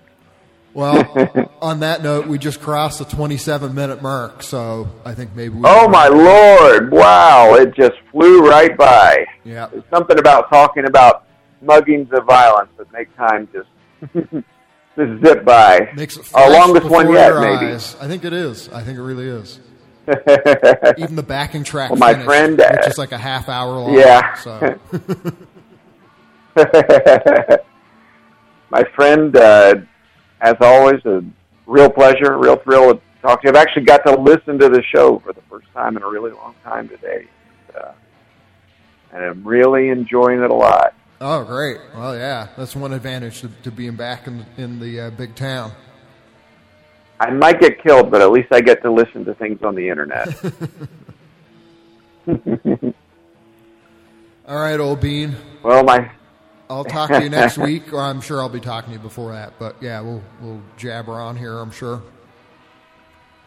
Well, 0.78 1.50
on 1.60 1.80
that 1.80 2.04
note, 2.04 2.28
we 2.28 2.38
just 2.38 2.60
crossed 2.60 3.00
the 3.00 3.04
27 3.04 3.74
minute 3.74 4.00
mark, 4.00 4.44
so 4.44 4.86
I 5.04 5.12
think 5.12 5.34
maybe 5.34 5.54
we. 5.56 5.62
oh 5.64 5.88
my 5.88 6.06
lord! 6.06 6.92
Wow, 6.92 7.54
it 7.56 7.74
just 7.74 7.96
flew 8.12 8.48
right 8.48 8.76
by. 8.78 9.26
Yeah. 9.44 9.66
There's 9.66 9.82
something 9.90 10.20
about 10.20 10.48
talking 10.50 10.86
about 10.86 11.24
muggings 11.64 12.12
of 12.12 12.24
violence 12.26 12.70
that 12.78 12.92
make 12.92 13.14
time 13.16 13.48
just 13.52 13.68
just 14.96 15.24
zip 15.24 15.44
by. 15.44 15.90
Makes 15.96 16.16
it 16.18 16.32
Our 16.32 16.48
longest 16.48 16.88
one 16.88 17.12
yet, 17.12 17.34
maybe. 17.40 17.72
eyes. 17.72 17.96
I 18.00 18.06
think 18.06 18.24
it 18.24 18.32
is. 18.32 18.68
I 18.68 18.82
think 18.84 18.98
it 18.98 19.02
really 19.02 19.26
is. 19.26 19.58
Even 20.96 21.16
the 21.16 21.24
backing 21.26 21.64
track, 21.64 21.90
Well, 21.90 21.98
my 21.98 22.12
finished, 22.12 22.26
friend, 22.26 22.60
uh, 22.60 22.68
which 22.76 22.86
is 22.86 22.98
like 22.98 23.10
a 23.10 23.18
half 23.18 23.48
hour 23.48 23.72
long. 23.72 23.94
Yeah. 23.94 24.34
So, 24.34 24.78
My 28.70 28.84
friend, 28.94 29.34
uh, 29.36 29.74
as 30.40 30.54
always, 30.60 31.04
a 31.04 31.22
real 31.66 31.90
pleasure, 31.90 32.38
real 32.38 32.56
thrill 32.56 32.94
to 32.94 33.00
talk 33.22 33.42
to 33.42 33.48
you. 33.48 33.50
I've 33.50 33.56
actually 33.62 33.84
got 33.84 34.04
to 34.06 34.20
listen 34.20 34.58
to 34.58 34.68
the 34.68 34.82
show 34.94 35.18
for 35.20 35.32
the 35.32 35.42
first 35.50 35.66
time 35.74 35.96
in 35.96 36.02
a 36.02 36.08
really 36.08 36.30
long 36.32 36.54
time 36.64 36.88
today. 36.88 37.26
Uh, 37.74 37.92
and 39.12 39.24
I'm 39.24 39.44
really 39.46 39.88
enjoying 39.88 40.40
it 40.42 40.50
a 40.50 40.54
lot. 40.54 40.94
oh, 41.20 41.44
great. 41.44 41.78
Well, 41.94 42.16
yeah, 42.16 42.48
that's 42.56 42.76
one 42.76 42.92
advantage 42.92 43.40
to, 43.40 43.48
to 43.64 43.70
being 43.70 43.96
back 43.96 44.26
in 44.26 44.44
in 44.56 44.78
the 44.78 45.00
uh, 45.00 45.10
big 45.10 45.34
town. 45.34 45.72
I 47.20 47.30
might 47.30 47.60
get 47.60 47.82
killed, 47.82 48.10
but 48.12 48.20
at 48.20 48.30
least 48.30 48.48
I 48.52 48.60
get 48.60 48.80
to 48.82 48.92
listen 48.92 49.24
to 49.24 49.34
things 49.34 49.60
on 49.62 49.74
the 49.74 49.88
internet. 49.88 50.28
All 54.46 54.56
right, 54.56 54.78
old 54.78 55.00
bean. 55.00 55.34
well, 55.62 55.82
my 55.82 56.10
I'll 56.70 56.84
talk 56.84 57.10
to 57.10 57.22
you 57.22 57.30
next 57.30 57.58
week, 57.58 57.92
or 57.92 58.00
I'm 58.00 58.20
sure 58.20 58.40
I'll 58.40 58.48
be 58.48 58.60
talking 58.60 58.90
to 58.90 58.98
you 58.98 59.02
before 59.02 59.32
that. 59.32 59.54
But 59.58 59.76
yeah, 59.80 60.00
we'll 60.00 60.22
we'll 60.40 60.60
jabber 60.76 61.14
on 61.14 61.36
here. 61.36 61.58
I'm 61.58 61.70
sure. 61.70 62.02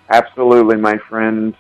Absolutely, 0.10 0.78
my 0.78 0.98
friend. 1.10 1.56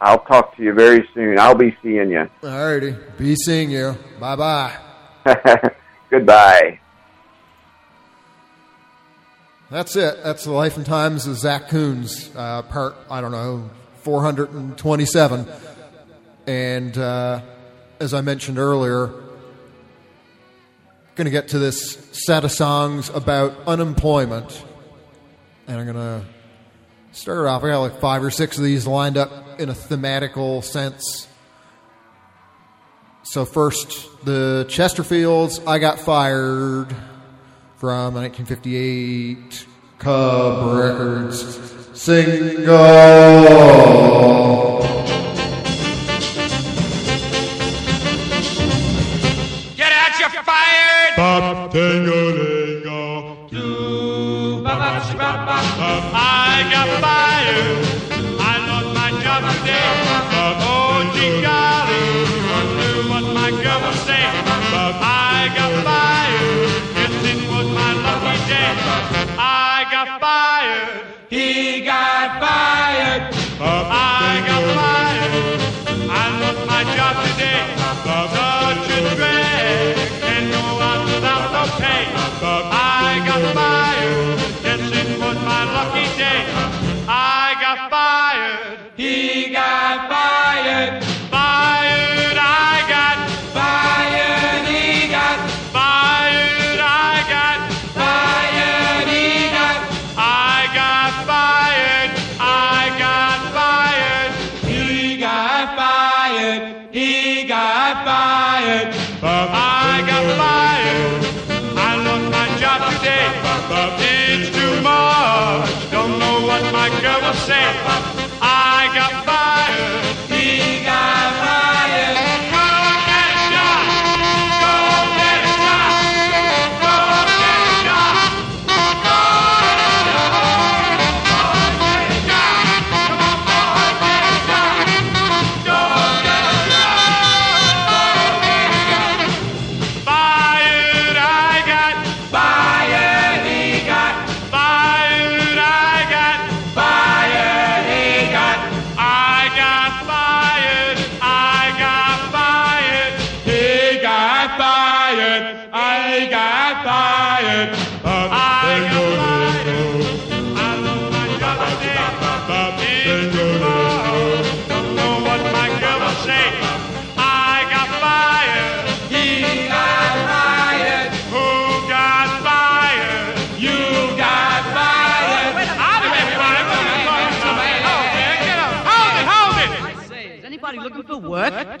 I'll 0.00 0.20
talk 0.20 0.56
to 0.56 0.62
you 0.62 0.72
very 0.72 1.08
soon. 1.14 1.38
I'll 1.38 1.54
be 1.54 1.76
seeing 1.82 2.10
you. 2.10 2.28
All 2.42 2.72
righty. 2.72 2.96
Be 3.18 3.36
seeing 3.36 3.70
you. 3.70 3.96
Bye 4.18 4.36
bye. 4.36 4.76
Goodbye. 6.10 6.80
That's 9.70 9.94
it. 9.94 10.24
That's 10.24 10.44
the 10.44 10.50
life 10.50 10.76
and 10.76 10.84
times 10.84 11.28
of 11.28 11.36
Zach 11.36 11.68
Coons, 11.68 12.30
uh, 12.34 12.62
part, 12.62 12.96
I 13.08 13.20
don't 13.20 13.30
know, 13.30 13.70
427. 14.02 15.46
And 16.48 16.98
uh, 16.98 17.42
as 18.00 18.12
I 18.12 18.20
mentioned 18.20 18.58
earlier, 18.58 19.12
going 21.14 21.26
to 21.26 21.30
get 21.30 21.48
to 21.48 21.58
this 21.58 22.08
set 22.12 22.44
of 22.44 22.52
songs 22.52 23.08
about 23.10 23.54
unemployment. 23.66 24.64
And 25.66 25.78
I'm 25.78 25.84
going 25.84 25.96
to 25.96 26.26
start 27.12 27.46
off. 27.46 27.62
I 27.64 27.68
got 27.68 27.80
like 27.80 28.00
five 28.00 28.22
or 28.22 28.30
six 28.30 28.58
of 28.58 28.64
these 28.64 28.86
lined 28.86 29.16
up 29.16 29.60
in 29.60 29.68
a 29.68 29.74
thematical 29.74 30.62
sense. 30.64 31.28
So, 33.22 33.44
first, 33.44 34.08
the 34.24 34.66
Chesterfields, 34.68 35.62
I 35.66 35.78
Got 35.78 36.00
Fired 36.00 36.88
from 37.76 38.14
1958 38.14 39.66
Cub 39.98 40.76
Records 40.78 42.00
single. 42.00 42.76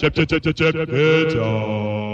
check, 0.00 0.14
check, 0.14 0.28
check, 0.28 0.42
check, 0.42 0.56
check 0.56 0.88
it. 0.88 2.09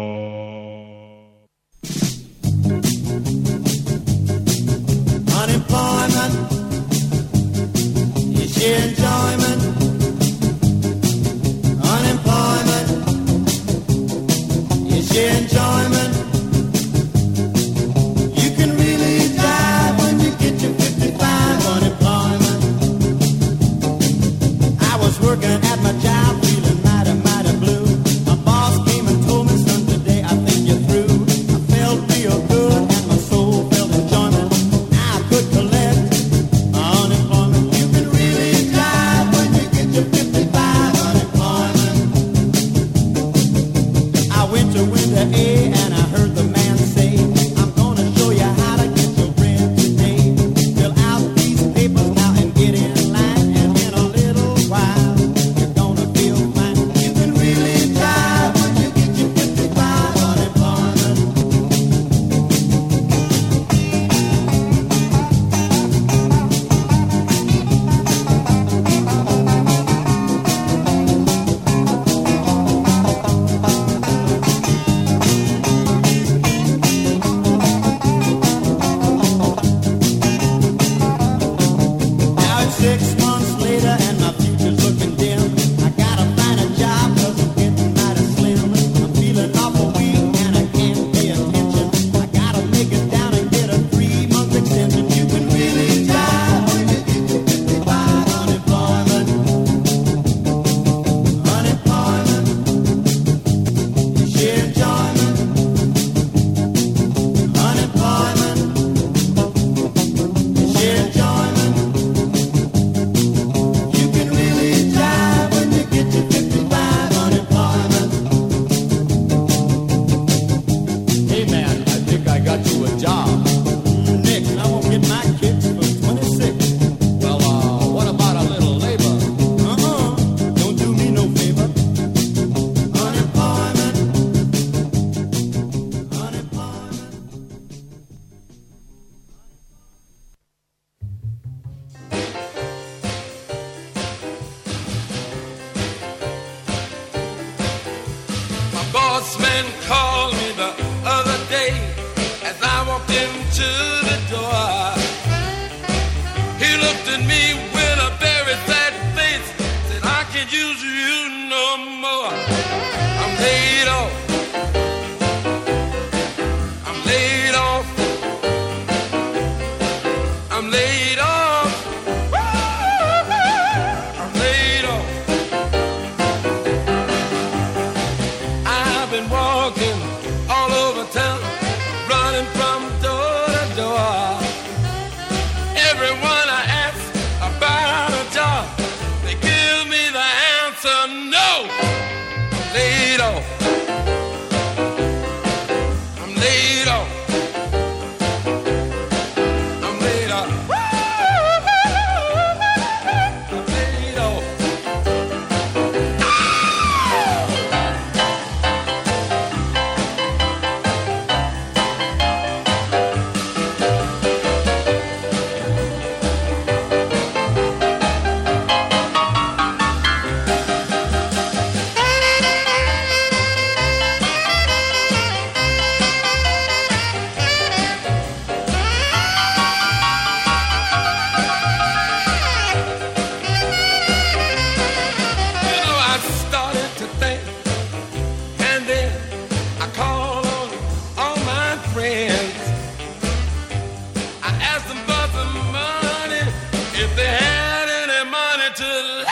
Money 248.79 249.26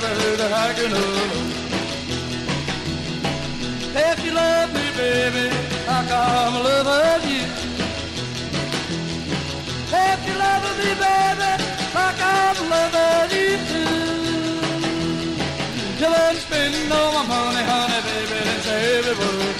you 0.00 0.06
could 0.06 0.16
sleep 0.18 0.30
with 0.30 0.40
her 0.40 0.48
hanging. 0.48 0.94
If 3.96 4.24
you 4.24 4.32
love 4.32 4.72
me, 4.72 4.86
baby, 4.96 5.48
how 5.86 6.02
come 6.02 6.54
I 6.54 6.82
love 6.82 7.24
you? 7.24 7.44
If 9.90 10.18
you 10.26 10.34
love 10.38 10.64
me, 10.78 10.90
baby, 11.04 11.50
how 11.96 12.10
come 12.22 12.72
I 12.72 12.84
love 12.96 13.32
you 13.32 13.56
too? 13.70 13.96
Till 15.98 16.14
I'm 16.14 16.36
spending 16.36 16.92
all 16.92 17.12
my 17.12 17.22
money, 17.26 17.62
honey, 17.70 18.00
baby, 18.08 18.40
save 18.66 19.06
it 19.12 19.18
wood. 19.18 19.56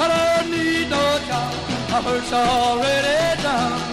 I 0.00 0.06
don't 0.12 0.50
need 0.50 0.90
no 0.90 1.04
job, 1.26 1.54
my 1.90 2.00
work's 2.04 2.32
already 2.32 3.42
done. 3.42 3.87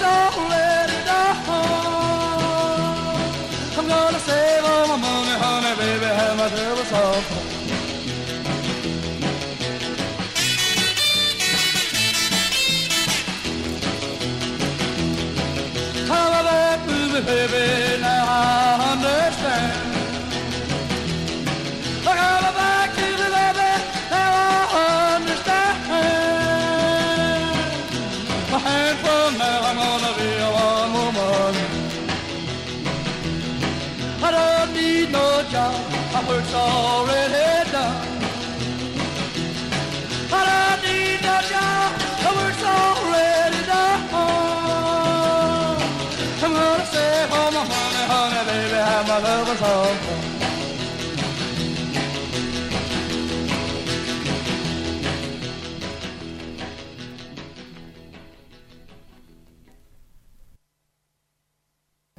My. 0.00 0.90
I'm 3.78 3.86
gonna 3.88 4.20
save 4.20 4.64
all 4.64 4.88
my 4.88 4.96
money, 4.96 5.36
honey, 5.42 5.74
baby, 5.76 6.06
have. 6.92 7.24
Come 16.06 16.32
back 16.44 16.78
to 16.86 16.96
baby, 17.22 17.79
have 49.58 50.06
my. 50.06 50.40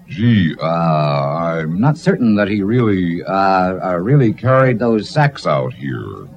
Gee, 0.07 0.55
uh, 0.61 0.65
I'm 0.65 1.79
not 1.79 1.97
certain 1.97 2.35
that 2.35 2.49
he 2.49 2.61
really, 2.63 3.23
uh, 3.23 3.31
uh, 3.31 3.97
really 4.01 4.33
carried 4.33 4.79
those 4.79 5.09
sacks 5.09 5.47
out 5.47 5.73
here. 5.73 6.27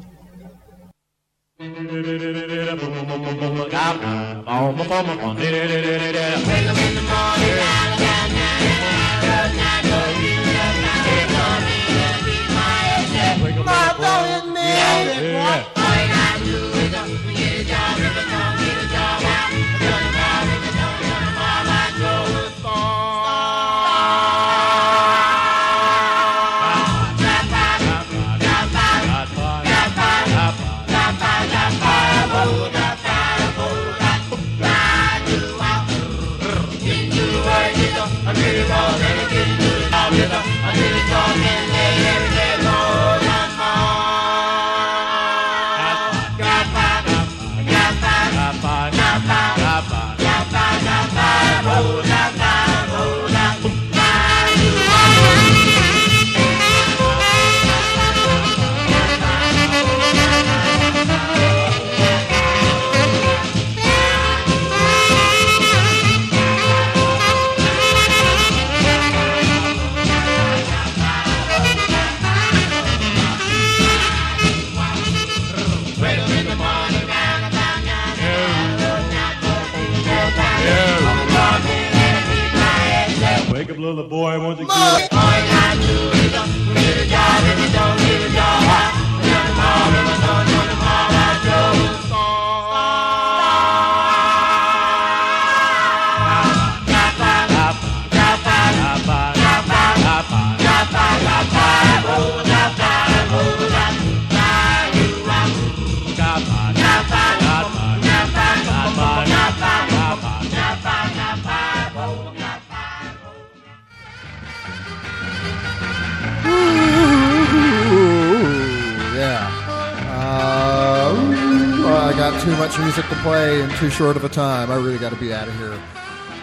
Too 122.44 122.56
much 122.58 122.78
music 122.78 123.08
to 123.08 123.14
play 123.16 123.62
in 123.62 123.70
too 123.76 123.88
short 123.88 124.16
of 124.18 124.24
a 124.24 124.28
time. 124.28 124.70
I 124.70 124.76
really 124.76 124.98
got 124.98 125.14
to 125.14 125.18
be 125.18 125.32
out 125.32 125.48
of 125.48 125.56
here 125.56 125.72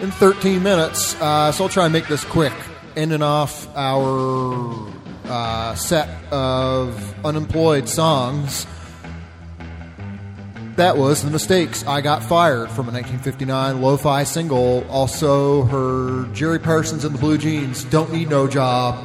in 0.00 0.10
13 0.10 0.60
minutes. 0.60 1.14
Uh, 1.20 1.52
so 1.52 1.62
I'll 1.62 1.70
try 1.70 1.84
and 1.84 1.92
make 1.92 2.08
this 2.08 2.24
quick. 2.24 2.52
Ending 2.96 3.22
off 3.22 3.68
our 3.76 4.90
uh, 5.26 5.76
set 5.76 6.08
of 6.32 7.24
unemployed 7.24 7.88
songs. 7.88 8.66
That 10.74 10.96
was 10.96 11.22
The 11.22 11.30
Mistakes. 11.30 11.86
I 11.86 12.00
Got 12.00 12.24
Fired 12.24 12.70
from 12.70 12.88
a 12.88 12.92
1959 12.92 13.80
lo 13.80 13.96
fi 13.96 14.24
single. 14.24 14.84
Also, 14.90 15.62
her 15.66 16.26
Jerry 16.32 16.58
Parsons 16.58 17.04
and 17.04 17.14
the 17.14 17.20
Blue 17.20 17.38
Jeans 17.38 17.84
Don't 17.84 18.12
Need 18.12 18.28
No 18.28 18.48
Job 18.48 18.96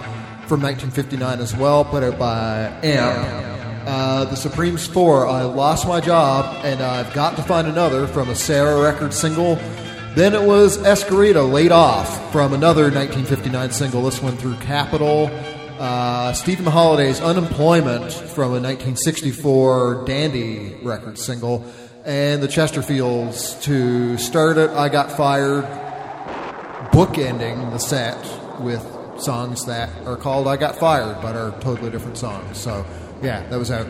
from 0.47 0.63
1959 0.63 1.41
as 1.41 1.55
well, 1.55 1.85
played 1.85 2.05
out 2.05 2.17
by 2.17 2.71
M. 2.81 3.56
Uh, 3.87 4.25
the 4.25 4.35
Supremes 4.35 4.85
4, 4.85 5.27
I 5.27 5.43
Lost 5.43 5.87
My 5.87 6.01
Job 6.01 6.59
and 6.65 6.81
I've 6.81 7.13
Got 7.13 7.37
to 7.37 7.41
Find 7.43 7.69
Another 7.69 8.05
from 8.05 8.29
a 8.29 8.35
Sarah 8.35 8.81
Records 8.83 9.15
single. 9.17 9.55
Then 10.13 10.33
it 10.33 10.41
was 10.41 10.77
Escarita, 10.79 11.49
Laid 11.49 11.71
Off 11.71 12.33
from 12.33 12.51
another 12.51 12.91
1959 12.91 13.71
single, 13.71 14.03
this 14.03 14.21
one 14.21 14.35
through 14.35 14.55
Capitol. 14.55 15.29
Uh, 15.79 16.33
Stephen 16.33 16.65
Holliday's 16.65 17.21
Unemployment 17.21 18.11
from 18.11 18.49
a 18.49 18.59
1964 18.59 20.03
Dandy 20.05 20.75
record 20.83 21.17
single. 21.17 21.63
and 22.03 22.43
the 22.43 22.47
Chesterfields 22.47 23.61
to 23.63 24.17
start 24.17 24.57
it. 24.57 24.69
I 24.71 24.89
got 24.89 25.11
fired, 25.13 25.63
bookending 26.91 27.71
the 27.71 27.77
set 27.79 28.17
with 28.59 28.81
songs 29.17 29.65
that 29.65 29.89
are 30.05 30.15
called 30.17 30.47
"I 30.47 30.57
Got 30.57 30.75
Fired," 30.77 31.21
but 31.21 31.35
are 31.35 31.51
totally 31.59 31.89
different 31.89 32.17
songs. 32.17 32.57
So, 32.57 32.85
yeah, 33.21 33.47
that 33.49 33.57
was 33.57 33.71
out 33.71 33.87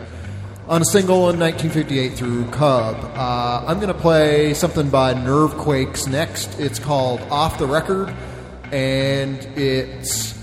on 0.68 0.82
a 0.82 0.84
single 0.84 1.30
in 1.30 1.40
1958 1.40 2.12
through 2.14 2.44
Cub. 2.50 2.94
Uh, 3.14 3.64
I'm 3.66 3.80
going 3.80 3.92
to 3.92 3.98
play 3.98 4.52
something 4.54 4.90
by 4.90 5.14
Nervequakes 5.14 6.06
next. 6.06 6.58
It's 6.60 6.78
called 6.78 7.20
"Off 7.30 7.58
the 7.58 7.66
Record," 7.66 8.14
and 8.70 9.38
it's 9.56 10.38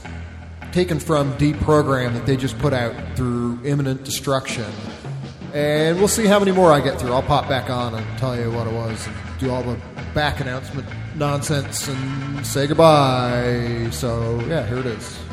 taken 0.71 0.99
from 0.99 1.31
Deprogram 1.37 2.13
that 2.13 2.25
they 2.25 2.35
just 2.35 2.57
put 2.59 2.73
out 2.73 2.93
through 3.15 3.59
Imminent 3.63 4.03
Destruction. 4.03 4.69
And 5.53 5.97
we'll 5.99 6.09
see 6.09 6.25
how 6.25 6.37
many 6.37 6.51
more 6.51 6.69
I 6.69 6.81
get 6.81 6.99
through. 6.99 7.13
I'll 7.13 7.23
pop 7.23 7.47
back 7.47 7.69
on 7.69 7.95
and 7.95 8.17
tell 8.17 8.37
you 8.37 8.51
what 8.51 8.67
it 8.67 8.73
was 8.73 9.07
and 9.07 9.15
do 9.39 9.51
all 9.51 9.63
the 9.63 9.79
back 10.13 10.41
announcement 10.41 10.85
nonsense 11.15 11.87
and 11.87 12.45
say 12.45 12.67
goodbye. 12.67 13.87
So, 13.91 14.41
yeah, 14.47 14.67
here 14.67 14.79
it 14.79 14.85
is. 14.85 15.24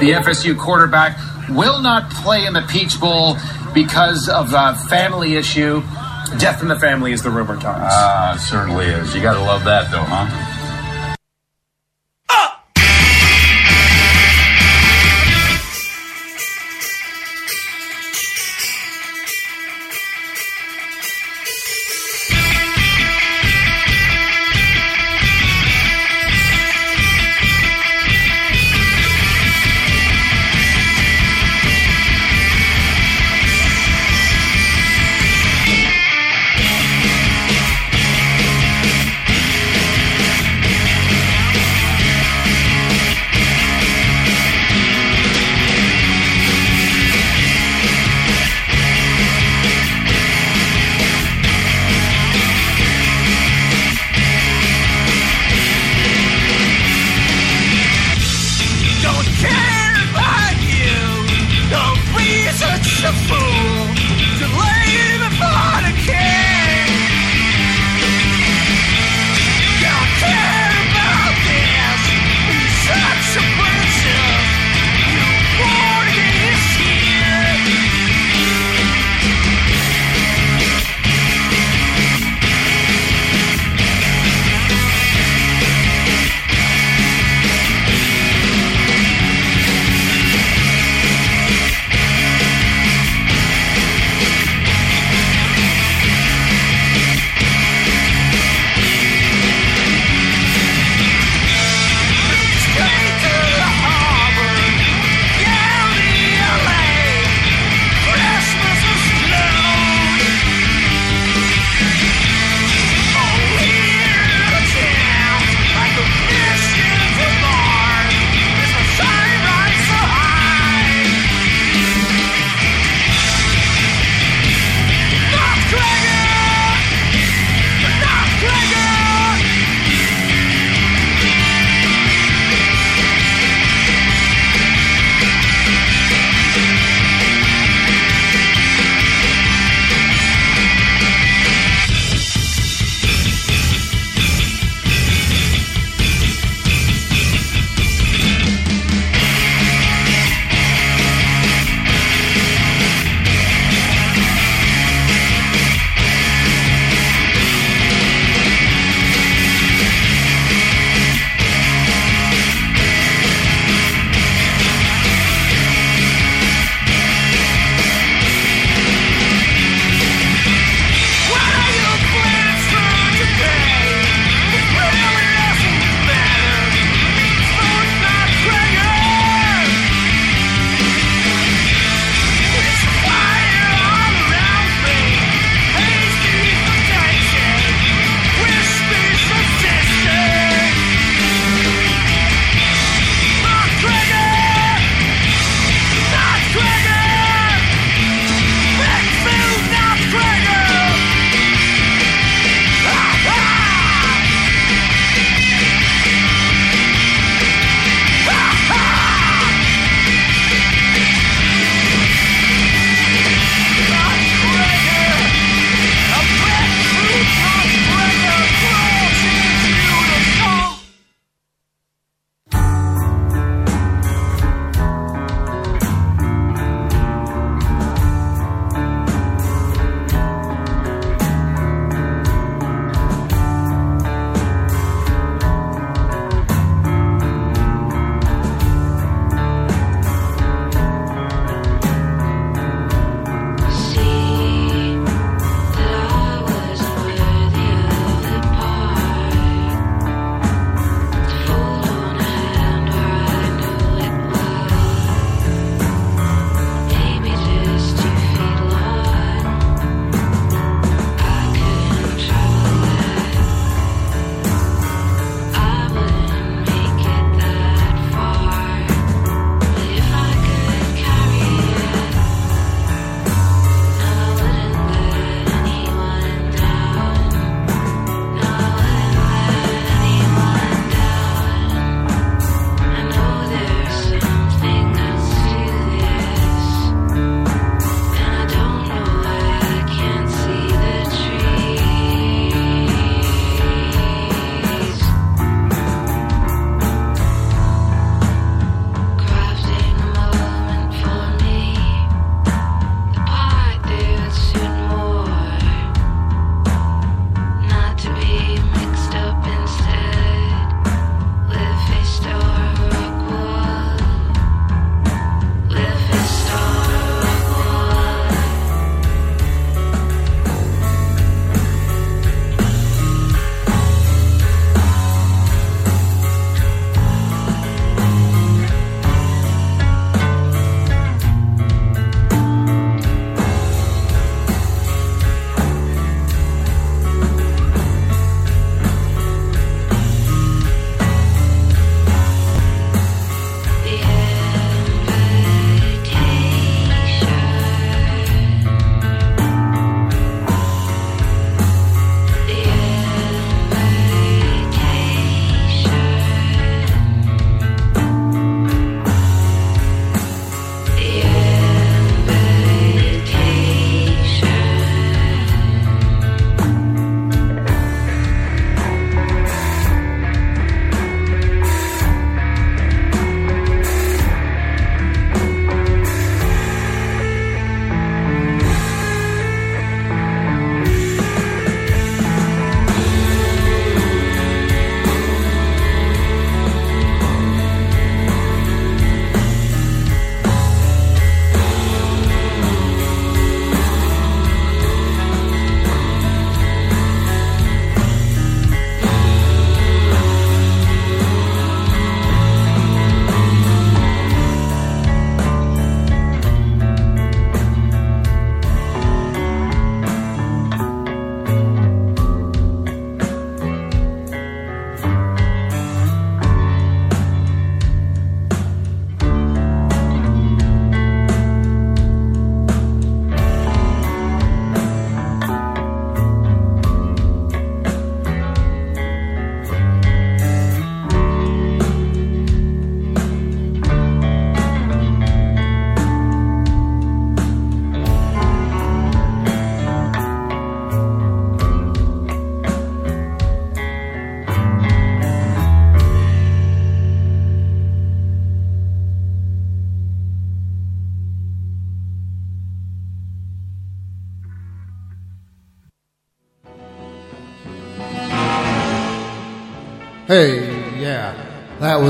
The 0.00 0.12
FSU 0.12 0.58
quarterback 0.58 1.18
will 1.50 1.80
not 1.80 2.10
play 2.10 2.46
in 2.46 2.54
the 2.54 2.62
Peach 2.62 2.98
Bowl 2.98 3.36
because 3.74 4.28
of 4.28 4.52
a 4.54 4.74
family 4.88 5.34
issue. 5.36 5.82
Death 6.38 6.62
in 6.62 6.68
the 6.68 6.78
family 6.78 7.12
is 7.12 7.22
the 7.22 7.30
rumor, 7.30 7.56
Thomas. 7.56 7.92
Ah, 7.92 8.36
certainly 8.48 8.86
is. 8.86 9.14
You 9.14 9.20
gotta 9.20 9.40
love 9.40 9.64
that, 9.64 9.90
though, 9.90 10.04
huh? 10.04 10.26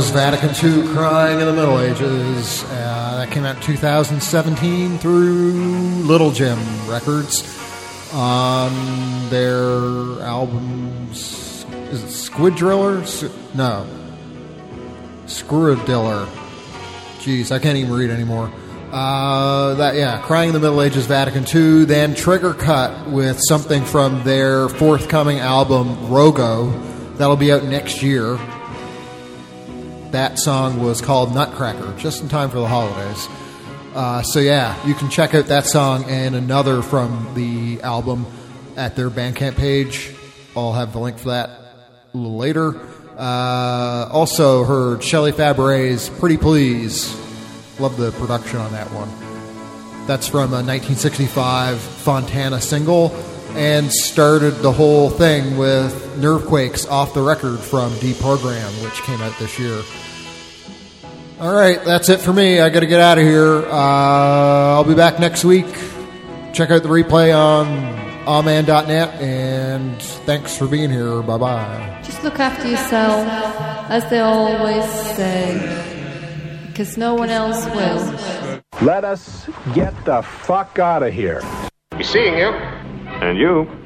Was 0.01 0.10
Vatican 0.12 0.48
II 0.48 0.94
Crying 0.94 1.40
in 1.40 1.47
the 1.47 1.52
Middle 1.52 1.78
Ages. 1.78 2.64
Uh, 2.64 3.16
that 3.18 3.31
came 3.31 3.44
out 3.44 3.56
in 3.56 3.62
2017 3.62 4.97
through 4.97 5.52
Little 6.06 6.31
Jim 6.31 6.59
Records 6.89 7.44
on 8.14 9.28
their 9.28 10.24
albums. 10.24 11.66
Is 11.90 12.02
it 12.02 12.10
Squid 12.12 12.55
Driller? 12.55 13.05
No. 13.55 13.86
Screwdiller. 15.27 16.27
Jeez, 17.18 17.52
I 17.52 17.59
can't 17.59 17.77
even 17.77 17.93
read 17.93 18.09
anymore. 18.09 18.51
Uh, 18.90 19.74
that 19.74 19.97
yeah, 19.97 20.18
Crying 20.22 20.48
in 20.48 20.55
the 20.55 20.60
Middle 20.60 20.81
Ages, 20.81 21.05
Vatican 21.05 21.44
II. 21.44 21.85
Then 21.85 22.14
Trigger 22.14 22.55
Cut 22.55 23.10
with 23.10 23.39
something 23.47 23.85
from 23.85 24.24
their 24.24 24.70
forthcoming 24.70 25.40
album 25.40 25.94
Rogo. 26.06 27.18
That'll 27.18 27.36
be 27.36 27.52
out 27.52 27.64
next 27.64 28.02
year. 28.02 28.39
That 30.11 30.39
song 30.39 30.82
was 30.82 31.01
called 31.01 31.35
Nutcracker, 31.35 31.95
just 31.97 32.20
in 32.20 32.28
time 32.28 32.51
for 32.51 32.59
the 32.59 32.66
holidays. 32.66 33.28
Uh, 33.95 34.23
so 34.23 34.41
yeah, 34.41 34.85
you 34.87 34.95
can 34.95 35.09
check 35.09 35.35
out 35.35 35.47
that 35.47 35.66
song 35.66 36.05
and 36.05 36.35
another 36.35 36.82
from 36.82 37.32
the 37.35 37.81
album 37.82 38.27
at 38.77 38.97
their 38.97 39.11
Bandcamp 39.11 39.57
page. 39.57 40.12
I'll 40.57 40.73
have 40.73 40.93
the 40.93 40.99
link 40.99 41.19
for 41.19 41.28
that 41.28 41.51
a 41.51 42.16
little 42.16 42.37
later. 42.37 42.81
Uh, 43.16 44.09
also 44.11 44.65
heard 44.65 45.05
Shelley 45.05 45.32
Fabares' 45.32 46.09
"Pretty 46.19 46.37
Please." 46.37 47.15
Love 47.78 47.97
the 47.97 48.11
production 48.12 48.59
on 48.59 48.73
that 48.73 48.89
one. 48.93 49.09
That's 50.07 50.27
from 50.27 50.53
a 50.53 50.62
1965 50.62 51.78
Fontana 51.78 52.61
single, 52.61 53.11
and 53.56 53.93
started 53.93 54.56
the 54.56 54.72
whole 54.72 55.10
thing 55.10 55.56
with 55.56 55.94
Nervequakes 56.18 56.89
off 56.90 57.14
the 57.14 57.22
record 57.22 57.59
from 57.59 57.93
Deprogram, 57.94 58.70
which 58.85 59.02
came 59.02 59.20
out 59.20 59.39
this 59.39 59.59
year. 59.59 59.82
All 61.40 61.55
right, 61.55 61.82
that's 61.85 62.09
it 62.10 62.20
for 62.20 62.32
me. 62.32 62.60
I 62.60 62.68
got 62.68 62.81
to 62.81 62.86
get 62.86 63.01
out 63.01 63.16
of 63.16 63.24
here. 63.24 63.64
Uh, 63.64 64.74
I'll 64.77 64.85
be 64.85 64.94
back 64.94 65.18
next 65.18 65.44
week. 65.44 65.66
Check 66.52 66.70
out 66.70 66.82
the 66.82 66.89
replay 66.89 67.35
on 67.35 67.66
aman.net, 68.28 69.14
and 69.20 70.01
thanks 70.02 70.56
for 70.56 70.66
being 70.66 70.90
here. 70.90 71.22
Bye 71.22 71.39
bye. 71.39 72.01
Just 72.05 72.22
look 72.22 72.39
after 72.39 72.68
yourself, 72.68 73.27
as 73.89 74.09
they 74.10 74.20
always 74.20 74.85
say, 75.16 76.66
because 76.68 76.98
no 76.98 77.14
one 77.14 77.31
else 77.31 77.64
will. 77.66 78.60
Let 78.82 79.05
us 79.05 79.48
get 79.74 80.05
the 80.05 80.22
fuck 80.22 80.78
out 80.78 81.02
of 81.02 81.12
here. 81.12 81.43
Be 81.97 82.05
seeing 82.05 82.36
you. 82.36 82.51
And 83.20 83.36
you. 83.38 83.80